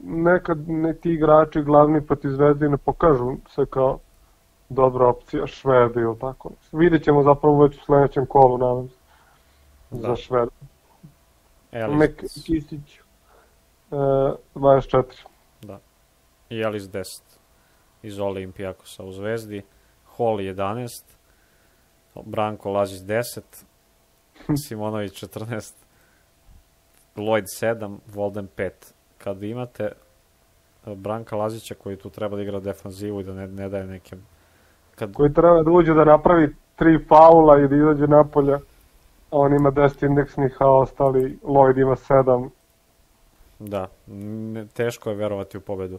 nekad 0.02 0.68
ne 0.68 0.94
ti 0.94 1.10
igrači 1.10 1.62
glavni 1.62 2.06
protiv 2.06 2.28
Zvezde 2.28 2.68
ne 2.68 2.76
pokažu 2.76 3.36
se 3.48 3.66
kao 3.70 3.98
dobra 4.74 5.08
opcija 5.08 5.46
Švede 5.46 6.00
ili 6.00 6.18
tako. 6.18 6.50
Vidjet 6.72 7.04
ćemo 7.04 7.22
zapravo 7.22 7.62
već 7.62 7.76
u 7.76 7.85
sledećem 7.85 8.26
kolu, 8.26 8.58
nadam 8.58 8.88
se, 8.88 8.94
Da. 9.90 10.08
za 10.08 10.16
Švedu. 10.16 10.50
Elis, 11.72 11.98
Mek 11.98 12.20
Kisić, 12.20 12.98
e, 13.90 13.96
24. 14.54 15.04
I 16.50 16.61
Elis 16.61 16.82
10 16.82 17.04
iz 18.02 18.18
Olimpijakosa 18.18 19.04
u 19.04 19.12
Zvezdi. 19.12 19.62
Hall 20.16 20.37
11. 20.40 20.88
Branko 22.24 22.70
Lazić 22.70 23.00
10. 23.00 23.40
Simonović 24.68 25.24
14. 25.24 25.72
Lloyd 27.16 27.44
7. 27.61 27.98
Volden 28.06 28.48
5. 28.56 28.70
Kad 29.18 29.42
imate 29.42 29.85
e, 29.85 30.94
Branka 30.94 31.37
Lazića 31.37 31.74
koji 31.74 31.96
tu 31.96 32.11
treba 32.11 32.37
da 32.37 32.42
igra 32.42 32.61
defanzivu 32.61 33.20
i 33.20 33.24
da 33.24 33.32
ne, 33.32 33.46
ne 33.46 33.68
daje 33.68 33.87
neke... 33.87 34.16
Kad, 35.02 35.14
Koji 35.14 35.32
treba 35.32 35.62
da 35.62 35.70
uđe 35.70 35.94
da 35.94 36.04
napravi 36.04 36.54
tri 36.76 37.04
faula 37.08 37.58
i 37.58 37.68
da 37.68 37.76
izađe 37.76 38.06
napolja. 38.06 38.56
A 39.30 39.38
on 39.38 39.54
ima 39.54 39.70
10 39.70 40.06
indeksnih, 40.06 40.56
a 40.60 40.70
ostali 40.70 41.38
Lloyd 41.42 41.80
ima 41.80 41.96
7. 41.96 42.48
da, 43.58 43.88
teško 44.72 45.10
je 45.10 45.16
verovati 45.16 45.58
u 45.58 45.60
pobedu. 45.60 45.98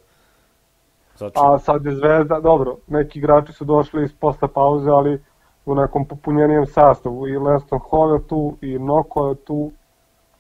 Znači, 1.18 1.34
A 1.38 1.60
sad 1.60 1.86
je 1.86 1.96
Zvezda, 1.96 2.40
dobro, 2.40 2.78
neki 2.88 3.20
igrači 3.20 3.54
su 3.54 3.66
došli 3.66 4.04
iz 4.04 4.14
posle 4.20 4.48
pauze, 4.48 4.90
ali 4.90 5.22
u 5.66 5.76
nekom 5.76 6.06
popunjenijem 6.08 6.66
sastavu. 6.66 7.28
I 7.28 7.38
Lenston 7.38 7.80
Hall 7.92 8.14
je 8.14 8.28
tu, 8.28 8.58
i 8.62 8.80
Noko 8.80 9.28
je 9.28 9.36
tu, 9.36 9.72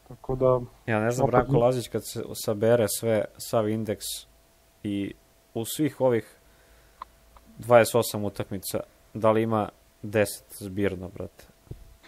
tako 0.07 0.35
da... 0.35 0.59
Ja 0.85 0.99
ne 0.99 1.11
znam, 1.11 1.27
Opet 1.27 1.31
Branko. 1.31 1.57
Lazić 1.57 1.87
kad 1.87 2.01
se 2.05 2.23
sabere 2.45 2.85
sve, 2.99 3.25
sav 3.37 3.69
indeks 3.69 4.05
i 4.83 5.13
u 5.53 5.65
svih 5.65 6.01
ovih 6.01 6.39
28 7.67 8.25
utakmica, 8.25 8.79
da 9.13 9.31
li 9.31 9.41
ima 9.41 9.69
10 10.03 10.25
zbirno, 10.49 11.09
brate? 11.09 11.45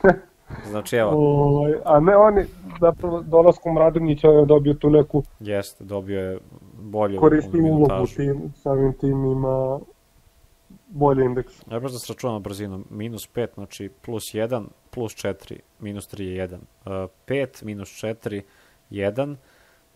Znači, 0.69 0.95
evo, 0.95 1.11
Ovaj, 1.13 1.73
a 1.85 1.99
ne, 1.99 2.15
oni 2.15 2.45
zapravo 2.79 3.21
dolaskom 3.21 3.77
Radonjića 3.77 4.27
je 4.27 4.45
dobio 4.45 4.73
tu 4.73 4.89
neku 4.89 5.23
jeste, 5.39 5.83
dobio 5.83 6.19
je 6.19 6.39
bolju 6.81 7.19
korisniju 7.19 7.73
ulogu 7.73 8.07
timu, 8.15 8.51
samim 8.55 8.93
tim 8.93 9.25
ima 9.25 9.79
bolji 10.87 11.25
indeks. 11.25 11.53
Ja 11.71 11.79
baš 11.79 11.91
da 11.91 11.97
se 11.99 12.13
računamo 12.13 12.39
brzinu. 12.39 12.83
Minus 12.89 13.29
5, 13.35 13.47
znači 13.53 13.89
plus 14.01 14.23
1, 14.33 14.65
plus 14.89 15.13
4, 15.13 15.59
minus 15.79 16.13
3 16.13 16.21
je 16.23 16.47
1. 16.47 16.55
Uh, 16.55 17.09
5, 17.27 17.65
minus 17.65 17.89
4, 17.89 18.41
1 18.91 19.35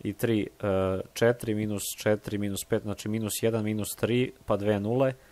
i 0.00 0.12
3, 0.12 0.46
uh, 0.46 1.00
4, 1.12 1.54
minus 1.54 1.82
4, 2.04 2.38
minus 2.38 2.60
5, 2.70 2.82
znači 2.82 3.08
minus 3.08 3.32
1, 3.42 3.62
minus 3.62 3.88
3, 4.02 4.30
pa 4.46 4.56
2 4.56 4.78
nule, 4.78 5.08
uh, 5.08 5.29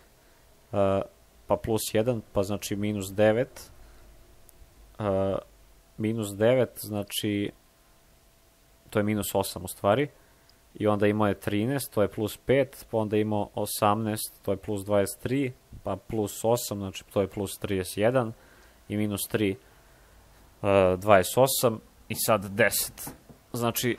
pa 1.47 1.57
plus 1.63 1.81
1, 1.93 2.21
pa 2.33 2.43
znači 2.43 2.75
minus 2.75 3.05
9, 3.05 3.45
uh, 4.99 5.37
minus 5.97 6.27
9, 6.27 6.67
znači 6.75 7.51
to 8.89 8.99
je 8.99 9.03
minus 9.03 9.33
8 9.33 9.63
u 9.63 9.67
stvari, 9.67 10.07
i 10.75 10.87
onda 10.87 11.07
imao 11.07 11.27
je 11.27 11.39
13, 11.39 11.93
to 11.93 12.01
je 12.01 12.07
plus 12.07 12.39
5, 12.47 12.85
pa 12.91 12.97
onda 12.97 13.17
imao 13.17 13.49
18, 13.55 14.17
to 14.41 14.51
je 14.51 14.57
plus 14.57 14.81
23, 14.81 15.51
pa 15.83 15.95
plus 15.95 16.43
8, 16.43 16.77
znači 16.77 17.03
to 17.13 17.21
je 17.21 17.27
plus 17.27 17.59
31 17.61 18.31
i 18.89 18.97
minus 18.97 19.21
3, 19.31 19.55
uh, 20.61 20.67
28 20.67 21.77
i 22.09 22.15
sad 22.15 22.43
10. 22.43 23.09
Znači 23.53 23.97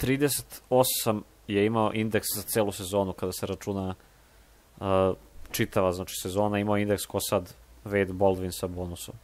38 0.00 1.22
je 1.48 1.66
imao 1.66 1.90
indeks 1.94 2.26
za 2.36 2.42
celu 2.42 2.72
sezonu 2.72 3.12
kada 3.12 3.32
se 3.32 3.46
računa 3.46 3.94
uh, 4.80 4.86
čitava 5.52 5.92
znači 5.92 6.14
sezona, 6.22 6.58
imao 6.58 6.76
indeks 6.76 7.06
ko 7.06 7.20
sad 7.20 7.54
Wade 7.84 8.12
Baldwin 8.12 8.50
sa 8.50 8.66
bonusom. 8.66 9.14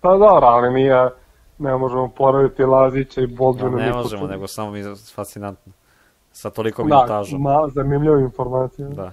Pa 0.00 0.10
dobro, 0.10 0.46
ali 0.46 0.74
nije, 0.74 1.10
ne 1.58 1.76
možemo 1.76 2.08
poraditi 2.08 2.62
Lazića 2.62 3.20
i 3.20 3.26
Baldwina. 3.26 3.70
No, 3.70 3.76
ne 3.76 3.92
možemo, 3.92 4.26
nego 4.26 4.46
samo 4.46 4.70
mi 4.70 4.78
je 4.78 4.94
fascinantno. 5.14 5.72
Sa 6.32 6.50
toliko 6.50 6.84
minutažom. 6.84 7.42
Da, 7.42 7.50
ma, 7.50 7.68
zanimljiva 7.68 8.20
informacija. 8.20 8.88
Da. 8.88 9.12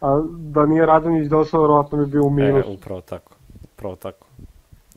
A 0.00 0.22
da 0.38 0.66
nije 0.66 0.86
Radonjić 0.86 1.28
došao, 1.28 1.62
verovatno 1.62 1.98
bi 1.98 2.06
bio 2.06 2.22
u 2.22 2.30
minus. 2.30 2.66
E, 2.66 2.70
upravo 2.70 3.00
tako. 3.00 3.32
Upravo 3.64 3.96
tako. 3.96 4.26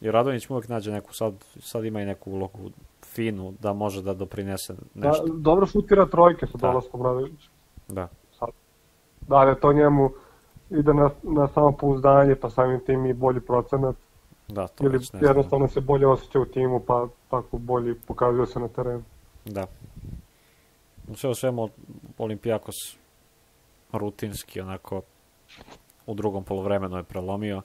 I 0.02 0.12
Radonjić 0.12 0.50
mu 0.50 0.56
uvek 0.56 0.70
nađe 0.70 0.92
neku, 0.92 1.14
sad, 1.14 1.34
sad 1.60 1.86
ima 1.86 2.02
i 2.02 2.06
neku 2.06 2.32
ulogu 2.32 2.60
finu 3.06 3.54
da 3.60 3.74
može 3.74 4.02
da 4.02 4.14
doprinese 4.14 4.74
nešto. 4.94 5.26
Da, 5.26 5.34
dobro 5.34 5.66
šutira 5.66 6.06
trojke 6.06 6.48
sa 6.48 6.58
da. 6.58 6.68
dolaskom 6.68 7.02
Radonjića. 7.02 7.50
Da. 7.88 8.08
Da 9.32 9.44
li 9.44 9.56
to 9.62 9.74
njemu 9.74 10.10
ide 10.70 10.94
na, 10.94 11.10
na 11.24 11.48
samo 11.48 11.72
pouzdanje, 11.72 12.36
pa 12.36 12.50
samim 12.50 12.80
tim 12.86 13.06
i 13.06 13.14
bolji 13.14 13.40
procenat. 13.40 13.96
Da, 14.48 14.68
to 14.68 14.86
Ili 14.86 15.00
jednostavno 15.22 15.68
se 15.68 15.82
bolje 15.82 16.08
osjeća 16.08 16.40
u 16.40 16.46
timu, 16.46 16.80
pa 16.80 17.08
tako 17.30 17.58
bolje 17.58 17.96
pokazuje 18.08 18.48
se 18.48 18.60
na 18.60 18.68
terenu. 18.68 19.04
Da. 19.46 19.66
U 21.08 21.16
sve 21.16 21.30
u 21.30 21.36
svemu 21.36 21.70
Olimpijakos 22.18 22.76
rutinski 23.94 24.62
onako 24.62 25.02
u 26.06 26.14
drugom 26.14 26.44
polovremenu 26.44 26.98
je 26.98 27.04
prelomio. 27.04 27.62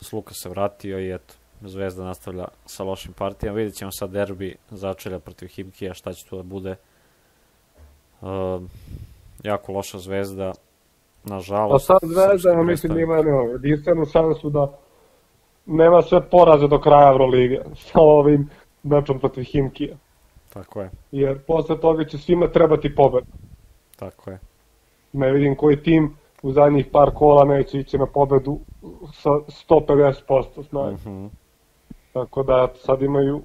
Sluka 0.00 0.34
se 0.34 0.48
vratio 0.48 1.00
i 1.00 1.14
eto, 1.14 1.34
Zvezda 1.60 2.04
nastavlja 2.04 2.48
sa 2.66 2.84
lošim 2.84 3.12
partijama. 3.12 3.56
Vidjet 3.56 3.74
ćemo 3.74 3.90
sad 3.92 4.10
derbi 4.10 4.56
začelja 4.70 5.18
protiv 5.18 5.48
Himkija, 5.48 5.94
šta 5.94 6.12
će 6.12 6.26
tu 6.28 6.36
da 6.36 6.42
bude. 6.42 6.76
Uh, 8.20 8.62
jako 9.42 9.72
loša 9.72 9.98
Zvezda, 9.98 10.52
nažalost. 11.24 11.90
A 11.90 11.98
sad 11.98 12.10
Zvezda, 12.10 12.50
ja 12.50 12.62
mislim, 12.62 12.98
ima 12.98 13.16
jedinstvenu 13.52 14.06
šansu 14.06 14.50
da 14.50 14.78
nema 15.66 16.02
sve 16.02 16.30
poraze 16.30 16.68
do 16.68 16.80
kraja 16.80 17.10
Evrolige 17.10 17.60
sa 17.86 18.00
ovim 18.00 18.48
mečom 18.82 19.18
protiv 19.18 19.44
Himkija. 19.44 19.96
Tako 20.52 20.80
je. 20.80 20.90
Jer 21.12 21.38
posle 21.46 21.80
toga 21.80 22.04
će 22.04 22.18
svima 22.18 22.48
trebati 22.48 22.94
pobeda. 22.94 23.26
Tako 23.96 24.30
je. 24.30 24.38
Ne 25.12 25.32
vidim 25.32 25.56
koji 25.56 25.82
tim 25.82 26.16
u 26.42 26.52
zadnjih 26.52 26.86
par 26.92 27.10
kola 27.14 27.44
neće 27.44 27.78
ići 27.78 27.98
na 27.98 28.06
pobedu 28.06 28.58
sa 29.12 29.30
150% 29.30 30.68
snage. 30.68 30.96
Mm 30.96 30.98
-hmm. 31.04 31.28
Tako 32.12 32.42
da 32.42 32.68
sad 32.74 33.02
imaju 33.02 33.42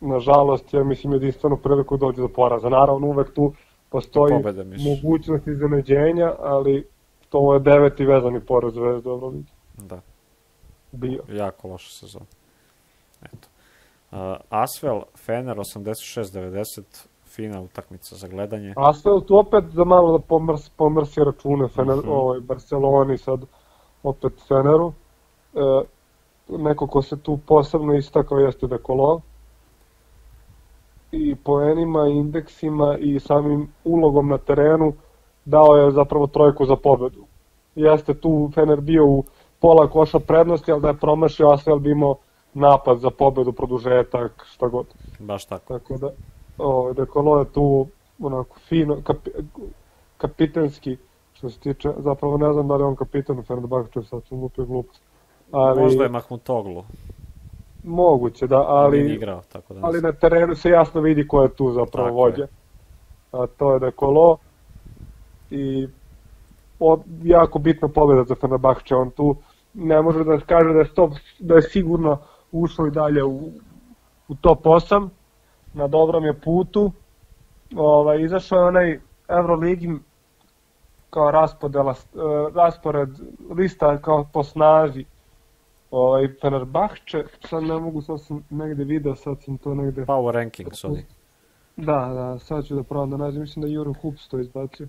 nažalost, 0.00 0.74
ja 0.74 0.84
mislim, 0.84 1.12
jedinstvenu 1.12 1.56
priliku 1.56 1.96
da 1.96 2.06
dođe 2.06 2.22
do 2.22 2.28
poraza. 2.28 2.68
Naravno, 2.68 3.06
uvek 3.06 3.34
tu 3.34 3.52
postoji 3.92 4.32
Pobeda, 4.32 4.64
mogućnost 4.64 5.46
iznenađenja, 5.46 6.32
ali 6.38 6.86
to 7.28 7.54
je 7.54 7.60
deveti 7.60 8.04
vezani 8.04 8.40
poraz 8.40 8.74
Zvezda 8.74 9.10
Euroligi. 9.10 9.52
Da. 9.76 10.00
Bio. 10.92 11.22
Jako 11.28 11.68
loša 11.68 11.90
sezona. 11.90 12.26
Eto. 13.22 13.48
Uh, 14.10 14.18
Asvel, 14.50 15.02
Fener 15.16 15.56
86-90, 15.56 17.06
fina 17.24 17.60
utakmica 17.60 18.16
za 18.16 18.28
gledanje. 18.28 18.74
Asvel 18.76 19.20
tu 19.20 19.36
opet 19.36 19.64
za 19.72 19.84
malo 19.84 20.18
da 20.18 20.24
pomrs, 20.24 20.68
pomrsi 20.68 21.20
račune 21.24 21.68
Fener, 21.68 21.98
uh 21.98 22.04
mhm. 22.04 22.08
-huh. 22.08 22.16
ovaj, 22.16 22.40
Barceloni 22.40 23.18
sad 23.18 23.40
opet 24.02 24.32
Feneru. 24.48 24.92
E, 25.54 25.84
neko 26.48 26.86
ko 26.86 27.02
se 27.02 27.16
tu 27.16 27.38
posebno 27.46 27.94
istakao 27.94 28.38
jeste 28.38 28.66
Dekolo 28.66 29.20
i 31.12 31.34
poenima, 31.34 32.06
indeksima 32.06 32.96
i 32.98 33.20
samim 33.20 33.68
ulogom 33.84 34.28
na 34.28 34.38
terenu 34.38 34.92
dao 35.44 35.76
je 35.76 35.90
zapravo 35.90 36.26
trojku 36.26 36.66
za 36.66 36.76
pobedu. 36.76 37.24
Jeste 37.74 38.14
tu 38.14 38.50
Fener 38.54 38.80
bio 38.80 39.06
u 39.06 39.24
pola 39.60 39.90
koša 39.90 40.18
prednosti, 40.18 40.72
ali 40.72 40.80
da 40.80 40.88
je 40.88 40.94
promašio 40.94 41.50
Asvel 41.50 41.78
bi 41.78 41.90
imao 41.90 42.16
napad 42.54 42.98
za 42.98 43.10
pobedu, 43.10 43.52
produžetak, 43.52 44.46
šta 44.50 44.68
god. 44.68 44.86
Baš 45.18 45.44
tako. 45.44 45.78
Tako 45.78 45.96
da, 45.96 46.10
ovaj, 46.58 46.94
Dekolo 46.94 47.38
je 47.38 47.44
tu 47.44 47.86
onako 48.20 48.58
fino, 48.68 48.96
kapi, 49.04 49.30
kapitenski, 50.18 50.96
što 51.32 51.50
se 51.50 51.60
tiče, 51.60 51.92
zapravo 51.98 52.36
ne 52.36 52.52
znam 52.52 52.68
da 52.68 52.76
li 52.76 52.82
on 52.82 52.96
kapitan 52.96 53.38
u 53.38 53.42
Fenerbahčevu, 53.42 54.04
sad 54.04 54.22
sam 54.28 54.40
lupio 54.40 54.64
glupost. 54.64 55.02
Ali, 55.52 55.80
Možda 55.82 56.02
je 56.02 56.08
Mahmutoglu. 56.08 56.84
Moguće, 57.82 58.46
da, 58.46 58.56
ali, 58.56 59.14
igrao, 59.14 59.42
tako 59.52 59.74
da 59.74 59.80
ali 59.82 60.00
na 60.00 60.12
terenu 60.12 60.54
se 60.54 60.70
jasno 60.70 61.00
vidi 61.00 61.28
ko 61.28 61.42
je 61.42 61.54
tu 61.54 61.72
zapravo 61.72 62.08
tako 62.08 62.16
vođa. 62.16 62.42
Je. 62.42 62.48
A 63.32 63.46
to 63.46 63.72
je 63.72 63.78
Dekolo 63.78 64.36
i 65.50 65.88
od, 66.78 67.00
jako 67.22 67.58
bitna 67.58 67.88
pobjeda 67.88 68.24
za 68.24 68.34
Fenerbahče, 68.34 68.94
on 68.94 69.10
tu 69.10 69.36
ne 69.74 70.02
može 70.02 70.24
da 70.24 70.40
kaže 70.40 70.72
da 70.72 70.78
je, 70.78 70.84
stop, 70.84 71.12
da 71.38 71.54
je 71.54 71.62
sigurno 71.62 72.18
ušao 72.52 72.86
i 72.86 72.90
dalje 72.90 73.24
u, 73.24 73.50
u 74.28 74.34
top 74.34 74.64
8, 74.64 75.08
na 75.74 75.88
dobrom 75.88 76.24
je 76.24 76.40
putu, 76.40 76.92
ovaj, 77.76 78.22
izašao 78.22 78.58
je 78.58 78.64
onaj 78.64 79.00
Euroligi 79.28 79.90
kao 81.10 81.30
raspodela, 81.30 81.90
uh, 81.90 82.54
raspored 82.54 83.08
lista 83.56 83.98
kao 83.98 84.26
po 84.32 84.42
snazi 84.42 85.04
ovaj, 85.92 86.28
Fenerbahče, 86.40 87.24
sad 87.48 87.62
ne 87.62 87.78
mogu, 87.78 88.02
sad 88.02 88.20
sam 88.20 88.44
negde 88.50 88.84
video, 88.84 89.14
sad 89.14 89.42
sam 89.42 89.58
to 89.58 89.74
negde... 89.74 90.04
Power 90.04 90.34
rankings 90.34 90.84
oni. 90.84 91.04
Da, 91.76 92.10
da, 92.14 92.38
sad 92.38 92.64
ću 92.64 92.74
da 92.74 92.82
probam 92.82 93.10
da 93.10 93.16
nađem, 93.16 93.40
mislim 93.40 93.62
da 93.62 93.68
Juro 93.68 93.92
Hoops 94.02 94.28
to 94.28 94.38
izbacio. 94.38 94.88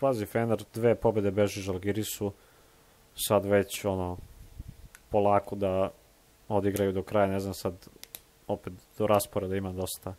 Pazi, 0.00 0.26
Fener, 0.26 0.64
dve 0.74 0.94
pobede 0.94 1.30
beži 1.30 1.60
Žalgirisu, 1.60 2.32
sad 3.14 3.44
već 3.44 3.84
ono, 3.84 4.16
polako 5.10 5.56
da 5.56 5.90
odigraju 6.48 6.92
do 6.92 7.02
kraja, 7.02 7.26
ne 7.26 7.40
znam 7.40 7.54
sad, 7.54 7.88
opet 8.48 8.72
do 8.98 9.06
rasporeda 9.06 9.56
ima 9.56 9.72
dosta. 9.72 10.14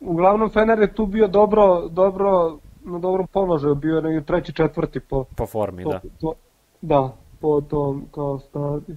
Uglavnom 0.00 0.50
Fener 0.50 0.78
je 0.78 0.94
tu 0.94 1.06
bio 1.06 1.28
dobro, 1.28 1.88
dobro 1.88 2.58
na 2.84 2.98
dobrom 2.98 3.26
položaju, 3.26 3.74
bio 3.74 3.96
je 3.96 4.02
negdje 4.02 4.24
treći, 4.24 4.52
četvrti 4.52 5.00
po, 5.00 5.24
po 5.36 5.46
formi, 5.46 5.84
po, 5.84 5.90
da. 5.90 6.00
To, 6.20 6.34
da, 6.80 7.12
po 7.42 7.60
tom 7.60 8.06
kao 8.10 8.38
stadi. 8.38 8.96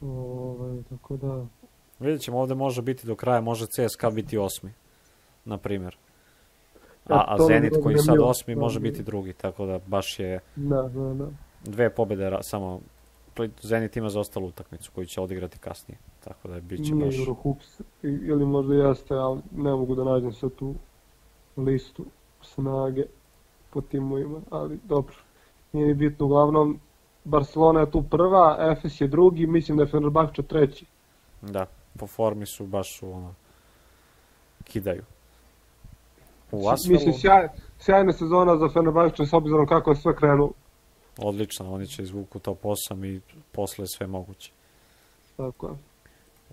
Ove, 0.00 0.82
tako 0.90 1.16
da... 1.16 1.46
Vidjet 2.00 2.20
ćemo, 2.20 2.40
ovde 2.40 2.54
može 2.54 2.82
biti 2.82 3.06
do 3.06 3.14
kraja, 3.14 3.40
može 3.40 3.66
CSKA 3.66 4.10
biti 4.10 4.38
osmi, 4.38 4.72
na 5.44 5.58
primjer. 5.58 5.96
A, 7.08 7.24
a 7.28 7.36
Zenit 7.46 7.72
koji 7.82 7.98
sad 7.98 8.16
osmi 8.20 8.54
može 8.54 8.80
biti 8.80 9.02
drugi, 9.02 9.32
tako 9.32 9.66
da 9.66 9.78
baš 9.86 10.18
je... 10.18 10.40
Da, 10.56 10.82
da, 10.82 11.14
da. 11.14 11.28
Dve 11.64 11.94
pobede, 11.94 12.38
samo 12.40 12.80
Zenit 13.62 13.96
ima 13.96 14.08
za 14.08 14.20
ostalu 14.20 14.46
utakmicu 14.46 14.92
koju 14.94 15.06
će 15.06 15.20
odigrati 15.20 15.58
kasnije. 15.58 15.98
Tako 16.24 16.48
da 16.48 16.60
bit 16.60 16.86
će 16.86 16.94
baš... 16.94 17.14
Nije 17.14 17.20
Eurohoops, 17.20 17.80
ili 18.02 18.46
možda 18.46 18.74
jeste, 18.74 19.14
ali 19.14 19.40
ne 19.56 19.70
mogu 19.70 19.94
da 19.94 20.04
nađem 20.04 20.32
sad 20.32 20.54
tu 20.54 20.74
listu 21.56 22.04
snage 22.42 23.04
po 23.70 23.80
timovima, 23.80 24.40
ali 24.50 24.78
dobro. 24.84 25.14
Nije 25.72 25.94
bitno, 25.94 26.26
uglavnom 26.26 26.80
Barcelona 27.28 27.80
je 27.80 27.90
tu 27.90 28.02
prva, 28.02 28.56
Efes 28.72 29.00
je 29.00 29.08
drugi, 29.08 29.46
mislim 29.46 29.76
da 29.76 29.82
je 29.82 29.90
Fenerbahče 29.90 30.42
treći. 30.42 30.86
Da, 31.42 31.66
po 31.98 32.06
formi 32.06 32.46
su 32.46 32.66
baš 32.66 32.98
su 32.98 33.10
ono, 33.10 33.34
kidaju. 34.64 35.02
U 36.52 36.68
Asvelu... 36.68 36.94
Mislim, 36.94 37.14
sjaj, 37.14 37.48
sjajna 37.78 38.12
sezona 38.12 38.56
za 38.56 38.68
Fenerbahče 38.68 39.26
s 39.26 39.32
obzirom 39.32 39.66
kako 39.66 39.90
je 39.90 39.96
sve 39.96 40.16
krenulo. 40.16 40.52
Odlično, 41.18 41.74
oni 41.74 41.86
će 41.86 42.02
izvuku 42.02 42.38
top 42.38 42.62
8 42.62 43.06
i 43.06 43.20
posle 43.52 43.86
sve 43.86 44.06
moguće. 44.06 44.52
Tako 45.36 45.68
je. 45.68 45.74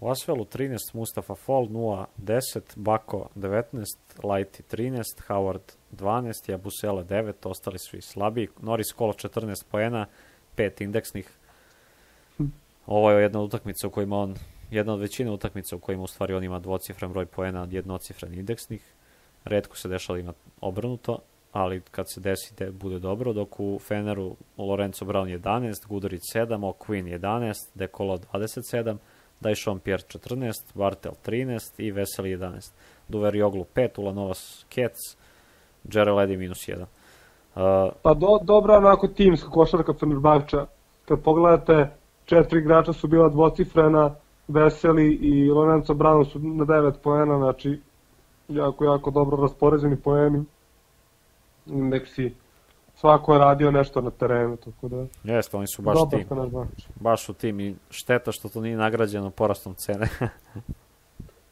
U 0.01 0.09
Asvelu 0.09 0.45
13, 0.45 0.77
Mustafa 0.93 1.35
Fall 1.35 1.67
0, 1.67 2.05
10, 2.17 2.61
Bako 2.75 3.27
19, 3.35 3.61
Lighty 4.23 4.61
13, 4.71 5.01
Howard 5.27 5.75
12, 5.91 6.51
Jabusele 6.51 7.03
9, 7.03 7.33
ostali 7.43 7.79
su 7.79 7.97
i 7.97 8.01
slabiji. 8.01 8.47
Norris 8.61 8.87
Cole 8.97 9.13
14 9.13 9.65
poena, 9.71 10.05
5 10.57 10.83
indeksnih. 10.83 11.29
Ovo 12.85 13.11
je 13.11 13.21
jedna 13.21 13.41
utakmica 13.41 13.87
u 13.87 13.89
kojima 13.89 14.17
on, 14.17 14.35
jedna 14.71 14.93
od 14.93 14.99
većine 14.99 15.31
utakmica 15.31 15.75
u 15.75 15.79
kojima 15.79 16.03
u 16.03 16.07
stvari 16.07 16.33
on 16.33 16.43
ima 16.43 16.59
dvocifren 16.59 17.11
broj 17.11 17.25
poena, 17.25 17.67
jednocifren 17.71 18.33
indeksnih. 18.33 18.93
Redko 19.45 19.77
se 19.77 19.89
dešava 19.89 20.17
da 20.17 20.21
ima 20.21 20.33
obrnuto, 20.61 21.19
ali 21.51 21.81
kad 21.91 22.11
se 22.11 22.21
desi 22.21 22.53
da 22.57 22.71
bude 22.71 22.99
dobro, 22.99 23.33
dok 23.33 23.59
u 23.59 23.79
Feneru 23.79 24.35
Lorenzo 24.57 25.05
Brown 25.05 25.39
11, 25.41 25.87
Gudurić 25.87 26.21
7, 26.35 26.47
O'Quinn 26.47 27.19
11, 27.19 27.53
Dekolo 27.73 28.17
27, 28.17 28.97
Dajšon 29.39 29.79
Pierre 29.79 30.03
14, 30.07 30.51
Bartel 30.73 31.11
13 31.25 31.73
i 31.77 31.91
Veseli 31.91 32.29
11. 32.37 32.71
Duver 33.07 33.35
Joglu 33.35 33.65
5, 33.75 33.99
Ulanovas 33.99 34.65
Kec, 34.69 34.97
Jerel 35.93 36.15
Eddy 36.15 36.37
minus 36.37 36.67
1. 36.67 36.85
Uh, 37.55 37.61
Pa 38.01 38.13
do, 38.13 38.39
dobra 38.41 38.77
onako 38.77 39.07
timska 39.07 39.49
košarka 39.49 39.93
Fenerbahča. 39.93 40.65
Kad 41.05 41.21
pogledate, 41.23 41.89
četiri 42.25 42.59
igrača 42.59 42.93
su 42.93 43.07
bila 43.07 43.29
dvocifrena, 43.29 44.15
Veseli 44.47 45.13
i 45.13 45.49
Lorenzo 45.49 45.93
Brown 45.93 46.31
su 46.31 46.39
na 46.39 46.65
9 46.65 46.93
poena, 47.03 47.37
znači 47.37 47.81
jako, 48.47 48.85
jako 48.85 49.11
dobro 49.11 49.41
raspoređeni 49.41 49.95
poeni. 49.95 50.43
Indeksi. 51.65 52.33
Svako 52.95 53.33
je 53.33 53.39
radio 53.39 53.71
nešto 53.71 54.01
na 54.01 54.11
terenu, 54.11 54.57
tako 54.57 54.87
da... 54.87 55.05
jeste, 55.23 55.57
oni 55.57 55.67
su 55.67 55.81
baš 55.81 55.97
Dobar 55.97 56.19
tim. 56.19 56.27
Fenerbahče. 56.27 56.87
Baš 56.95 57.29
u 57.29 57.33
tim 57.33 57.59
i 57.59 57.75
šteta 57.89 58.31
što 58.31 58.49
to 58.49 58.61
nije 58.61 58.77
nagrađeno 58.77 59.29
porastom 59.29 59.73
cene. 59.75 60.09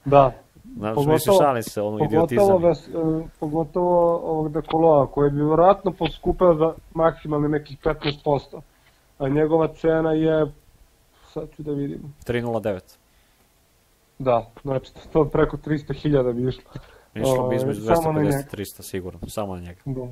Da, 0.05 0.31
Znači, 0.73 0.95
Pogotovo- 0.95 1.13
mislim, 1.13 1.35
šalim 1.37 1.63
se, 1.63 1.81
ono 1.81 1.97
pogotovo, 1.97 2.23
idiotizam. 2.25 2.63
ves, 2.63 2.87
e, 2.87 2.91
pogotovo 3.39 3.99
ovog 4.19 4.51
Dekoloa, 4.51 5.07
koji 5.07 5.31
bi 5.31 5.37
vjerojatno 5.37 5.91
poskupeo 5.93 6.55
za 6.55 6.73
maksimalni 6.93 7.49
nekih 7.49 7.77
15%, 7.79 8.61
a 9.17 9.27
njegova 9.29 9.67
cena 9.69 10.11
je, 10.13 10.51
sad 11.23 11.49
ću 11.51 11.63
da 11.63 11.71
vidim, 11.71 12.13
3.09. 12.25 12.97
da, 14.19 14.45
znači 14.61 14.91
to 15.13 15.25
preko 15.25 15.57
300.000 15.57 16.33
bi 16.33 16.47
išlo. 16.49 16.63
Išlo 17.15 17.33
bi 17.33 17.39
Ovaj, 17.39 17.55
između 17.55 17.81
samo 17.81 18.11
na 18.11 18.19
250 18.19 18.23
njega. 18.23 18.39
i 18.39 18.55
300 18.55 18.81
sigurno, 18.81 19.19
samo 19.21 19.55
na 19.55 19.61
njega. 19.61 19.81
Da, 19.85 20.07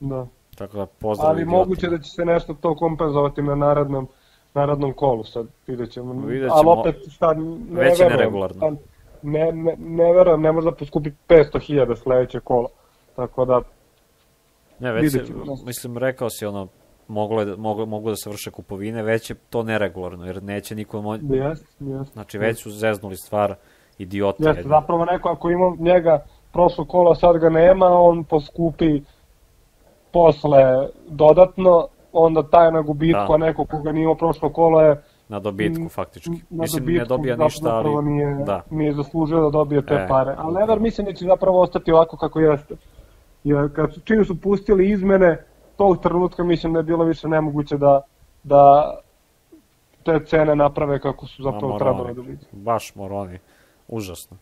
da. 0.00 0.26
Tako 0.54 0.76
da 0.76 0.86
pozdrav 0.88 1.28
Ali 1.28 1.36
idiotima. 1.36 1.58
moguće 1.58 1.88
da 1.88 1.98
će 1.98 2.10
se 2.10 2.24
nešto 2.24 2.54
to 2.54 2.74
kompenzovati 2.74 3.42
na 3.42 3.54
narednom, 3.56 4.08
narednom 4.54 4.92
kolu, 4.92 5.24
sad 5.24 5.46
vidjet 5.66 5.90
ćemo. 5.90 6.12
Vidjet 6.16 6.50
Ali 6.52 6.60
ćemo. 6.60 6.72
opet 6.72 6.96
sad 7.10 7.38
ne 7.38 7.80
Već 7.80 8.00
je 8.00 8.08
neregularno. 8.08 8.60
sad 8.60 8.76
Ne, 9.24 9.52
ne, 9.52 9.76
ne 9.78 10.12
verujem, 10.12 10.40
ne 10.42 10.52
može 10.52 10.70
da 10.70 10.76
poskupi 10.76 11.10
500.000 11.28 11.96
sledeće 11.96 12.40
kola. 12.40 12.68
Tako 13.16 13.44
da, 13.44 13.60
Ne, 14.78 14.92
već 14.92 15.12
se, 15.12 15.22
mislim, 15.66 15.98
rekao 15.98 16.30
si 16.30 16.46
ono, 16.46 16.68
moglo 17.08 17.40
je, 17.40 17.46
da- 17.46 17.56
mogu, 17.56 17.86
mogu 17.86 18.10
da 18.10 18.16
se 18.16 18.30
vrše 18.30 18.50
kupovine, 18.50 19.02
već 19.02 19.30
je 19.30 19.36
to 19.50 19.62
neregularno, 19.62 20.26
jer 20.26 20.42
neće 20.42 20.74
niko 20.74 21.02
mo... 21.02 21.14
jest, 21.14 21.76
jest. 21.80 22.12
Znači, 22.12 22.38
već 22.38 22.62
su 22.62 22.70
zeznuli 22.70 23.16
stvar 23.16 23.54
idioti. 23.98 24.42
Jeste, 24.44 24.62
zapravo 24.68 25.04
neko 25.04 25.28
ako 25.28 25.50
ima 25.50 25.76
njega 25.78 26.24
prošlo 26.52 26.84
kola, 26.84 27.14
sad 27.14 27.38
ga 27.38 27.48
nema, 27.48 27.86
on 27.86 28.24
poskupi 28.24 29.00
posle 30.12 30.88
dodatno, 31.08 31.86
onda 32.12 32.42
taj 32.42 32.72
na 32.72 32.80
gubitku, 32.82 33.26
Da. 33.28 33.34
a 33.34 33.36
neko 33.36 33.64
koga 33.64 33.92
nije 33.92 34.02
imao 34.02 34.14
prošlo 34.14 34.50
kolo 34.52 34.80
je 34.80 35.02
Na 35.28 35.38
dobitku, 35.40 35.88
faktički. 35.88 36.30
na 36.30 36.36
mislim, 36.50 36.84
ne 36.84 36.92
dobitku, 36.92 37.08
dobija 37.08 37.34
zapravo 37.34 37.48
ništa, 37.48 37.76
ali... 37.76 38.04
nije, 38.04 38.44
da. 38.46 38.62
nije 38.70 38.92
zaslužio 38.92 39.40
da 39.40 39.50
dobije 39.50 39.86
te 39.86 39.94
E, 39.94 40.06
pare. 40.08 40.34
Ali 40.38 40.62
upravo. 40.62 40.80
mislim 40.80 41.06
da 41.06 41.12
će 41.12 41.24
zapravo 41.24 41.60
ostati 41.60 41.92
ovako 41.92 42.16
kako 42.16 42.40
jeste. 42.40 42.74
Jer 43.44 43.74
kad 43.74 43.94
su, 43.94 44.00
čim 44.00 44.24
su 44.24 44.40
pustili 44.40 44.90
izmene, 44.90 45.44
tog 45.76 46.02
trenutka 46.02 46.44
mislim 46.44 46.72
da 46.72 46.78
je 46.78 46.82
bilo 46.82 47.04
više 47.04 47.28
nemoguće 47.28 47.76
da, 47.76 48.00
da 48.42 48.94
te 50.04 50.24
cene 50.26 50.56
naprave 50.56 51.00
kako 51.00 51.26
su 51.26 51.42
zapravo 51.42 51.68
moroni. 51.68 52.14
da. 52.14 52.32
Baš 52.52 52.94
moroni. 52.94 53.38
Užasno. 53.88 54.36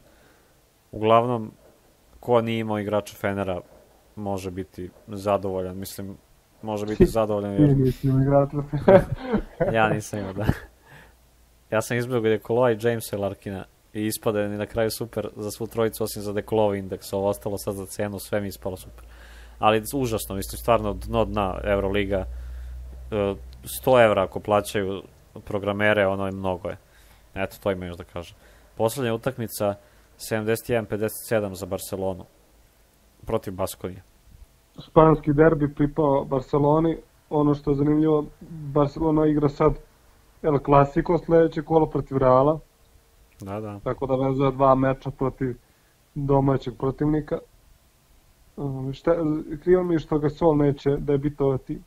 Uglavnom, 0.93 1.53
ko 2.21 2.41
nije 2.41 2.61
imao 2.61 2.79
igrača 2.79 3.17
Fenera 3.17 3.61
može 4.17 4.51
biti 4.51 4.91
zadovoljan. 5.07 5.79
Mislim, 5.79 6.17
može 6.63 6.87
biti 6.87 7.07
zadovoljan 7.17 7.53
jer 7.53 7.71
igrača. 8.03 8.57
ja 9.77 9.89
nisam 9.89 10.19
imao 10.19 10.33
da. 10.33 10.45
Ja 11.73 11.83
sam 11.83 11.97
izbjegao 11.97 12.31
Dekoloa 12.31 12.71
i 12.71 12.79
Jamesa 12.81 13.17
i 13.17 13.19
Larkina 13.19 13.65
i 13.93 14.07
ispade 14.07 14.49
ni 14.49 14.57
na 14.57 14.67
kraju 14.67 14.91
super 14.91 15.29
za 15.37 15.51
svu 15.51 15.67
trojicu 15.67 16.05
osim 16.05 16.23
za 16.23 16.33
Dekolov 16.33 16.75
indeks. 16.75 17.13
Ovo 17.13 17.29
ostalo 17.29 17.59
sad 17.59 17.75
za 17.75 17.87
cenu, 17.87 18.19
sve 18.19 18.41
mi 18.41 18.47
je 18.47 18.49
ispalo 18.49 18.77
super. 18.77 19.05
Ali 19.59 19.83
užasno, 19.95 20.35
mislim, 20.35 20.59
stvarno 20.59 20.95
dno 20.95 21.25
dna 21.25 21.61
Euroliga. 21.65 22.25
E, 23.11 23.35
100 23.85 24.05
evra 24.05 24.23
ako 24.23 24.41
plaćaju 24.41 25.03
programere, 25.45 26.07
ono 26.07 26.27
je 26.27 26.33
mnogo 26.33 26.69
je. 26.69 26.77
Eto, 27.35 27.57
to 27.63 27.71
ima 27.71 27.87
još 27.87 27.97
da 27.97 28.05
kažem. 28.05 28.37
Poslednja 28.77 29.15
utakmica 29.15 29.75
71-57 30.31 31.55
za 31.55 31.67
Barcelonu 31.67 32.25
protiv 33.27 33.55
Baskonije. 33.55 34.03
Španski 34.89 35.33
derbi 35.33 35.75
pripao 35.75 36.25
Barceloni. 36.25 36.97
Ono 37.31 37.55
što 37.55 37.71
je 37.71 37.77
zanimljivo, 37.77 38.25
Barcelona 38.51 39.27
igra 39.27 39.49
sad 39.49 39.73
El 40.43 40.59
Clasico 40.59 41.19
sledeće 41.19 41.63
kolo 41.63 41.87
protiv 41.87 42.17
Reala. 42.17 42.59
Da, 43.41 43.61
da. 43.61 43.81
tako 43.81 44.07
da 44.07 44.15
vezuje 44.17 44.53
dva 44.53 44.75
meča 44.75 45.11
protiv 45.11 45.57
domaćeg 46.15 46.75
protivnika. 46.79 47.39
Um, 48.57 48.93
šta, 48.93 49.11
krivo 49.63 49.83
mi 49.85 49.95
je 49.95 49.99
što 49.99 50.19
ga 50.19 50.29
Sol 50.31 50.57
neće 50.57 50.97
debitovati 50.97 51.79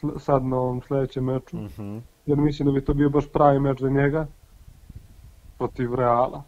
sl- 0.00 0.18
sad 0.18 0.44
na 0.44 0.56
ovom 0.56 0.82
sledećem 0.82 1.24
meču, 1.24 1.56
Mhm. 1.56 1.98
jer 2.26 2.38
mislim 2.38 2.66
da 2.66 2.72
bi 2.72 2.84
to 2.84 2.94
bio 2.94 3.10
baš 3.10 3.28
pravi 3.32 3.60
meč 3.60 3.80
za 3.80 3.88
njega 3.88 4.26
protiv 5.58 5.94
Reala. 5.94 6.42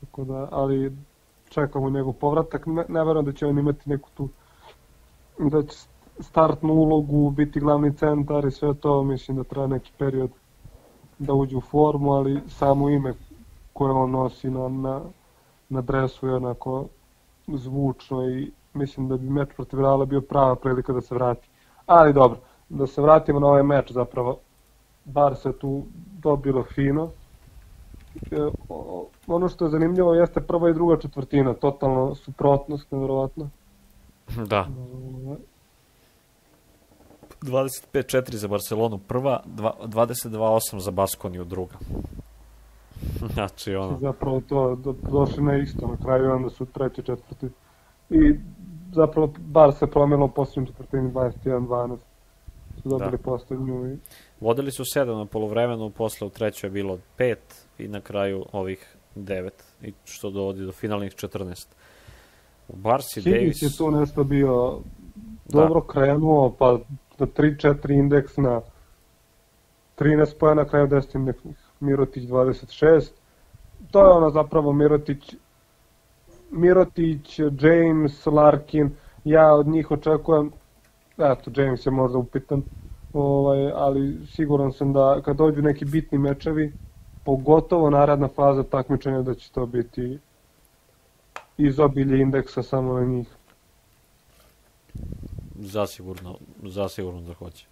Tako 0.00 0.24
da, 0.24 0.48
ali 0.50 0.92
čekamo 1.48 1.90
njegov 1.90 2.12
povratak, 2.12 2.66
ne, 2.66 2.84
ne 2.88 3.04
verujem 3.04 3.24
da 3.24 3.32
će 3.32 3.46
on 3.46 3.58
imati 3.58 3.90
neku 3.90 4.10
tu 4.16 4.28
da 5.38 5.62
će 5.62 5.76
startnu 6.20 6.72
ulogu, 6.72 7.30
biti 7.30 7.60
glavni 7.60 7.96
centar 7.96 8.44
i 8.44 8.50
sve 8.50 8.74
to, 8.74 9.02
mislim 9.02 9.36
da 9.36 9.44
treba 9.44 9.66
neki 9.66 9.92
period 9.98 10.30
da 11.18 11.34
uđe 11.34 11.56
u 11.56 11.60
formu, 11.60 12.12
ali 12.12 12.40
samo 12.48 12.90
ime 12.90 13.14
koje 13.72 13.92
on 13.92 14.10
nosi 14.10 14.50
na, 14.50 14.68
na, 14.68 15.00
na 15.68 15.80
dresu 15.80 16.26
je 16.26 16.34
onako 16.34 16.86
zvučno 17.46 18.28
i 18.28 18.50
mislim 18.74 19.08
da 19.08 19.16
bi 19.16 19.30
meč 19.30 19.48
protiv 19.56 19.80
Reala 19.80 20.04
bio 20.04 20.20
prava 20.20 20.54
prilika 20.54 20.92
da 20.92 21.00
se 21.00 21.14
vrati. 21.14 21.48
Ali 21.86 22.12
dobro, 22.12 22.38
da 22.68 22.86
se 22.86 23.02
vratimo 23.02 23.40
na 23.40 23.46
ovaj 23.46 23.62
meč 23.62 23.92
zapravo. 23.92 24.38
Bar 25.04 25.36
se 25.36 25.52
tu 25.52 25.82
dobilo 26.22 26.64
fino. 26.64 27.10
E, 28.30 28.36
ono 29.26 29.48
što 29.48 29.64
je 29.64 29.70
zanimljivo 29.70 30.14
jeste 30.14 30.40
prva 30.40 30.70
i 30.70 30.74
druga 30.74 30.98
četvrtina, 30.98 31.54
totalno 31.54 32.14
suprotnost, 32.14 32.92
nevjerovatno. 32.92 33.48
Da. 34.46 34.66
25-4 37.42 38.34
za 38.34 38.48
Barcelonu 38.48 38.98
prva, 38.98 39.42
dva- 39.44 39.76
22-8 39.82 40.78
za 40.78 40.90
Baskoniju 40.90 41.44
druga. 41.44 41.74
Znači, 43.34 43.74
ono, 43.74 43.98
Zapravo 44.00 44.40
to 44.48 44.74
do, 44.74 44.94
došli 45.10 45.42
na 45.42 45.56
isto 45.56 45.86
na 45.86 45.96
kraju, 46.04 46.32
onda 46.32 46.50
su 46.50 46.66
treći, 46.66 47.02
četvrti. 47.02 47.48
I 48.10 48.34
zapravo 48.92 49.32
bar 49.38 49.72
se 49.72 49.86
promjelo 49.86 50.24
u 50.24 50.28
posljednjem 50.28 50.66
četvrtini 50.66 51.12
21-12. 51.12 51.96
Su 52.82 52.88
dobili 52.88 53.10
Da. 53.10 53.16
da. 53.16 53.22
posljednju 53.22 53.92
i 53.92 53.98
vodili 54.40 54.72
su 54.72 54.82
7 54.84 55.16
na 55.18 55.24
polovremenu, 55.26 55.90
posle 55.90 56.26
u 56.26 56.30
trećoj 56.30 56.66
je 56.66 56.72
bilo 56.72 56.98
5 57.18 57.36
i 57.78 57.88
na 57.88 58.00
kraju 58.00 58.44
ovih 58.52 58.96
9, 59.16 59.50
i 59.82 59.92
što 60.04 60.30
dovodi 60.30 60.64
do 60.64 60.72
finalnih 60.72 61.12
14. 61.12 61.66
U 62.68 62.76
Barsi 62.76 63.22
Higgins 63.22 63.60
Davis... 63.60 63.62
je 63.62 63.76
tu 63.76 63.90
nešto 63.90 64.24
bio 64.24 64.78
dobro 65.48 65.80
krenuo, 65.80 66.54
pa 66.58 66.78
na 67.18 67.26
3-4 67.26 67.98
indeks 67.98 68.36
na 68.36 68.60
13 69.98 70.38
pojena 70.40 70.62
na 70.62 70.68
kraju 70.68 70.86
10 70.86 71.16
indeksnih. 71.16 71.56
Mirotić 71.80 72.24
26. 72.24 73.10
To 73.90 74.00
je 74.00 74.12
ono 74.12 74.30
zapravo 74.30 74.72
Mirotić 74.72 75.34
Mirotić, 76.50 77.38
James, 77.38 78.26
Larkin, 78.26 78.90
ja 79.24 79.54
od 79.54 79.66
njih 79.66 79.90
očekujem, 79.90 80.50
eto, 81.18 81.50
James 81.56 81.86
je 81.86 81.92
možda 81.92 82.18
upitan, 82.18 82.62
ovaj, 83.12 83.70
ali 83.74 84.26
siguran 84.26 84.72
sam 84.72 84.92
da 84.92 85.20
kad 85.24 85.36
dođu 85.36 85.62
neki 85.62 85.84
bitni 85.84 86.18
mečevi, 86.18 86.72
pogotovo 87.24 87.90
naredna 87.90 88.28
faza 88.28 88.62
takmičenja 88.62 89.22
da 89.22 89.34
će 89.34 89.52
to 89.52 89.66
biti 89.66 90.18
izobilje 91.58 92.20
indeksa 92.22 92.62
samo 92.62 92.92
na 92.92 93.04
njih. 93.04 93.28
Zasigurno, 95.56 96.38
zasigurno 96.62 97.20
da 97.20 97.34
hoće. 97.34 97.66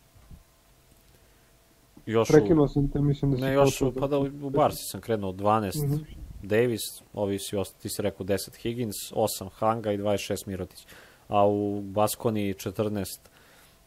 još 2.07 2.28
Prekinuo 2.28 2.68
sam 2.68 2.89
te, 2.89 3.01
mislim 3.01 3.30
da 3.30 3.37
si 3.37 3.43
Ne, 3.43 3.53
još 3.53 3.82
u, 3.82 3.93
pa 3.93 4.07
da 4.07 4.18
u, 4.18 4.22
u 4.22 4.51
Barsi 4.51 4.82
sam 4.82 5.01
krenuo 5.01 5.32
12 5.32 5.85
Mhm. 5.87 5.95
Davis, 6.43 6.80
ovi 7.14 7.39
si, 7.39 7.57
osta- 7.57 7.78
ti 7.78 7.89
si 7.89 8.03
rekao 8.03 8.26
10 8.26 8.37
Higgins, 8.57 8.95
8 9.12 9.49
Hanga 9.51 9.93
i 9.93 9.99
26 9.99 10.47
Mirotić. 10.47 10.87
A 11.28 11.47
u 11.47 11.80
Baskoni 11.82 12.55
14 12.55 13.20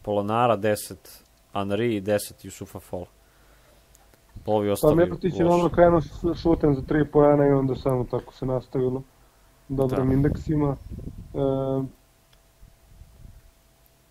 Polonara, 0.02 0.56
10 0.56 0.94
Anri 1.52 1.96
i 1.96 2.00
10 2.00 2.16
Jusufa 2.42 2.80
Fall. 2.80 3.04
Ovi 4.46 4.68
Pa 4.68 4.72
ostali 4.72 4.96
Mirotić 4.96 5.34
je 5.34 5.46
ono 5.46 5.68
krenuo 5.68 6.00
šutem 6.34 6.74
za 6.74 6.82
tri 6.82 7.04
pojena 7.04 7.46
i 7.46 7.50
onda 7.50 7.74
samo 7.74 8.04
tako 8.04 8.34
se 8.34 8.46
nastavilo 8.46 9.02
dobrim 9.68 10.06
Da. 10.06 10.14
indeksima. 10.14 10.76
E, 11.34 11.38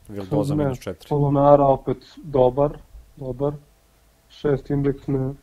Vildoza 0.10 0.56
minus 0.56 0.80
4. 0.80 1.10
Polonara 1.10 1.66
opet 1.66 1.98
dobar, 2.24 2.78
dobar. 3.16 3.54
Šest 4.30 4.70
indeksne, 4.70 5.34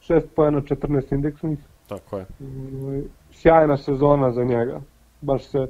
šest 0.00 0.26
pojena, 0.36 0.60
14 0.60 1.14
indeksnih. 1.14 1.58
Tako 1.88 2.18
je. 2.18 2.26
Ovaj, 2.82 3.02
Sjajna 3.32 3.76
sezona 3.76 4.32
za 4.32 4.44
njega. 4.44 4.80
Baš 5.20 5.44
se 5.44 5.68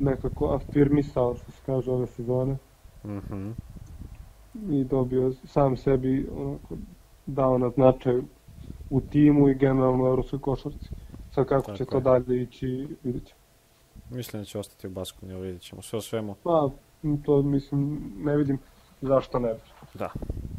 nekako 0.00 0.54
afirmisao, 0.54 1.34
što 1.34 1.52
se 1.52 1.58
kaže, 1.66 1.90
ove 1.90 2.06
sezone. 2.06 2.56
Mhm. 3.04 3.50
I 4.70 4.84
dobio 4.84 5.32
sam 5.32 5.76
sebi 5.76 6.28
onako, 6.36 6.74
dao 7.26 7.58
na 7.58 7.70
značaju 7.70 8.24
u 8.90 9.00
timu 9.00 9.48
i 9.48 9.54
generalno 9.54 10.04
u 10.04 10.06
evropskoj 10.06 10.38
košarci. 10.38 10.88
Sad 11.34 11.46
kako 11.46 11.72
će 11.72 11.84
Tako 11.84 11.90
to 11.90 11.96
je. 11.96 12.02
dalje 12.20 12.42
ići, 12.42 12.88
vidjet 13.02 13.26
ćemo. 13.26 13.40
Mislim 14.10 14.42
da 14.42 14.44
će 14.44 14.58
ostati 14.58 14.86
u 14.86 14.90
Baskoni, 14.90 15.32
evo 15.32 15.42
vidjet 15.42 15.62
ćemo. 15.62 15.82
Sve 15.82 15.96
o 15.96 16.02
svemu, 16.02 16.34
Pa, 16.42 16.70
to 17.24 17.42
mislim, 17.42 18.12
ne 18.16 18.36
vidim 18.36 18.58
zašto 19.00 19.38
ne 19.38 19.54
bi. 19.54 19.60
da, 19.94 20.10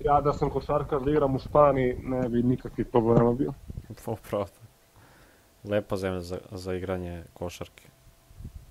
Ja 0.05 0.21
da 0.21 0.33
sam 0.33 0.49
košarkar 0.49 1.01
da 1.01 1.11
igram 1.11 1.35
u 1.35 1.39
Španiji, 1.39 1.97
ne 2.03 2.29
bi 2.29 2.43
nikakvih 2.43 2.87
problema 2.87 3.33
bio. 3.33 3.53
upravo. 4.07 4.45
Lepa 5.71 5.95
zemlja 5.95 6.21
za, 6.21 6.37
za 6.51 6.73
igranje 6.73 7.23
košarke. 7.33 7.87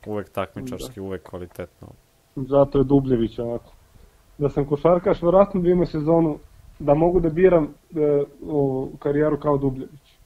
Uvek 0.06 0.28
takmičarski, 0.32 1.00
uvek 1.00 1.22
kvalitetno. 1.22 1.88
Zato 2.36 2.78
je 2.78 2.84
Dubljević 2.84 3.38
onako. 3.38 3.72
Da 4.38 4.48
sam 4.48 4.66
košarkaš, 4.68 5.22
verovatno 5.22 5.60
bi 5.60 5.70
imao 5.70 5.86
sezonu 5.86 6.38
da 6.78 6.94
mogu 6.94 7.20
da 7.20 7.28
biram 7.28 7.64
e, 7.64 8.24
o, 8.48 8.88
karijeru 8.98 9.40
kao 9.40 9.58
Dubljević. 9.58 10.16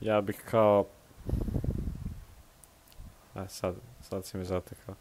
Ja 0.00 0.20
bih 0.20 0.44
kao... 0.50 0.84
A 3.34 3.48
sad, 3.48 3.74
sad 4.00 4.24
si 4.24 4.38
mi 4.38 4.44
zatekao. 4.44 4.94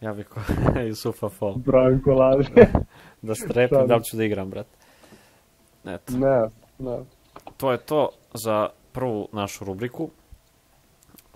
Ja 0.00 0.12
bih 0.12 0.26
Jusufa 0.88 1.28
Fall. 1.38 1.54
Branko 1.56 2.10
Laže. 2.10 2.66
Da 3.22 3.34
strepim 3.34 3.76
Šalim. 3.76 3.88
da 3.88 3.96
li 3.96 4.04
ću 4.04 4.16
da 4.16 4.24
igram, 4.24 4.50
brat. 4.50 4.66
Eto, 5.84 6.12
ne, 6.12 6.48
ne. 6.78 7.04
to 7.56 7.72
je 7.72 7.78
to 7.78 8.08
za 8.34 8.68
prvu 8.92 9.28
našu 9.32 9.64
rubriku, 9.64 10.10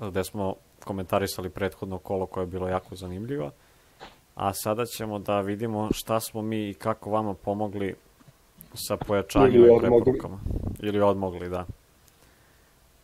gde 0.01 0.25
smo 0.25 0.55
komentarisali 0.85 1.51
prethodno 1.51 1.99
kolo 1.99 2.27
koje 2.27 2.43
je 2.43 2.47
bilo 2.47 2.69
jako 2.69 2.97
zanimljivo. 2.97 3.51
A 4.35 4.53
sada 4.53 4.85
ćemo 4.87 5.19
da 5.19 5.41
vidimo 5.41 5.89
šta 5.93 6.21
smo 6.21 6.43
mi 6.43 6.69
i 6.69 6.75
kako 6.75 7.11
vama 7.11 7.35
pomogli 7.35 7.95
sa 8.75 8.97
pojačanjem 8.97 9.55
Ili 9.55 9.77
i 9.77 9.79
preporukama. 9.79 10.39
Ili 10.83 11.01
odmogli, 11.01 11.49
da. 11.49 11.67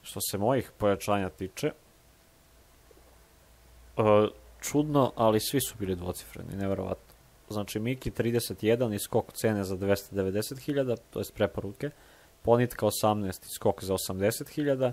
Što 0.02 0.20
se 0.30 0.38
mojih 0.38 0.72
pojačanja 0.78 1.28
tiče, 1.28 1.66
e, 3.96 4.02
čudno, 4.60 5.12
ali 5.16 5.40
svi 5.40 5.60
su 5.60 5.74
bili 5.78 5.96
dvocifreni, 5.96 6.56
neverovatno. 6.56 7.14
Znači, 7.48 7.80
Miki 7.80 8.10
31 8.10 8.94
i 8.94 8.98
skok 8.98 9.32
cene 9.32 9.64
za 9.64 9.76
290.000, 9.76 10.96
to 11.10 11.18
je 11.18 11.24
preporuke. 11.34 11.90
Ponitka 12.42 12.86
18 12.86 13.28
i 13.28 13.54
skok 13.54 13.84
za 13.84 13.94
80.000. 13.94 14.92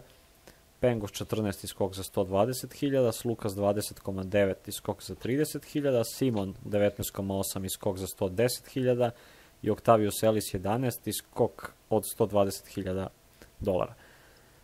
Pengos 0.79 1.11
14 1.11 1.63
i 1.63 1.67
skok 1.67 1.93
za 1.93 2.03
120.000, 2.03 3.11
Slukas 3.11 3.53
20,9 3.53 4.53
i 4.67 4.71
skok 4.71 5.03
za 5.03 5.15
30.000, 5.15 6.03
Simon 6.13 6.53
19,8 6.65 7.65
i 7.65 7.69
skok 7.69 7.97
za 7.97 8.07
110.000 8.07 9.09
i 9.61 9.71
Octavius 9.71 10.23
Ellis 10.23 10.53
11 10.53 10.91
i 11.05 11.13
skok 11.13 11.71
od 11.89 12.03
120.000 12.19 13.07
dolara. 13.59 13.93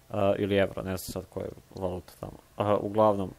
Uh, 0.10 0.16
ili 0.38 0.56
evra, 0.56 0.82
ne 0.84 0.98
znam 0.98 1.14
sad 1.14 1.26
koja 1.30 1.44
je 1.44 1.52
valuta 1.76 2.14
tamo. 2.20 2.38
Uh, 2.58 2.84
uglavnom, 2.84 3.32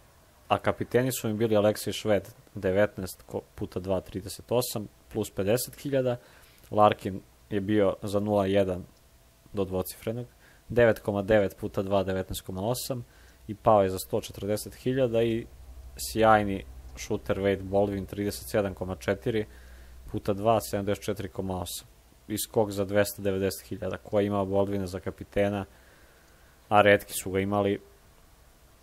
a 0.48 0.58
kapiteni 0.58 1.12
su 1.12 1.28
mi 1.28 1.34
bili 1.34 1.56
Aleksej 1.56 1.92
Šved 1.92 2.28
19 2.54 3.22
ko- 3.26 3.42
puta 3.54 3.80
2, 3.80 4.00
38 4.00 4.86
plus 5.12 5.32
50.000, 5.36 6.16
Larkin 6.70 7.20
je 7.50 7.60
bio 7.60 7.96
za 8.02 8.20
0,1 8.20 8.80
do 9.52 9.64
dvocifrenog, 9.64 10.26
9,9 10.70 11.56
puta 11.60 11.82
2, 11.82 12.04
19,8 12.04 13.02
i 13.48 13.54
pao 13.54 13.82
je 13.82 13.90
za 13.90 13.98
140.000 13.98 15.22
i 15.22 15.46
sjajni 15.96 16.64
šuter 16.96 17.38
Wade 17.38 17.62
Baldwin 17.62 18.06
37,4 18.06 19.44
puta 20.12 20.34
2, 20.34 20.60
74,8 20.72 21.84
i 22.28 22.38
skok 22.38 22.70
za 22.70 22.86
290.000 22.86 23.96
koji 24.02 24.26
ima 24.26 24.44
Baldwina 24.44 24.86
za 24.86 25.00
kapitena? 25.00 25.64
A 26.68 26.80
redki 26.80 27.12
su 27.22 27.30
ga 27.30 27.40
imali 27.40 27.80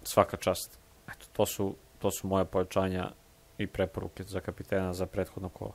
svaka 0.04 0.38
čast. 0.38 0.81
Eto, 1.08 1.26
to 1.34 1.46
su, 1.46 1.76
to 2.00 2.12
su 2.12 2.28
moje 2.28 2.46
pojačanja 2.46 3.12
i 3.58 3.68
preporuke 3.68 4.24
za 4.24 4.40
kapitena 4.40 4.94
za 4.94 5.06
prethodno 5.06 5.50
kolo. 5.50 5.72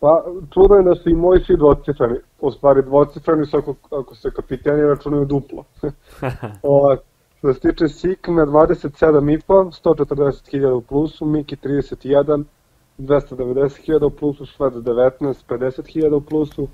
Pa, 0.00 0.24
čudno 0.54 0.76
je 0.76 0.82
da 0.82 0.94
su 0.94 1.10
i 1.10 1.14
moji 1.14 1.40
svi 1.44 1.56
dvocifreni. 1.56 2.18
U 2.40 2.50
stvari, 2.50 2.82
dvocifreni 2.82 3.46
su 3.46 3.56
ako, 3.56 3.74
ako 3.90 4.14
se 4.14 4.30
kapiteni 4.30 4.82
računaju 4.82 5.24
duplo. 5.24 5.64
Ovak, 6.62 7.00
što 7.38 7.54
se 7.54 7.60
tiče 7.60 7.88
Sikme, 7.88 8.42
27,5, 8.42 9.42
140.000 9.82 10.70
u 10.70 10.80
plusu, 10.80 11.26
Miki 11.26 11.56
31, 11.56 12.44
290.000 12.98 14.06
u 14.06 14.10
plusu, 14.10 14.46
Šved 14.46 14.72
19, 14.72 15.10
50.000 15.48 16.14
u 16.14 16.20
plusu, 16.20 16.68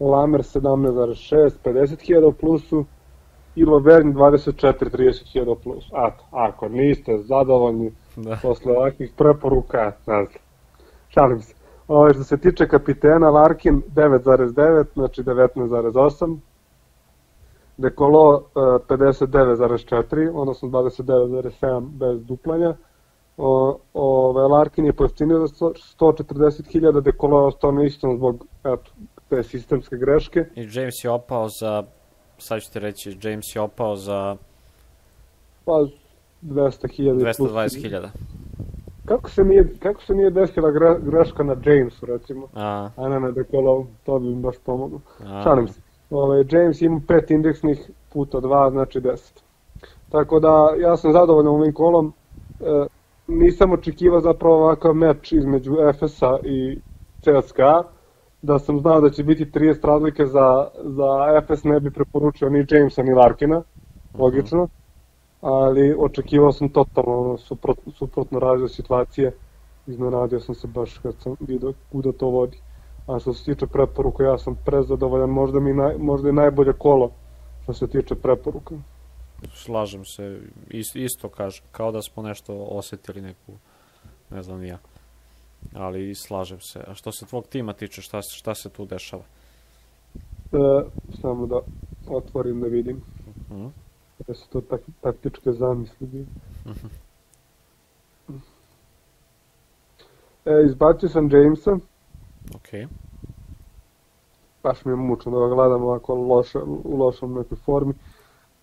Lamer 0.00 0.40
17,6, 0.40 1.50
50.000 1.64 2.24
u 2.24 2.32
plusu 2.32 2.84
i 3.58 3.64
Lovern 3.64 4.14
24, 4.14 4.72
30.000 4.90 5.48
u 5.48 5.54
plusu. 5.54 5.96
A, 5.96 6.10
ako 6.30 6.68
niste 6.68 7.18
zadovoljni 7.18 7.92
Da. 8.16 8.38
posle 8.42 8.72
ovakvih 8.72 9.12
preporuka, 9.16 9.78
ne 10.06 10.24
znam. 10.24 10.26
Šalim 11.08 11.40
se. 11.40 11.54
Ove, 11.88 12.14
što 12.14 12.24
se 12.24 12.36
tiče 12.36 12.68
kapitena, 12.68 13.30
Larkin 13.30 13.82
9,9, 13.94 14.84
znači 14.94 15.22
19,8. 15.22 16.36
Dekolo 17.76 18.36
e, 18.36 18.58
59,4, 18.88 20.30
odnosno 20.34 20.68
29,7 20.68 21.80
bez 21.88 22.24
duplanja. 22.24 22.74
O, 23.36 23.78
ove, 23.94 24.42
Larkin 24.42 24.84
je 24.86 24.92
pojeftinio 24.92 25.38
za 25.38 25.46
100 25.46 25.72
140.000, 26.00 27.00
Dekolo 27.00 27.40
je 27.40 27.46
ostao 27.46 27.72
na 27.72 27.84
istom 27.84 28.16
zbog 28.16 28.46
eto, 28.64 28.90
te 29.28 29.42
sistemske 29.42 29.96
greške. 29.96 30.44
I 30.54 30.68
James 30.72 31.04
je 31.04 31.10
opao 31.10 31.48
za, 31.60 31.82
sad 32.38 32.62
ću 32.62 32.72
ti 32.72 32.78
reći, 32.78 33.18
James 33.22 33.56
je 33.56 33.60
opao 33.60 33.96
za 33.96 34.36
Pa 35.64 35.72
200.000 36.42 37.36
plus. 37.36 37.50
220.000. 37.50 38.08
Kako 39.04 39.30
se 39.30 39.44
nije, 39.44 39.68
kako 39.78 40.02
se 40.02 40.14
nije 40.14 40.30
desila 40.30 40.70
gre, 40.70 40.96
greška 41.00 41.42
na 41.42 41.56
Jamesu, 41.64 42.06
recimo? 42.06 42.48
A, 42.54 42.90
a 42.96 43.08
ne 43.08 43.20
na 43.20 43.30
Dekolo, 43.30 43.86
to 44.04 44.18
bi 44.18 44.26
im 44.26 44.42
baš 44.42 44.56
pomoglo. 44.64 45.00
Šalim 45.42 45.68
se. 45.68 45.80
Ove, 46.10 46.44
James 46.50 46.80
ima 46.80 47.00
pet 47.08 47.30
indeksnih 47.30 47.90
puta 48.12 48.40
dva, 48.40 48.70
znači 48.70 49.00
10. 49.00 49.16
Tako 50.10 50.40
da 50.40 50.74
ja 50.78 50.96
sam 50.96 51.12
zadovoljan 51.12 51.54
ovim 51.54 51.72
kolom. 51.72 52.12
E, 52.60 52.86
nisam 53.26 53.72
očekivao 53.72 54.20
zapravo 54.20 54.54
ovakav 54.54 54.94
meč 54.94 55.32
između 55.32 55.76
FS-a 55.98 56.38
i 56.44 56.78
CSKA. 57.20 57.82
Da 58.42 58.58
sam 58.58 58.80
znao 58.80 59.00
da 59.00 59.10
će 59.10 59.24
biti 59.24 59.44
30 59.44 59.86
razlike 59.86 60.26
za, 60.26 60.68
za 60.82 61.42
FS 61.46 61.64
ne 61.64 61.80
bi 61.80 61.90
preporučio 61.90 62.50
ni 62.50 62.66
Jamesa 62.70 63.02
ni 63.02 63.14
Larkina, 63.14 63.62
logično. 64.18 64.68
Ali 65.40 65.94
očekivao 65.98 66.52
sam 66.52 66.68
totalno 66.68 67.20
ono, 67.20 67.38
suprot, 67.38 67.78
suprotno 67.94 68.38
razvoj 68.38 68.68
situacije. 68.68 69.32
Iznenadio 69.86 70.40
sam 70.40 70.54
se 70.54 70.66
baš 70.66 70.98
kad 70.98 71.14
sam 71.22 71.36
vidio 71.40 71.72
kuda 71.92 72.12
to 72.12 72.26
vodi. 72.26 72.58
A 73.06 73.18
što 73.18 73.32
se 73.32 73.44
tiče 73.44 73.66
preporuka, 73.66 74.24
ja 74.24 74.38
sam 74.38 74.56
prezadovoljan, 74.64 75.30
možda 75.30 75.60
mi 75.60 75.72
naj, 75.72 75.94
možda 75.98 76.28
i 76.28 76.32
najbolje 76.32 76.72
kolo 76.72 77.10
što 77.62 77.72
se 77.72 77.86
tiče 77.86 78.14
preporuka. 78.14 78.74
slažem 79.54 80.04
se, 80.04 80.40
Is, 80.70 80.94
isto 80.94 81.28
kažem, 81.28 81.64
kao 81.72 81.92
da 81.92 82.02
smo 82.02 82.22
nešto 82.22 82.54
osetili 82.54 83.20
neku, 83.20 83.52
ne 84.30 84.42
znam 84.42 84.64
ja. 84.64 84.78
Ali 85.74 86.14
slažem 86.14 86.60
se. 86.60 86.84
A 86.86 86.94
što 86.94 87.12
se 87.12 87.26
tvog 87.26 87.46
tima 87.46 87.72
tiče, 87.72 88.02
šta, 88.02 88.20
šta 88.22 88.54
se 88.54 88.68
tu 88.68 88.86
dešava? 88.86 89.22
E, 90.52 90.58
samo 91.20 91.46
da 91.46 91.60
otvorim 92.08 92.60
da 92.60 92.66
vidim. 92.66 93.02
Mhm. 93.50 93.66
Da 94.26 94.34
su 94.34 94.48
to 94.48 94.60
tak, 94.60 94.80
taktičke 95.00 95.52
zamisli. 95.52 96.06
bile. 96.06 96.24
E, 100.44 100.50
izbacio 100.66 101.08
sam 101.08 101.28
Jamesa, 101.32 101.70
Ok. 102.54 102.88
baš 104.62 104.84
mi 104.84 104.92
je 104.92 104.96
mučno 104.96 105.32
da 105.32 105.48
ga 105.48 105.54
gledam 105.54 105.82
ovako 105.82 106.14
loše, 106.14 106.58
u 106.58 106.96
lošom 106.96 107.34
nekoj 107.34 107.58
formi. 107.58 107.94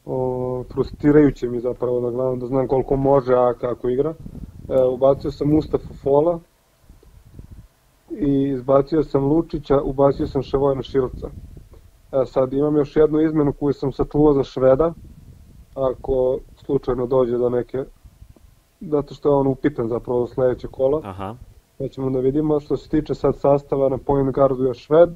O, 0.06 0.64
frustrirajuće 0.74 1.50
mi 1.50 1.60
zapravo 1.60 2.02
da 2.02 2.10
gledam, 2.10 2.40
da 2.40 2.48
znam 2.48 2.68
koliko 2.68 2.96
može, 2.96 3.34
a 3.34 3.54
kako 3.54 3.90
igra. 3.90 4.14
E, 4.70 4.84
ubacio 4.84 5.32
sam 5.32 5.50
Mustafa 5.50 5.94
Fola 6.04 6.40
i 8.20 8.50
izbacio 8.50 9.04
sam 9.04 9.26
Lučića, 9.26 9.82
ubacio 9.82 10.28
sam 10.28 10.42
Ševojna 10.42 10.82
Šilca. 10.82 11.28
E, 12.12 12.26
sad 12.26 12.54
imam 12.54 12.78
još 12.78 12.96
jednu 12.96 13.22
izmenu 13.22 13.54
koju 13.54 13.74
sam 13.74 13.92
sačuvao 13.92 14.34
za 14.34 14.44
Šveda, 14.44 14.94
ako 15.74 16.40
slučajno 16.56 17.06
dođe 17.08 17.38
do 17.38 17.50
neke, 17.50 17.84
zato 18.82 19.14
što 19.14 19.30
je 19.30 19.36
on 19.36 19.48
upitan 19.48 19.88
zapravo 19.88 20.28
sledeće 20.28 20.68
kola. 20.68 21.02
Aha. 21.04 21.36
Pa 21.78 21.88
ćemo 21.88 22.10
da 22.10 22.20
vidimo 22.20 22.60
što 22.60 22.78
se 22.78 22.90
tiče 22.90 23.14
sad 23.14 23.38
sastava 23.38 23.90
na 23.90 23.98
point 23.98 24.36
guardu 24.36 24.64
je 24.64 24.74
Šved, 24.74 25.10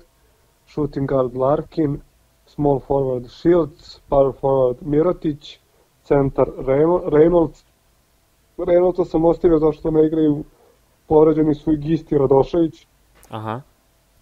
shooting 0.68 1.10
guard 1.10 1.38
Larkin, 1.38 2.00
small 2.46 2.80
forward 2.80 3.28
Shields, 3.28 4.02
power 4.10 4.34
forward 4.42 4.78
Mirotić, 4.82 5.60
centar 6.04 6.48
Reynolds. 7.12 7.66
Reynoldsa 8.58 9.06
sam 9.06 9.26
ostavio 9.26 9.60
zašto 9.60 9.92
ne 9.92 10.06
igraju 10.08 10.44
povređeni 11.08 11.56
su 11.56 11.72
i 11.72 11.78
Gisti 11.78 12.18
Radošević, 12.18 12.88
Aha. 13.30 13.62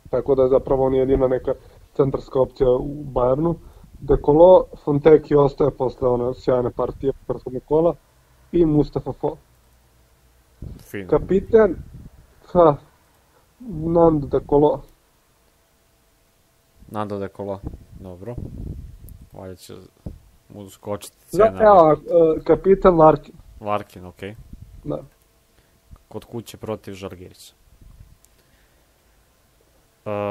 tako 0.09 0.35
da 0.35 0.43
je 0.43 0.49
zapravo 0.49 0.85
on 0.85 0.95
jedina 0.95 1.27
neka 1.27 1.53
centarska 1.93 2.41
opcija 2.41 2.69
u 2.69 3.03
Bayernu. 3.03 3.55
Dekolo, 3.99 4.65
Fonteki 4.83 5.35
ostaje 5.35 5.71
posle 5.71 6.09
one 6.09 6.33
sjajne 6.33 6.71
partije 6.71 7.13
prethodnog 7.27 7.63
kola 7.65 7.95
i 8.51 8.65
Mustafa 8.65 9.11
Fall. 9.13 9.35
Fino. 10.81 11.09
Kapiten, 11.09 11.75
ha, 12.45 12.75
Nando 13.69 14.27
Dekolo. 14.27 14.81
Nando 16.91 17.19
de 17.19 17.27
Colo. 17.27 17.59
Dobro. 17.99 18.35
Valjda 19.33 19.55
će 19.55 19.73
mu 20.49 20.69
skočiti 20.69 21.17
Da, 21.37 21.45
cena. 21.45 21.63
evo, 21.63 21.91
e, 21.91 22.43
kapitan 22.43 22.95
Larkin. 22.95 23.35
Larkin, 23.61 24.05
okej. 24.05 24.35
Da. 24.83 24.99
Kod 26.07 26.25
kuće 26.25 26.57
protiv 26.57 26.93
Žalgirića. 26.93 27.53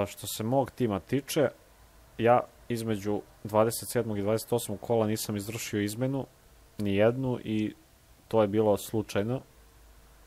Što 0.06 0.26
se 0.26 0.44
mog 0.44 0.70
tima 0.70 1.00
tiče, 1.00 1.48
ja 2.18 2.40
između 2.68 3.20
27. 3.44 4.18
i 4.18 4.22
28. 4.22 4.76
kola 4.76 5.06
nisam 5.06 5.36
izvršio 5.36 5.80
izmenu, 5.80 6.26
ni 6.78 6.96
jednu, 6.96 7.38
i 7.44 7.74
to 8.28 8.42
je 8.42 8.48
bilo 8.48 8.76
slučajno. 8.76 9.40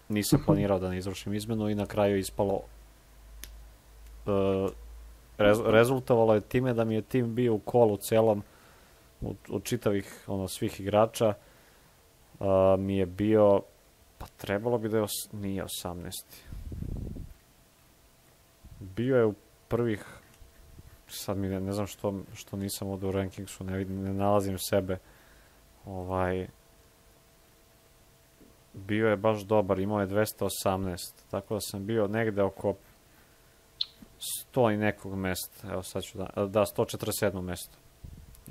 Nisam 0.10 0.43
planirao 0.45 0.80
da 0.80 0.89
ne 0.89 0.97
izvršim 0.97 1.34
izmenu 1.34 1.70
i 1.70 1.76
na 1.76 1.86
kraju 1.86 2.16
je 2.16 2.20
ispalo 2.20 2.62
uh, 4.26 4.72
rez, 5.38 5.60
rezultovalo 5.66 6.34
je 6.34 6.41
time 6.41 6.74
da 6.74 6.84
mi 6.84 6.95
je 6.95 7.02
tim 7.02 7.36
bio 7.36 7.54
u 7.54 7.60
kolu 7.60 7.97
celom 7.97 8.43
od, 9.22 9.36
od 9.50 9.64
čitavih 9.64 10.24
ono, 10.28 10.47
svih 10.47 10.80
igrača 10.80 11.34
uh, 12.39 12.47
mi 12.80 12.97
je 12.97 13.06
bio 13.06 13.62
pa 14.18 14.26
trebalo 14.38 14.78
bi 14.78 14.89
da 14.89 14.97
je 14.97 15.04
os, 15.04 15.30
nije 15.32 15.64
18 15.64 16.24
bio 18.80 19.18
je 19.18 19.26
u 19.26 19.34
prvih 19.68 20.06
sad 21.08 21.38
mi 21.38 21.48
ne, 21.48 21.60
ne 21.60 21.72
znam 21.72 21.88
što, 21.88 22.14
što 22.34 22.58
nisam 22.58 22.88
ovde 22.88 23.08
u 23.08 23.12
rankingsu 23.12 23.64
ne, 23.64 23.78
vidim, 23.78 24.04
ne 24.04 24.14
nalazim 24.14 24.58
sebe 24.58 24.98
ovaj 25.86 26.48
bio 28.74 29.10
je 29.10 29.18
baš 29.18 29.42
dobar, 29.42 29.80
imao 29.80 30.00
je 30.02 30.08
218, 30.08 30.96
tako 31.32 31.54
da 31.54 31.60
sam 31.60 31.86
bio 31.86 32.08
negde 32.08 32.44
oko 32.44 32.74
100 34.54 34.74
i 34.74 34.78
nekog 34.78 35.16
mesta, 35.16 35.72
evo 35.72 35.84
sad 35.84 36.04
ću 36.04 36.18
da, 36.18 36.46
da 36.46 36.60
147. 36.60 37.42
mesto. 37.42 37.78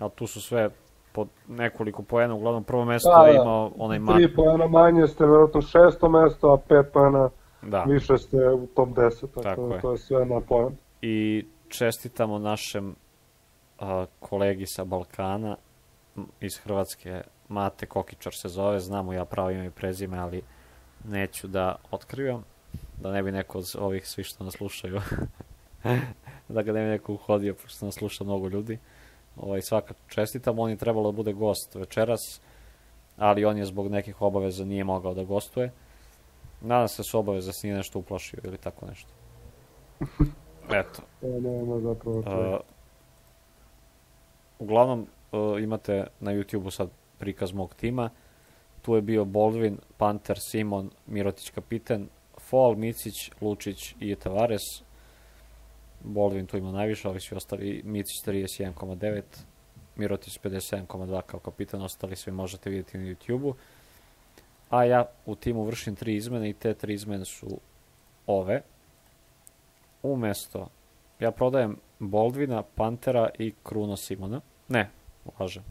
Ali 0.00 0.10
tu 0.10 0.26
su 0.26 0.40
sve 0.40 0.70
po 1.12 1.26
nekoliko 1.48 2.02
poena, 2.02 2.34
uglavnom 2.34 2.64
prvo 2.64 2.84
mesto 2.84 3.10
Da, 3.10 3.26
je 3.26 3.34
da. 3.34 3.42
imao 3.42 3.72
onaj 3.78 3.98
man, 3.98 4.16
Tri 4.16 4.34
pojena 4.34 4.66
manje 4.66 5.06
ste 5.06 5.26
verovatno 5.26 5.60
šesto 5.60 6.08
mesto, 6.08 6.52
a 6.52 6.58
pet 6.68 6.92
pojena 6.92 7.28
da. 7.62 7.82
više 7.82 8.18
ste 8.18 8.36
u 8.36 8.66
top 8.66 8.88
10, 8.88 9.20
tako, 9.20 9.42
Tako 9.42 9.68
da 9.68 9.74
je. 9.74 9.80
to 9.80 9.92
je 9.92 9.98
sve 9.98 10.24
na 10.24 10.40
pojen. 10.40 10.76
I 11.02 11.46
čestitamo 11.68 12.38
našem 12.38 12.94
a, 13.78 14.06
kolegi 14.20 14.66
sa 14.66 14.84
Balkana 14.84 15.56
iz 16.40 16.58
Hrvatske, 16.58 17.22
Mate 17.48 17.86
Kokičar 17.86 18.34
se 18.34 18.48
zove, 18.48 18.80
znamo 18.80 19.12
ja 19.12 19.24
pravo 19.24 19.50
ime 19.50 19.66
i 19.66 19.70
prezime, 19.70 20.18
ali 20.18 20.42
neću 21.04 21.48
da 21.48 21.76
otkrivam, 21.90 22.44
da 23.00 23.12
ne 23.12 23.22
bi 23.22 23.32
neko 23.32 23.58
od 23.58 23.64
ovih 23.78 24.08
svi 24.08 24.24
što 24.24 24.44
nas 24.44 24.54
slušaju, 24.54 25.00
da 26.48 26.62
ga 26.62 26.72
ne 26.72 26.82
bi 26.84 26.88
neko 26.88 27.12
uhodio, 27.12 27.54
pošto 27.54 27.86
nas 27.86 27.94
sluša 27.94 28.24
mnogo 28.24 28.48
ljudi. 28.48 28.78
Ovaj, 29.36 29.62
svaka 29.62 29.94
čestitam, 30.08 30.58
on 30.58 30.70
je 30.70 30.76
trebalo 30.76 31.12
da 31.12 31.16
bude 31.16 31.32
gost 31.32 31.74
večeras, 31.74 32.40
ali 33.16 33.44
on 33.44 33.58
je 33.58 33.64
zbog 33.64 33.88
nekih 33.88 34.22
obaveza 34.22 34.64
nije 34.64 34.84
mogao 34.84 35.14
da 35.14 35.24
gostuje. 35.24 35.72
Nadam 36.60 36.88
se 36.88 36.94
da 36.98 37.04
su 37.04 37.18
obaveze 37.18 37.46
da 37.46 37.52
se 37.52 37.66
nije 37.66 37.76
nešto 37.76 37.98
uplašio 37.98 38.40
ili 38.44 38.58
tako 38.58 38.86
nešto. 38.86 39.10
Eto, 40.70 41.02
To 41.20 41.26
nema 41.48 41.80
zapravo 41.80 42.22
to. 42.22 42.54
Uh, 42.54 42.60
uglavnom, 44.58 45.06
uh, 45.32 45.62
imate 45.62 46.06
na 46.20 46.32
YouTube-u 46.32 46.70
sad 46.70 46.88
prikaz 47.18 47.52
mog 47.52 47.74
tima. 47.74 48.10
Tu 48.82 48.94
je 48.94 49.02
bio 49.02 49.24
Baldwin, 49.24 49.78
Panter, 49.96 50.38
Simon, 50.40 50.90
Mirotić 51.06 51.50
kapiten, 51.50 52.08
Fall, 52.38 52.76
Micić, 52.76 53.30
Lučić 53.40 53.94
i 54.00 54.14
Tavares. 54.14 54.62
Baldwin 56.00 56.46
tu 56.46 56.56
ima 56.56 56.72
najviše, 56.72 57.08
ali 57.08 57.20
svi 57.20 57.36
ostali, 57.36 57.82
Micić 57.84 58.24
31,9, 58.26 59.22
Mirotić 59.96 60.40
57,2 60.40 61.22
kao 61.22 61.40
kapitan, 61.40 61.82
ostali 61.82 62.16
svi 62.16 62.32
možete 62.32 62.70
vidjeti 62.70 62.98
na 62.98 63.04
YouTube-u. 63.04 63.54
A 64.70 64.84
ja 64.84 65.04
u 65.26 65.34
timu 65.34 65.64
vršim 65.64 65.96
tri 65.96 66.16
izmene 66.16 66.50
i 66.50 66.52
te 66.52 66.74
tri 66.74 66.94
izmene 66.94 67.24
su 67.24 67.60
ove. 68.26 68.62
Umesto 70.02 70.68
ja 71.20 71.30
prodajem 71.30 71.76
Boldvina, 71.98 72.62
Pantera 72.62 73.28
i 73.38 73.54
Kruna 73.62 73.96
Simona. 73.96 74.40
Ne, 74.68 74.90
lažem. 75.40 75.64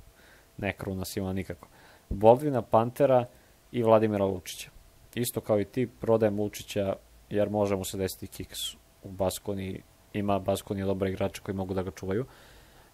Ne 0.58 0.74
Kruna 0.74 1.06
Simona 1.06 1.34
nikako. 1.34 1.68
Boldvina, 2.10 2.62
Pantera 2.62 3.26
i 3.72 3.84
Vladimira 3.84 4.26
Lučića. 4.26 4.70
Isto 5.16 5.41
kao 5.41 5.60
i 5.60 5.66
ti, 5.66 5.88
prodajem 5.88 6.39
Lučića 6.39 6.95
jer 7.30 7.50
može 7.50 7.76
mu 7.76 7.84
se 7.84 7.98
desiti 7.98 8.28
kiks 8.28 8.74
u 9.04 9.10
Baskoni. 9.10 9.82
Ima 10.14 10.39
Baskoni 10.39 10.84
dobre 10.84 11.10
igrače 11.10 11.41
koji 11.41 11.56
mogu 11.56 11.74
da 11.74 11.84
ga 11.84 11.91
čuvaju. 11.91 12.26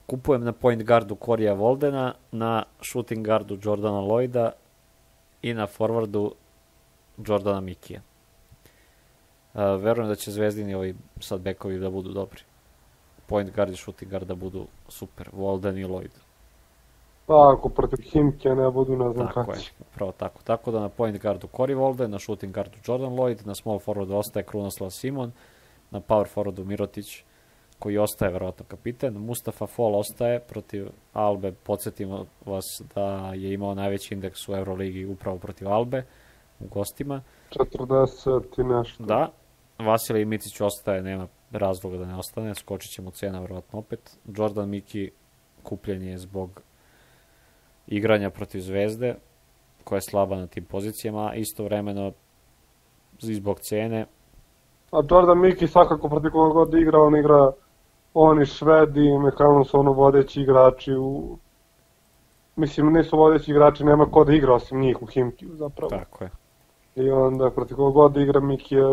Kupujem 0.05 0.43
na 0.43 0.51
point 0.51 0.83
guardu 0.83 1.15
Korija 1.15 1.53
Voldena, 1.53 2.13
na 2.31 2.63
shooting 2.81 3.25
guardu 3.25 3.57
Jordana 3.63 4.01
Lloyda 4.01 4.51
i 5.43 5.53
na 5.53 5.67
forwardu 5.67 6.31
Jordana 7.17 7.61
Mikija. 7.61 8.01
Uh, 9.53 9.61
verujem 9.61 10.09
da 10.09 10.15
će 10.15 10.31
Zvezdini 10.31 10.75
ovi 10.75 10.95
sad 11.19 11.41
bekovi 11.41 11.79
da 11.79 11.89
budu 11.89 12.13
dobri. 12.13 12.41
Point 13.25 13.55
guard 13.55 13.71
i 13.71 13.75
shooting 13.75 14.11
guard 14.11 14.27
da 14.27 14.35
budu 14.35 14.67
super. 14.87 15.29
Walden 15.31 15.79
i 15.79 15.85
Lloyd. 15.85 16.11
Pa 17.25 17.53
ako 17.53 17.69
protiv 17.69 17.99
Himke 18.03 18.49
ne 18.49 18.71
budu, 18.71 18.97
ne 18.97 19.13
znam 19.13 19.27
Tako 19.27 19.39
kako 19.39 19.51
je, 19.51 19.59
upravo 19.79 20.11
tako. 20.11 20.41
Tako 20.43 20.71
da 20.71 20.79
na 20.79 20.89
point 20.89 21.21
guardu 21.21 21.47
Corey 21.47 21.75
Walden, 21.75 22.07
na 22.07 22.19
shooting 22.19 22.53
guardu 22.53 22.77
Jordan 22.87 23.13
Lloyd, 23.13 23.45
na 23.45 23.55
small 23.55 23.79
forwardu 23.79 24.15
ostaje 24.15 24.43
Krunoslav 24.43 24.89
Simon, 24.89 25.31
na 25.91 25.99
power 25.99 26.27
forwardu 26.27 26.65
Mirotić, 26.65 27.23
koji 27.83 27.97
ostaje 27.97 28.31
verovatno 28.31 28.65
kapiten. 28.67 29.13
Mustafa 29.13 29.67
Fall 29.67 29.95
ostaje 29.95 30.39
protiv 30.39 30.87
Albe. 31.13 31.51
Podsjetimo 31.51 32.25
vas 32.45 32.65
da 32.95 33.33
je 33.33 33.53
imao 33.53 33.75
najveći 33.75 34.13
indeks 34.13 34.49
u 34.49 34.55
Euroligi 34.55 35.05
upravo 35.05 35.37
protiv 35.37 35.69
Albe 35.69 36.03
u 36.59 36.67
gostima. 36.67 37.21
40 37.49 38.61
i 38.61 38.63
nešto. 38.63 39.03
Da, 39.03 39.31
Vasilij 39.79 40.25
Micić 40.25 40.61
ostaje, 40.61 41.01
nema 41.01 41.27
razloga 41.51 41.97
da 41.97 42.05
ne 42.05 42.15
ostane, 42.15 42.55
skočit 42.55 42.91
će 42.91 43.01
mu 43.01 43.11
cena 43.11 43.39
verovatno 43.39 43.79
opet. 43.79 44.17
Jordan 44.37 44.69
Miki 44.69 45.11
kupljen 45.63 46.03
je 46.03 46.17
zbog 46.17 46.61
igranja 47.87 48.29
protiv 48.29 48.59
Zvezde, 48.59 49.15
koja 49.83 49.97
je 49.97 50.09
slaba 50.09 50.35
na 50.35 50.47
tim 50.47 50.65
pozicijama, 50.65 51.29
a 51.29 51.35
istovremeno 51.35 52.11
i 53.21 53.33
zbog 53.33 53.59
cene, 53.59 54.05
A 54.93 55.01
Jordan 55.09 55.39
Miki 55.39 55.67
svakako 55.67 56.09
protiv 56.09 56.31
koga 56.31 56.53
god 56.53 56.73
igra, 56.73 56.99
on 56.99 57.15
igra 57.17 57.51
oni 58.13 58.45
Švedi 58.45 59.05
i 59.05 59.17
Mekano 59.17 59.65
su 59.65 59.79
ono 59.79 59.91
vodeći 59.91 60.41
igrači 60.41 60.93
u... 60.93 61.37
Mislim, 62.55 62.93
nisu 62.93 63.17
vodeći 63.17 63.51
igrači, 63.51 63.83
nema 63.83 64.05
ko 64.05 64.23
da 64.23 64.33
igra 64.33 64.53
osim 64.53 64.79
njih 64.81 65.01
u 65.01 65.05
Himkiju 65.05 65.55
zapravo. 65.55 65.89
tako 65.89 66.23
je. 66.23 66.29
I 66.95 67.09
onda 67.09 67.49
protiv 67.51 67.77
koga 67.77 67.93
god 67.93 68.17
igra 68.17 68.39
Miki 68.39 68.75
je 68.75 68.85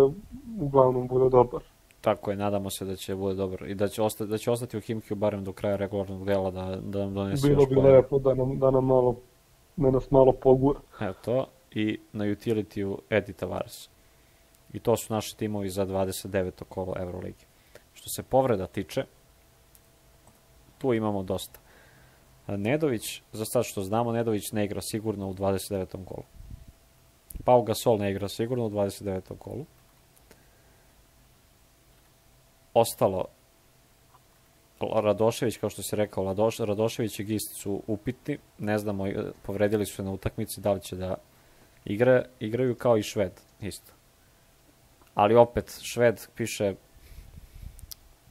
uglavnom 0.60 1.08
bude 1.08 1.30
dobar. 1.30 1.60
Tako 2.00 2.30
je, 2.30 2.36
nadamo 2.36 2.70
se 2.70 2.84
da 2.84 2.96
će 2.96 3.14
bude 3.14 3.34
dobro 3.34 3.66
i 3.66 3.74
da 3.74 3.88
će, 3.88 4.02
osta, 4.02 4.26
da 4.26 4.38
će 4.38 4.50
ostati 4.50 4.76
u 4.76 4.80
Himkiju 4.80 5.16
barem 5.16 5.44
do 5.44 5.52
kraja 5.52 5.76
regularnog 5.76 6.24
dela 6.24 6.50
da, 6.50 6.76
da 6.82 6.98
nam 6.98 7.14
donese 7.14 7.48
Bilo 7.48 7.62
još 7.62 7.68
bi 7.68 7.74
poena. 7.74 7.90
lepo 7.90 8.18
da 8.18 8.34
nam, 8.34 8.58
da 8.58 8.70
nam 8.70 8.86
malo, 8.86 9.16
da 9.76 9.90
nas 9.90 10.10
malo 10.10 10.32
pogura. 10.32 10.80
Evo 11.00 11.14
to. 11.24 11.46
I 11.70 11.98
na 12.12 12.24
utility-u 12.24 12.98
Edi 13.10 13.32
Tavares. 13.32 13.88
I 14.72 14.78
to 14.78 14.96
su 14.96 15.14
naši 15.14 15.36
timovi 15.36 15.68
za 15.68 15.86
29. 15.86 16.50
kolo 16.68 16.94
Euroligi. 16.98 17.49
Što 17.94 18.08
se 18.08 18.22
povreda 18.22 18.66
tiče, 18.66 19.04
tu 20.78 20.94
imamo 20.94 21.22
dosta. 21.22 21.60
Nedović, 22.46 23.22
za 23.32 23.44
sad 23.44 23.64
što 23.64 23.82
znamo, 23.82 24.12
Nedović 24.12 24.52
ne 24.52 24.64
igra 24.64 24.80
sigurno 24.80 25.28
u 25.28 25.34
29. 25.34 26.04
kolu. 26.04 26.24
Pau 27.44 27.62
Gasol 27.62 27.98
ne 27.98 28.10
igra 28.10 28.28
sigurno 28.28 28.66
u 28.66 28.70
29. 28.70 29.38
kolu. 29.38 29.66
Ostalo, 32.74 33.24
Radošević, 34.80 35.56
kao 35.56 35.70
što 35.70 35.82
se 35.82 35.96
rekao, 35.96 36.24
Radoš, 36.24 36.58
Radošević 36.58 37.18
i 37.18 37.24
Gist 37.24 37.54
su 37.54 37.82
upitni, 37.86 38.38
ne 38.58 38.78
znamo, 38.78 39.06
povredili 39.42 39.86
su 39.86 40.02
na 40.04 40.12
utakmici, 40.12 40.60
da 40.60 40.72
li 40.72 40.80
će 40.80 40.96
da 40.96 41.14
igre, 41.84 42.24
igraju 42.40 42.74
kao 42.74 42.96
i 42.96 43.02
Šved, 43.02 43.32
isto. 43.60 43.92
Ali 45.14 45.34
opet, 45.34 45.78
Šved 45.82 46.20
piše 46.34 46.74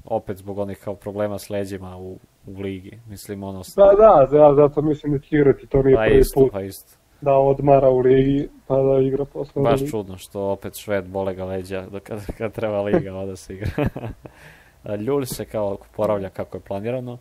opet 0.06 0.38
zbog 0.38 0.58
onih 0.58 0.78
kao 0.84 0.96
problema 0.96 1.40
s 1.40 1.50
leđima 1.50 1.98
u, 1.98 2.18
u 2.46 2.62
ligi. 2.62 3.00
Mislim, 3.10 3.44
ono... 3.44 3.62
Da, 3.76 3.86
da, 3.86 4.38
da, 4.38 4.54
zato 4.56 4.82
mislim 4.82 5.14
da 5.14 5.20
će 5.20 5.36
igrati, 5.36 5.68
to 5.68 5.84
nije 5.84 5.96
pa 5.96 6.04
prvi 6.04 6.20
isto, 6.20 6.40
put 6.40 6.52
pa 6.52 6.62
isto. 6.62 6.98
da 7.22 7.34
odmara 7.34 7.90
u 7.90 8.00
ligi, 8.00 8.50
pa 8.68 8.76
da 8.76 9.02
igra 9.02 9.26
posle. 9.26 9.64
Baš 9.64 9.80
ligi. 9.80 9.92
čudno 9.92 10.18
što 10.18 10.42
opet 10.42 10.76
Šved 10.76 11.08
bole 11.08 11.36
ga 11.36 11.46
leđa 11.46 11.86
da 11.92 12.00
kad, 12.00 12.26
kad 12.38 12.52
treba 12.52 12.82
liga 12.82 13.16
onda 13.16 13.36
se 13.36 13.54
igra. 13.54 13.70
Ljulj 15.06 15.26
se 15.26 15.46
kao 15.46 15.74
oporavlja 15.74 16.30
kako 16.30 16.58
je 16.58 16.62
planirano. 16.62 17.18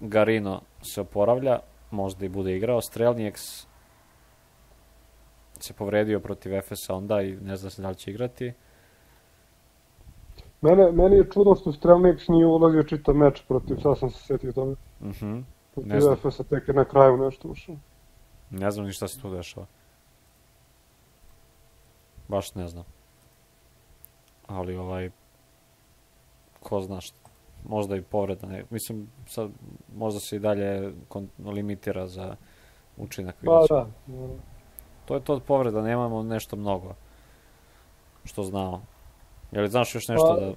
Garino 0.00 0.60
se 0.82 1.00
oporavlja, 1.00 1.58
možda 1.90 2.26
i 2.26 2.28
bude 2.28 2.56
igrao. 2.56 2.80
Strelnijeks 2.80 3.42
se 5.58 5.74
povredio 5.74 6.20
protiv 6.20 6.54
Efesa 6.54 6.94
onda 6.94 7.22
i 7.22 7.36
ne 7.36 7.56
zna 7.56 7.70
se 7.70 7.82
da 7.82 7.88
li 7.88 7.94
će 7.94 8.10
igrati. 8.10 8.52
Mene, 10.64 10.92
meni 10.92 11.16
je 11.16 11.30
čudno 11.32 11.54
što 11.54 11.72
Strelnik 11.72 12.28
nije 12.28 12.46
ulazio 12.46 12.82
čitav 12.82 13.14
meč 13.14 13.42
protiv, 13.48 13.76
sad 13.82 13.98
sam 13.98 14.10
se 14.10 14.22
setio 14.22 14.52
toga. 14.52 14.70
Uh 15.00 15.06
-huh. 15.06 15.42
Protiv 15.74 15.92
Ne 15.92 16.00
znam. 16.00 16.12
Efesa 16.12 16.44
tek 16.44 16.68
je 16.68 16.74
na 16.74 16.84
kraju 16.84 17.16
nešto 17.16 17.48
ušao. 17.48 17.76
Ne 18.50 18.70
znam 18.70 18.86
ni 18.86 18.92
šta 18.92 19.08
se 19.08 19.20
tu 19.20 19.30
dešava. 19.30 19.66
Baš 22.28 22.54
ne 22.54 22.68
znam. 22.68 22.84
Ali 24.46 24.76
ovaj 24.76 25.10
ko 26.60 26.80
zna 26.80 27.00
šta. 27.00 27.18
Možda 27.68 27.96
i 27.96 28.02
povreda. 28.02 28.46
Ne. 28.46 28.64
Mislim, 28.70 29.08
sad, 29.26 29.50
možda 29.96 30.20
se 30.20 30.36
i 30.36 30.38
dalje 30.38 30.92
limitira 31.44 32.06
za 32.06 32.36
učinak. 32.96 33.36
Pa 33.44 33.64
da. 33.68 33.86
To 35.04 35.14
je 35.14 35.20
to 35.20 35.34
od 35.34 35.42
povreda, 35.42 35.82
nemamo 35.82 36.22
nešto 36.22 36.56
mnogo. 36.56 36.94
Što 38.24 38.42
znamo. 38.42 38.93
Je 39.54 39.60
li 39.60 39.68
znaš 39.68 39.94
još 39.94 40.08
nešto 40.08 40.34
Pa, 40.34 40.40
da 40.40 40.52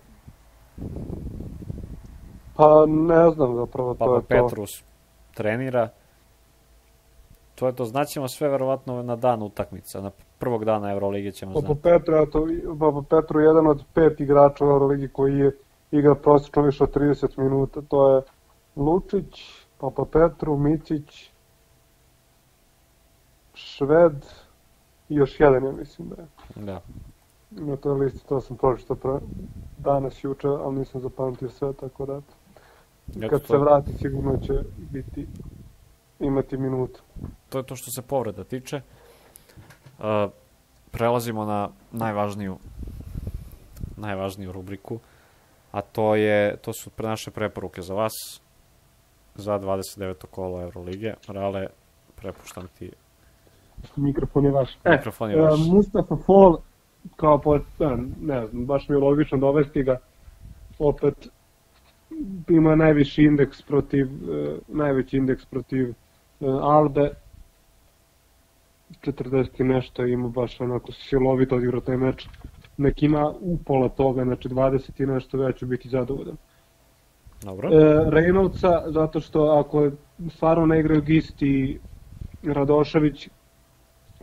Pa 2.56 2.86
ne 2.88 3.30
znam 3.30 3.56
zapravo, 3.56 3.94
to 3.94 3.98
Papa 3.98 4.16
je 4.16 4.22
to. 4.22 4.48
Petrus 4.48 4.84
trenira? 5.34 5.90
To 7.56 7.68
je 7.68 7.76
to, 7.76 7.86
znaćemo 7.86 8.28
sve 8.28 8.50
verovatno 8.50 9.04
na 9.04 9.16
dan 9.16 9.44
utakmica, 9.44 10.02
na 10.02 10.12
prvog 10.40 10.66
dana 10.66 10.92
Evrolige 10.92 11.32
ćemo 11.32 11.54
Papa 11.54 11.66
znati. 11.66 11.82
Petru, 11.82 12.16
eto, 12.16 12.48
Papa 12.80 13.02
Petru 13.10 13.40
je 13.40 13.46
jedan 13.46 13.68
od 13.68 13.84
pet 13.94 14.20
igrača 14.20 14.66
u 14.66 14.70
Euroligi 14.70 15.08
koji 15.08 15.38
je 15.38 15.52
igra 15.92 16.16
prosječno 16.16 16.62
više 16.62 16.84
od 16.84 16.96
30 16.96 17.38
minuta. 17.38 17.82
To 17.82 18.16
je 18.16 18.22
Lučić, 18.76 19.44
Papa 19.78 20.06
Petru, 20.12 20.58
Micić, 20.58 21.32
Šved 23.54 24.26
i 25.10 25.16
još 25.16 25.40
jedan, 25.40 25.64
ja 25.66 25.72
mislim 25.72 26.10
da 26.10 26.22
je. 26.22 26.28
Da. 26.66 26.82
Na 27.60 27.76
toj 27.76 28.00
listi 28.00 28.28
to 28.28 28.42
sam 28.42 28.58
pročitao 28.58 28.96
pre 28.96 29.20
danas, 29.78 30.24
juče, 30.24 30.48
ali 30.48 30.80
nisam 30.80 31.02
zapamtio 31.02 31.50
sve, 31.50 31.74
tako 31.74 32.06
da 32.06 32.22
kad 33.30 33.46
se 33.46 33.58
vrati 33.58 33.94
sigurno 33.94 34.38
će 34.38 34.54
biti 34.78 35.28
imati 36.20 36.58
minutu. 36.58 37.02
to 37.50 37.58
je 37.58 37.66
to 37.66 37.76
što 37.76 37.92
se 37.92 38.02
povreda 38.02 38.44
tiče. 38.44 38.82
Uh, 40.00 40.32
prelazimo 40.92 41.46
na 41.46 41.70
najvažniju 41.92 42.58
najvažniju 43.98 44.52
rubriku, 44.52 45.00
a 45.72 45.82
to 45.82 46.16
je 46.16 46.58
to 46.58 46.74
su 46.74 46.90
pre 46.90 47.08
naše 47.08 47.32
preporuke 47.32 47.82
za 47.82 47.94
vas 47.94 48.14
za 49.36 49.60
29. 49.60 50.26
kolo 50.32 50.62
Evrolige. 50.62 51.14
Rale, 51.28 51.68
prepuštam 52.16 52.68
ti 52.80 52.92
Mikrofon 53.96 54.46
je 54.46 54.52
vaš. 54.52 54.78
E, 54.84 54.92
mikrofon 54.92 55.30
je 55.32 55.42
vaš. 55.42 55.60
E, 55.60 55.72
Mustafa 55.72 56.16
Fall, 56.26 56.58
kao 57.16 57.42
po, 57.42 57.60
ne 58.22 58.48
znam, 58.48 58.66
baš 58.66 58.90
mi 58.90 58.96
je 58.96 59.00
logično 59.00 59.38
dovesti 59.38 59.84
ga, 59.84 59.98
opet 60.80 61.28
ima 62.50 62.76
najviši 62.76 63.24
indeks 63.24 63.62
protiv, 63.62 64.06
e, 64.06 64.58
najveći 64.68 65.18
indeks 65.18 65.46
protiv 65.46 65.90
e, 65.90 65.94
Albe, 66.62 67.10
40 69.02 69.62
i 69.62 69.64
nešto, 69.64 70.06
ima 70.06 70.28
baš 70.28 70.62
onako 70.62 70.92
silovito 70.92 71.56
odigrao 71.56 71.82
taj 71.82 71.98
meč. 71.98 72.28
Nek 72.78 73.04
ima 73.04 73.34
upola 73.42 73.90
toga, 73.90 74.24
znači 74.24 74.50
20 74.50 75.04
i 75.04 75.06
nešto, 75.06 75.44
ja 75.44 75.52
ću 75.52 75.66
biti 75.66 75.90
zadovoljan. 75.90 76.36
Dobro. 77.42 77.70
E, 77.70 77.76
Reynoldsa, 78.10 78.92
zato 78.92 79.20
što 79.20 79.44
ako 79.44 79.92
stvarno 80.30 80.66
ne 80.66 80.80
igraju 80.80 81.02
Gist 81.02 81.42
i 81.42 81.80
Radošević, 82.44 83.30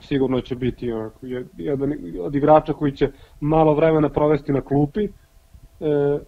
sigurno 0.01 0.41
će 0.41 0.57
biti 0.57 0.93
onako, 0.93 1.27
jed- 1.27 1.49
jedan 1.57 1.93
od 2.21 2.35
igrača 2.35 2.73
koji 2.73 2.93
će 2.93 3.11
malo 3.41 3.75
vremena 3.75 4.09
provesti 4.09 4.53
na 4.53 4.61
klupi. 4.61 5.05
E, 5.05 5.09
e, 5.81 6.21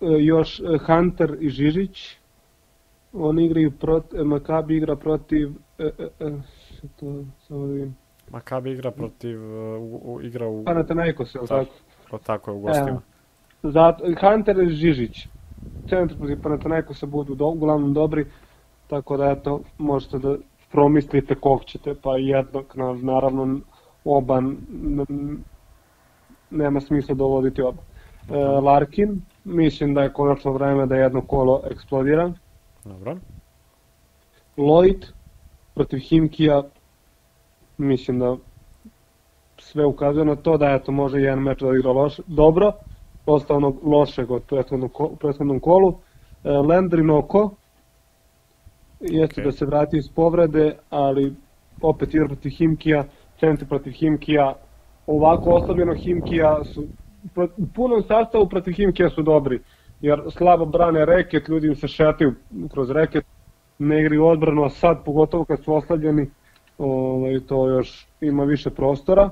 još 0.00 0.60
e, 0.60 0.62
Hunter 0.86 1.36
i 1.40 1.48
Žižić, 1.48 2.16
oni 3.12 3.46
igraju 3.46 3.70
protiv, 3.70 4.24
Makabi 4.24 4.76
igra 4.76 4.96
protiv, 4.96 5.50
e, 5.78 5.84
e, 5.98 6.08
e, 6.20 6.30
to, 7.00 7.24
samo 7.48 7.66
da 7.66 7.72
vidim, 7.72 7.96
Makabi 8.30 8.72
igra 8.72 8.90
protiv, 8.90 9.42
u, 9.78 10.00
u, 10.04 10.22
igra 10.22 10.48
u, 10.48 10.64
Panathinaikos, 10.64 11.34
je 11.34 11.40
li 11.40 11.46
Tako. 11.46 11.70
o, 12.10 12.18
tako 12.18 12.50
je, 12.50 12.56
u 12.56 12.60
gostima. 12.60 13.00
Zato, 13.62 14.04
Hunter 14.20 14.58
i 14.58 14.68
Žižić. 14.68 15.28
Centar 15.88 16.18
protiv 16.18 16.42
Panathinaikosa 16.42 17.06
budu 17.06 17.34
do, 17.34 17.46
uglavnom 17.46 17.94
dobri, 17.94 18.26
tako 18.86 19.16
da 19.16 19.30
eto, 19.30 19.60
možete 19.78 20.18
da 20.18 20.36
promislite 20.70 21.34
kog 21.34 21.64
ćete, 21.64 21.94
pa 22.02 22.16
jednog, 22.16 22.64
na, 22.74 22.92
naravno 22.92 23.60
oba 24.04 24.42
nema 26.50 26.80
smisla 26.80 27.14
dovoditi 27.14 27.62
oba. 27.62 27.82
E, 28.30 28.34
Larkin, 28.36 29.20
mislim 29.44 29.94
da 29.94 30.02
je 30.02 30.12
konačno 30.12 30.52
vreme 30.52 30.86
da 30.86 30.96
jedno 30.96 31.20
kolo 31.20 31.62
eksplodira. 31.70 32.32
Dobro. 32.84 33.16
Lloyd 34.56 35.06
protiv 35.74 35.98
Himkija, 35.98 36.62
mislim 37.76 38.18
da 38.18 38.36
sve 39.58 39.86
ukazuje 39.86 40.24
na 40.24 40.36
to 40.36 40.56
da 40.56 40.66
eto 40.70 40.92
može 40.92 41.20
jedan 41.20 41.42
meč 41.42 41.60
da 41.60 41.76
igra 41.76 41.92
loš, 41.92 42.16
dobro, 42.26 42.72
posle 43.24 43.56
onog 43.56 43.84
lošeg 43.84 44.30
od 44.30 44.42
prethodnog, 44.44 44.92
ko- 44.92 45.16
prethodnom 45.20 45.60
kolu. 45.60 46.00
E, 46.44 46.48
Landry 46.48 47.02
Noko, 47.02 47.56
jeste 49.00 49.40
Ok. 49.40 49.44
da 49.44 49.52
se 49.52 49.66
vrati 49.66 49.96
iz 49.96 50.08
povrede, 50.14 50.76
ali 50.90 51.34
opet 51.82 52.14
igra 52.14 52.26
protiv 52.26 52.50
Himkija, 52.50 53.04
centar 53.40 53.68
protiv 53.68 53.92
Himkija, 53.92 54.54
ovako 55.06 55.50
oslabljeno 55.50 55.94
Himkija 55.94 56.64
su 56.64 56.84
u 57.56 57.66
punom 57.74 58.02
sastavu 58.02 58.48
protiv 58.48 58.72
Himkija 58.72 59.10
su 59.10 59.22
dobri, 59.22 59.60
jer 60.00 60.20
slabo 60.30 60.64
brane 60.64 61.04
reket, 61.04 61.48
ljudi 61.48 61.66
im 61.66 61.76
se 61.76 61.88
šetaju 61.88 62.34
kroz 62.72 62.90
reket, 62.90 63.24
ne 63.78 64.00
igraju 64.00 64.26
odbranu, 64.26 64.64
a 64.64 64.70
sad 64.70 65.04
pogotovo 65.04 65.44
kad 65.44 65.64
su 65.64 65.74
oslabljeni, 65.74 66.30
ovaj, 66.78 67.40
to 67.40 67.68
još 67.68 68.08
ima 68.20 68.44
više 68.44 68.70
prostora. 68.70 69.30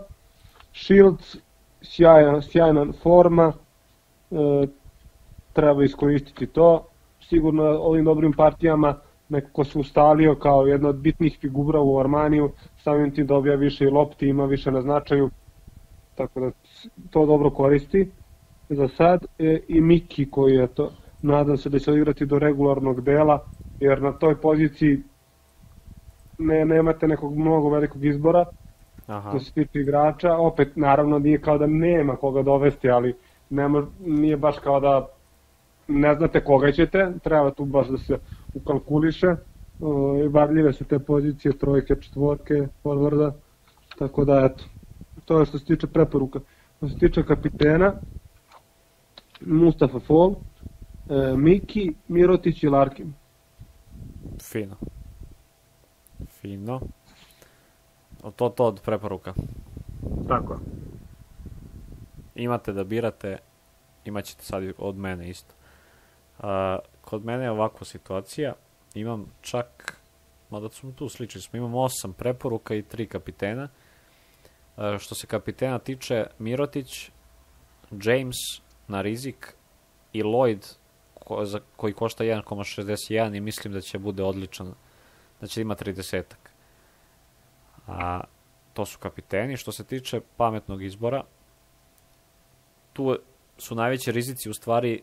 Shields, 0.73 1.37
sjajan, 1.83 2.43
sjajna 2.43 2.87
forma, 3.03 3.53
e, 4.31 4.67
treba 5.53 5.85
iskoristiti 5.85 6.47
to. 6.47 6.87
Sigurno 7.21 7.63
ovim 7.63 8.05
dobrim 8.05 8.33
partijama 8.33 8.95
nekako 9.29 9.65
se 9.65 9.79
ustalio 9.79 10.35
kao 10.35 10.67
jedna 10.67 10.89
od 10.89 10.97
bitnih 11.01 11.39
figura 11.41 11.81
u 11.81 11.99
Armaniju, 12.01 12.51
samim 12.77 13.15
tim 13.15 13.27
dobija 13.27 13.57
više 13.57 13.85
i 13.85 13.91
lopti, 13.91 14.29
ima 14.29 14.45
više 14.45 14.71
na 14.71 14.83
značaju, 14.83 15.31
tako 16.15 16.41
da 16.41 16.51
to 17.11 17.27
dobro 17.27 17.51
koristi 17.51 18.11
za 18.69 18.89
sad. 18.89 19.25
E, 19.39 19.61
I 19.69 19.81
Miki 19.81 20.31
koji 20.31 20.55
je 20.55 20.67
to, 20.75 20.93
nadam 21.23 21.57
se 21.57 21.69
da 21.69 21.79
će 21.79 21.93
igrati 21.93 22.27
do 22.27 22.39
regularnog 22.39 23.01
dela, 23.01 23.39
jer 23.81 24.03
na 24.03 24.13
toj 24.13 24.41
poziciji 24.41 25.03
ne, 26.39 26.65
nemate 26.65 27.09
nekog 27.09 27.39
mnogo 27.39 27.69
velikog 27.69 28.05
izbora 28.05 28.45
Aha. 29.07 29.31
što 29.31 29.41
se 29.41 29.53
tiče 29.53 29.81
igrača, 29.81 30.37
opet 30.37 30.77
naravno 30.77 31.19
nije 31.19 31.41
kao 31.41 31.59
da 31.59 31.67
nema 31.67 32.17
koga 32.17 32.43
dovesti, 32.43 32.91
ali 32.91 33.15
nema, 33.51 33.87
nije 33.99 34.37
baš 34.37 34.59
kao 34.59 34.81
da 34.81 35.07
ne 35.89 36.15
znate 36.15 36.45
koga 36.45 36.73
ćete, 36.73 37.13
treba 37.23 37.51
tu 37.51 37.65
baš 37.65 37.89
da 37.89 37.99
se 37.99 38.19
ukalkuliše, 38.55 39.35
o, 39.81 40.29
varljive 40.31 40.73
su 40.73 40.85
te 40.85 40.99
pozicije, 40.99 41.59
trojke, 41.59 41.95
četvorke, 42.01 42.69
forwarda, 42.85 43.33
tako 43.99 44.25
da 44.25 44.45
eto, 44.45 44.65
to 45.25 45.41
je 45.41 45.47
što 45.47 45.59
se 45.59 45.65
tiče 45.65 45.87
preporuka. 45.87 46.41
Što 46.77 46.89
se 46.89 46.99
tiče 46.99 47.23
kapitena, 47.23 47.93
Mustafa 49.41 49.99
Fall, 49.99 50.35
E, 51.09 51.37
Miki, 51.37 51.95
Mirotić 52.09 52.63
i 52.63 52.69
Larkin. 52.69 53.15
Fino. 54.43 54.77
Fino. 56.41 56.81
O, 58.23 58.31
To 58.31 58.49
to 58.49 58.65
od 58.65 58.81
preporuka. 58.85 59.35
Tako. 60.29 60.61
Imate 62.35 62.73
da 62.73 62.85
birate, 62.85 63.39
imat 64.05 64.25
ćete 64.25 64.43
sad 64.43 64.63
od 64.79 64.97
mene 64.97 65.29
isto. 65.31 65.55
A, 66.39 66.79
kod 67.09 67.25
mene 67.25 67.45
je 67.45 67.51
ovakva 67.51 67.87
situacija, 67.87 68.55
imam 68.95 69.27
čak, 69.41 69.97
mada 70.51 70.69
smo 70.69 70.93
tu 70.93 71.09
slični 71.09 71.41
smo, 71.41 71.57
imam 71.57 71.75
osam 71.75 72.13
preporuka 72.13 72.75
i 72.75 72.83
tri 72.83 73.07
kapitena. 73.07 73.69
A, 74.77 74.99
što 74.99 75.15
se 75.15 75.27
kapitena 75.27 75.79
tiče, 75.79 76.27
Mirotić, 76.39 77.11
James 77.91 78.37
na 78.89 79.01
rizik 79.01 79.55
i 80.13 80.23
Lloyd 80.23 80.77
ko, 81.15 81.45
za, 81.45 81.61
koji 81.77 81.93
košta 81.93 82.25
1,61 82.25 83.37
i 83.37 83.41
mislim 83.41 83.73
da 83.73 83.81
će 83.81 83.99
bude 83.99 84.23
odličan, 84.23 84.75
da 85.41 85.47
će 85.47 85.61
ima 85.61 85.75
30-ak. 85.75 86.53
A 87.87 88.21
to 88.75 88.87
su 88.87 88.99
kapiteni. 88.99 89.57
Što 89.57 89.73
se 89.73 89.85
tiče 89.85 90.21
pametnog 90.37 90.83
izbora, 90.83 91.25
tu 92.93 93.17
su 93.59 93.75
najveći 93.75 94.13
rizici 94.13 94.51
u 94.51 94.55
stvari 94.55 95.03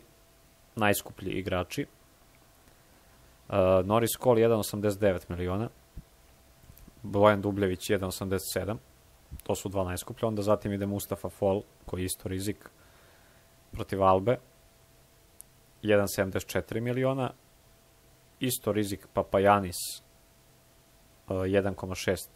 najskuplji 0.76 1.30
igrači. 1.30 1.86
Uh, 3.48 3.86
Norris 3.86 4.16
Cole 4.22 4.40
1,89 4.40 5.30
miliona, 5.30 5.68
Bojan 7.02 7.42
Dubljević 7.42 7.90
1,87, 7.90 8.76
to 9.42 9.54
su 9.54 9.68
dva 9.68 9.84
najskuplja, 9.84 10.28
onda 10.28 10.42
zatim 10.42 10.72
ide 10.72 10.86
Mustafa 10.86 11.28
Fall, 11.28 11.62
koji 11.86 12.00
je 12.00 12.04
isto 12.04 12.28
rizik 12.28 12.70
protiv 13.72 14.02
Albe, 14.02 14.38
1,74 15.82 16.80
miliona, 16.80 17.30
isto 18.40 18.72
rizik 18.72 19.06
Papajanis, 19.12 19.76
uh, 21.28 21.36
1,6 21.36 22.28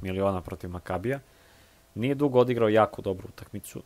miliona 0.00 0.40
protiv 0.40 0.70
Makabija. 0.70 1.20
Nije 1.94 2.14
dugo 2.14 2.40
odigrao 2.40 2.68
jako 2.68 3.02
dobru 3.02 3.28
utakmicu 3.28 3.82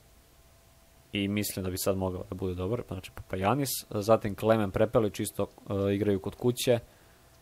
i 1.13 1.29
mislim 1.29 1.65
da 1.65 1.71
bi 1.71 1.79
sad 1.79 1.97
mogao 1.97 2.25
da 2.31 2.35
bude 2.35 2.55
dobar, 2.55 2.83
znači 2.89 3.11
Papajanis, 3.15 3.71
zatim 3.91 4.35
Klemen 4.35 4.71
Prepelić 4.71 5.21
isto 5.21 5.43
uh, 5.43 5.93
igraju 5.93 6.21
kod 6.21 6.35
kuće, 6.35 6.79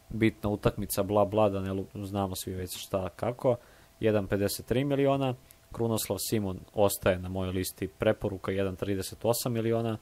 bitna 0.08 0.50
utakmica, 0.50 1.02
bla 1.02 1.24
bla, 1.24 1.48
da 1.48 1.60
ne 1.60 1.84
znamo 1.94 2.36
svi 2.36 2.54
već 2.54 2.70
šta 2.76 3.08
kako, 3.08 3.56
1,53 4.00 4.84
miliona, 4.84 5.34
Krunoslav 5.72 6.18
Simon 6.30 6.58
ostaje 6.74 7.18
na 7.18 7.28
mojoj 7.28 7.52
listi 7.52 7.88
preporuka 7.88 8.52
1,38 8.52 9.48
miliona, 9.48 9.98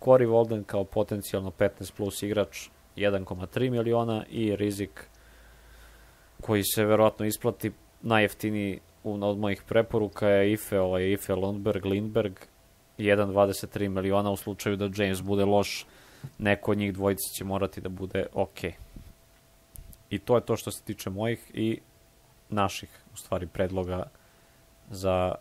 Cory 0.00 0.26
Walden 0.28 0.64
kao 0.64 0.84
potencijalno 0.84 1.50
15 1.50 1.92
plus 1.96 2.22
igrač 2.22 2.68
1,3 2.96 3.70
miliona. 3.70 4.24
I 4.30 4.56
rizik 4.56 5.08
koji 6.40 6.62
se 6.64 6.84
verovatno 6.84 7.26
isplati 7.26 7.72
najjeftiniji 8.02 8.80
od 9.04 9.38
mojih 9.38 9.62
preporuka 9.68 10.28
je 10.28 10.52
Ife, 10.52 10.80
ovaj 10.80 11.12
Ife 11.12 11.34
Lundberg, 11.34 11.86
Lindberg 11.86 12.32
1,23 12.98 13.88
miliona 13.88 14.30
u 14.30 14.36
slučaju 14.36 14.76
da 14.76 14.90
James 14.96 15.22
bude 15.22 15.44
loš, 15.44 15.86
neko 16.38 16.70
od 16.70 16.78
njih 16.78 16.92
dvojice 16.92 17.34
će 17.34 17.44
morati 17.44 17.80
da 17.80 17.88
bude 17.88 18.26
ok. 18.32 18.64
I 20.10 20.18
to 20.18 20.36
je 20.36 20.40
to 20.40 20.56
što 20.56 20.70
se 20.70 20.82
tiče 20.82 21.10
mojih 21.10 21.50
i 21.54 21.80
naših, 22.48 22.90
u 23.14 23.16
stvari, 23.16 23.46
predloga 23.46 24.02
za 24.90 25.34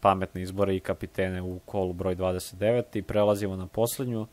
pametne 0.00 0.42
izbore 0.42 0.76
i 0.76 0.80
kapitene 0.80 1.42
u 1.42 1.58
kolu 1.58 1.92
broj 1.92 2.16
29 2.16 2.82
i 2.92 3.02
prelazimo 3.02 3.56
na 3.56 3.66
poslednju 3.66 4.26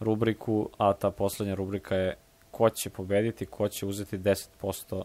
rubriku, 0.00 0.68
a 0.78 0.92
ta 0.92 1.10
poslednja 1.10 1.54
rubrika 1.54 1.96
je 1.96 2.16
ko 2.50 2.70
će 2.70 2.90
pobediti, 2.90 3.46
ko 3.46 3.68
će 3.68 3.86
uzeti 3.86 4.18
10% 4.18 5.04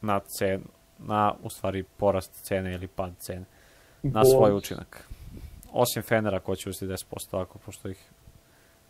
na 0.00 0.20
cenu, 0.20 0.64
na, 0.98 1.34
u 1.42 1.50
stvari, 1.50 1.84
porast 1.96 2.42
cene 2.42 2.74
ili 2.74 2.88
pad 2.88 3.12
cene 3.18 3.44
na 4.02 4.24
svoj 4.24 4.52
učinak. 4.52 5.08
Osim 5.76 6.02
Fenera 6.02 6.40
ko 6.40 6.56
će 6.56 6.68
uzeti 6.68 6.92
10% 6.92 7.42
ako, 7.42 7.58
pošto 7.58 7.88
ih 7.88 8.10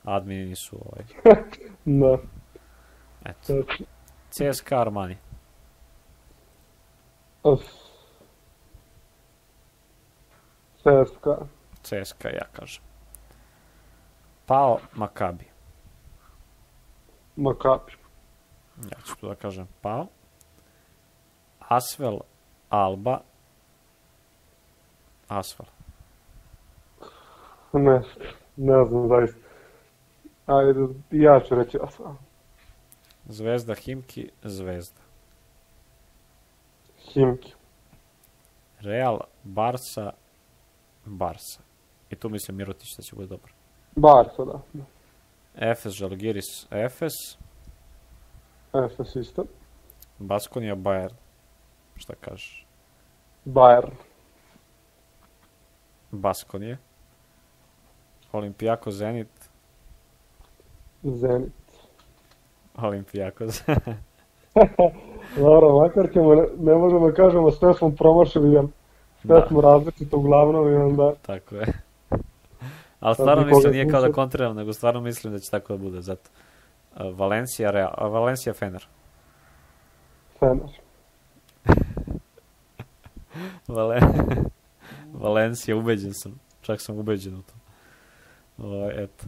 admini 0.05 0.47
nisu 0.47 0.77
ovaj, 0.77 1.05
Da, 2.01 2.19
eto. 3.25 3.53
CSKA 4.31 4.81
Armani. 4.81 5.17
Uf. 7.43 7.61
CSKA. 10.77 11.47
CSKA 11.83 12.29
ja 12.29 12.47
kažem. 12.53 12.83
Pao 14.47 14.79
Makabi. 14.95 15.45
Makabi. 17.37 17.93
Ja 18.77 18.99
ću 19.07 19.17
tu 19.21 19.29
da 19.29 19.35
kažem 19.35 19.69
Pao. 19.81 20.07
Asvel 21.59 22.19
Alba. 22.69 23.21
Asvel. 25.29 25.74
Ne, 27.75 28.03
ne 28.57 28.85
znam 28.85 29.09
zaista. 29.09 29.39
Ajde, 30.47 30.81
ja 31.11 31.41
ću 31.41 31.55
reći 31.55 31.79
Asvel. 31.83 32.15
Zvezda 33.29 33.75
Himki, 33.75 34.31
Zvezda. 34.43 35.01
Himki. 36.99 37.53
Real, 38.81 39.21
Barsa, 39.45 40.13
Barsa. 41.05 41.63
I 42.11 42.17
tu 42.17 42.29
mislim 42.29 42.57
Mirotić 42.57 42.97
da 42.97 43.03
će 43.03 43.17
bude 43.17 43.29
dobar. 43.29 43.53
Barca, 43.97 44.45
da. 44.45 44.61
Efes, 45.71 45.93
Žalgiris, 45.93 46.67
Efes. 46.71 47.13
Efes 48.75 49.17
isto. 49.17 49.45
Baskonija, 50.19 50.77
Bayern. 50.77 51.15
Šta 51.97 52.15
kažeš? 52.15 52.67
Bayern. 53.45 53.91
Baskonije. 56.11 56.79
Olimpijako, 58.35 58.91
Zenit. 58.91 59.29
Zenit. 61.03 61.53
Olimpijako. 62.77 63.45
Dobro, 65.37 65.79
makar 65.79 66.13
ćemo, 66.13 66.35
ne, 66.35 66.43
ne 66.59 66.75
možemo 66.75 67.09
da 67.09 67.15
kažemo 67.15 67.51
sve 67.51 67.75
smo 67.75 67.91
promašili, 67.91 68.53
jer 68.53 68.65
sve 69.21 69.41
Da. 69.41 69.47
smo 69.49 69.61
različito 69.61 70.17
uglavnom 70.17 70.73
i 70.73 70.77
onda 70.77 71.13
Tako 71.27 71.55
je. 71.55 71.67
Ali 73.01 73.15
stvarno 73.15 73.47
mislim, 73.47 73.73
nije 73.73 73.89
kao 73.89 74.01
da 74.01 74.13
kontriram, 74.13 74.57
nego 74.57 74.73
stvarno 74.73 75.01
mislim 75.01 75.33
da 75.33 75.39
će 75.39 75.51
tako 75.51 75.73
da 75.73 75.79
bude, 75.79 76.01
zato. 76.01 76.31
Valencija, 77.15 77.71
Real, 77.71 78.11
Valencija, 78.11 78.53
Fener. 78.55 78.87
Fener. 80.39 80.71
Vale... 83.77 83.99
Valencija, 85.25 85.77
ubeđen 85.77 86.15
sam. 86.15 86.41
Čak 86.61 86.81
sam 86.81 86.99
ubeđen 86.99 87.35
u 87.35 87.43
to. 87.43 87.55
Ovaj, 88.59 89.05
eto. 89.05 89.25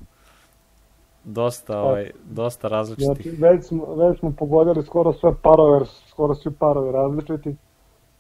Dosta, 1.25 1.81
ovaj, 1.81 2.11
dosta 2.25 2.69
različitih. 2.69 3.07
Znači, 3.07 3.31
već 3.31 3.67
smo, 3.67 3.95
već 3.95 4.19
smo 4.19 4.33
pogodili 4.39 4.87
skoro 4.87 5.13
sve 5.13 5.31
parove, 5.43 5.87
skoro 6.09 6.35
svi 6.35 6.53
parovi 6.59 6.93
različiti, 6.93 7.57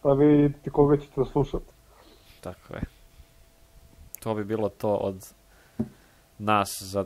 pa 0.02 0.12
vi 0.12 0.26
vidite 0.26 0.70
koga 0.70 0.96
ćete 0.96 1.12
da 1.16 1.24
slušati. 1.24 1.64
Tako 2.40 2.74
je. 2.74 2.82
To 4.22 4.34
bi 4.34 4.44
bilo 4.44 4.68
to 4.68 4.94
od 4.94 5.34
nas 6.38 6.68
za 6.80 7.04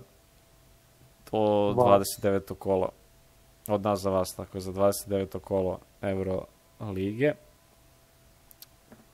to 1.30 1.72
Vas. 1.76 2.06
29. 2.22 2.54
kolo. 2.54 2.88
Od 3.68 3.82
nas 3.82 4.00
za 4.00 4.10
vas, 4.10 4.34
tako 4.36 4.56
je, 4.56 4.60
za 4.60 4.72
29. 4.72 5.38
kolo 5.38 5.78
Euro 6.02 6.44
lige. 6.80 7.32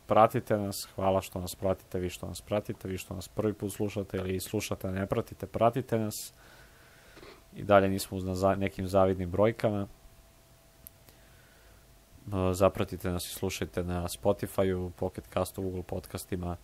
Pratite 0.07 0.57
nas, 0.57 0.89
hvala 0.95 1.21
što 1.21 1.41
nas 1.41 1.55
pratite, 1.55 1.99
vi 1.99 2.11
što 2.11 2.27
nas 2.27 2.41
pratite, 2.41 2.89
vi 2.89 2.99
što 2.99 3.15
nas 3.15 3.29
prvi 3.29 3.53
put 3.53 3.73
slušate 3.73 4.17
ili 4.17 4.41
slušate, 4.41 4.91
ne 4.91 5.07
pratite, 5.07 5.47
pratite 5.47 5.99
nas. 5.99 6.33
I 7.57 7.65
dalje 7.65 7.89
nismo 7.89 8.19
na 8.19 8.55
nekim 8.55 8.87
zavidnim 8.87 9.31
brojkama. 9.31 9.87
Zapratite 12.53 13.11
nas 13.11 13.27
i 13.27 13.35
slušajte 13.35 13.85
na 13.85 14.09
Spotify-u, 14.09 14.91
Pocket 14.91 15.25
Castu, 15.33 15.63
Google 15.63 15.83
podcastima, 15.83 16.57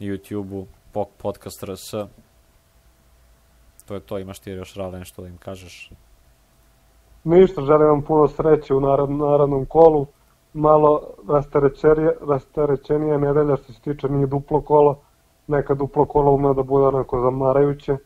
YouTube-u, 0.00 0.66
Podcast 1.16 1.62
RS. 1.62 1.90
To 3.86 3.94
je 3.94 4.00
to, 4.00 4.18
imaš 4.18 4.38
ti 4.38 4.50
još 4.50 4.74
rale 4.74 4.98
nešto 4.98 5.22
da 5.22 5.28
im 5.28 5.38
kažeš. 5.38 5.90
Ništa, 7.24 7.62
želim 7.62 7.88
vam 7.88 8.02
puno 8.02 8.28
sreće 8.28 8.74
u 8.74 8.80
narad, 8.80 9.10
narednom 9.10 9.66
kolu. 9.66 10.06
Malo 10.52 11.00
rasterećenije, 11.28 12.16
rasterećenija 12.28 13.18
nedelja 13.18 13.56
što 13.56 13.72
se 13.72 13.80
tiče 13.80 14.08
nije 14.08 14.26
duplo 14.26 14.60
kolo. 14.60 14.98
Neka 15.46 15.74
duplo 15.74 16.04
kolo 16.04 16.32
ume 16.32 16.54
da 16.54 16.62
bude 16.62 16.86
onako 16.86 17.20
zamarajuće. 17.20 17.96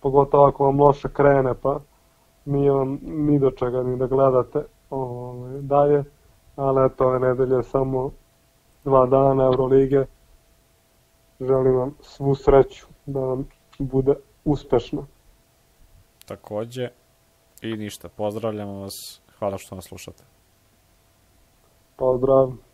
Pogotovo 0.00 0.46
ako 0.46 0.64
vam 0.64 0.80
loše 0.80 1.08
krene, 1.08 1.54
pa 1.62 1.80
nije 2.44 2.70
vam 2.70 2.98
ni 3.02 3.38
do 3.38 3.50
čega 3.50 3.82
ni 3.82 3.96
da 3.96 4.06
gledate 4.06 4.64
ovaj, 4.90 5.60
dalje. 5.60 6.04
Ali 6.56 6.86
eto, 6.86 7.06
ove 7.06 7.18
nedelje 7.18 7.56
je 7.56 7.62
samo 7.62 8.10
dva 8.84 9.06
dana 9.06 9.44
Eurolige. 9.44 10.04
Želim 11.40 11.76
vam 11.76 11.94
svu 12.00 12.34
sreću 12.34 12.86
da 13.06 13.20
vam 13.20 13.48
bude 13.78 14.14
uspešno. 14.44 15.06
takođe. 16.26 16.88
I 17.62 17.76
ništa, 17.76 18.08
pozdravljamo 18.08 18.80
vas, 18.80 19.20
hvala 19.38 19.58
što 19.58 19.74
nas 19.74 19.84
slušate. 19.84 20.35
Pozdrav. 21.96 22.65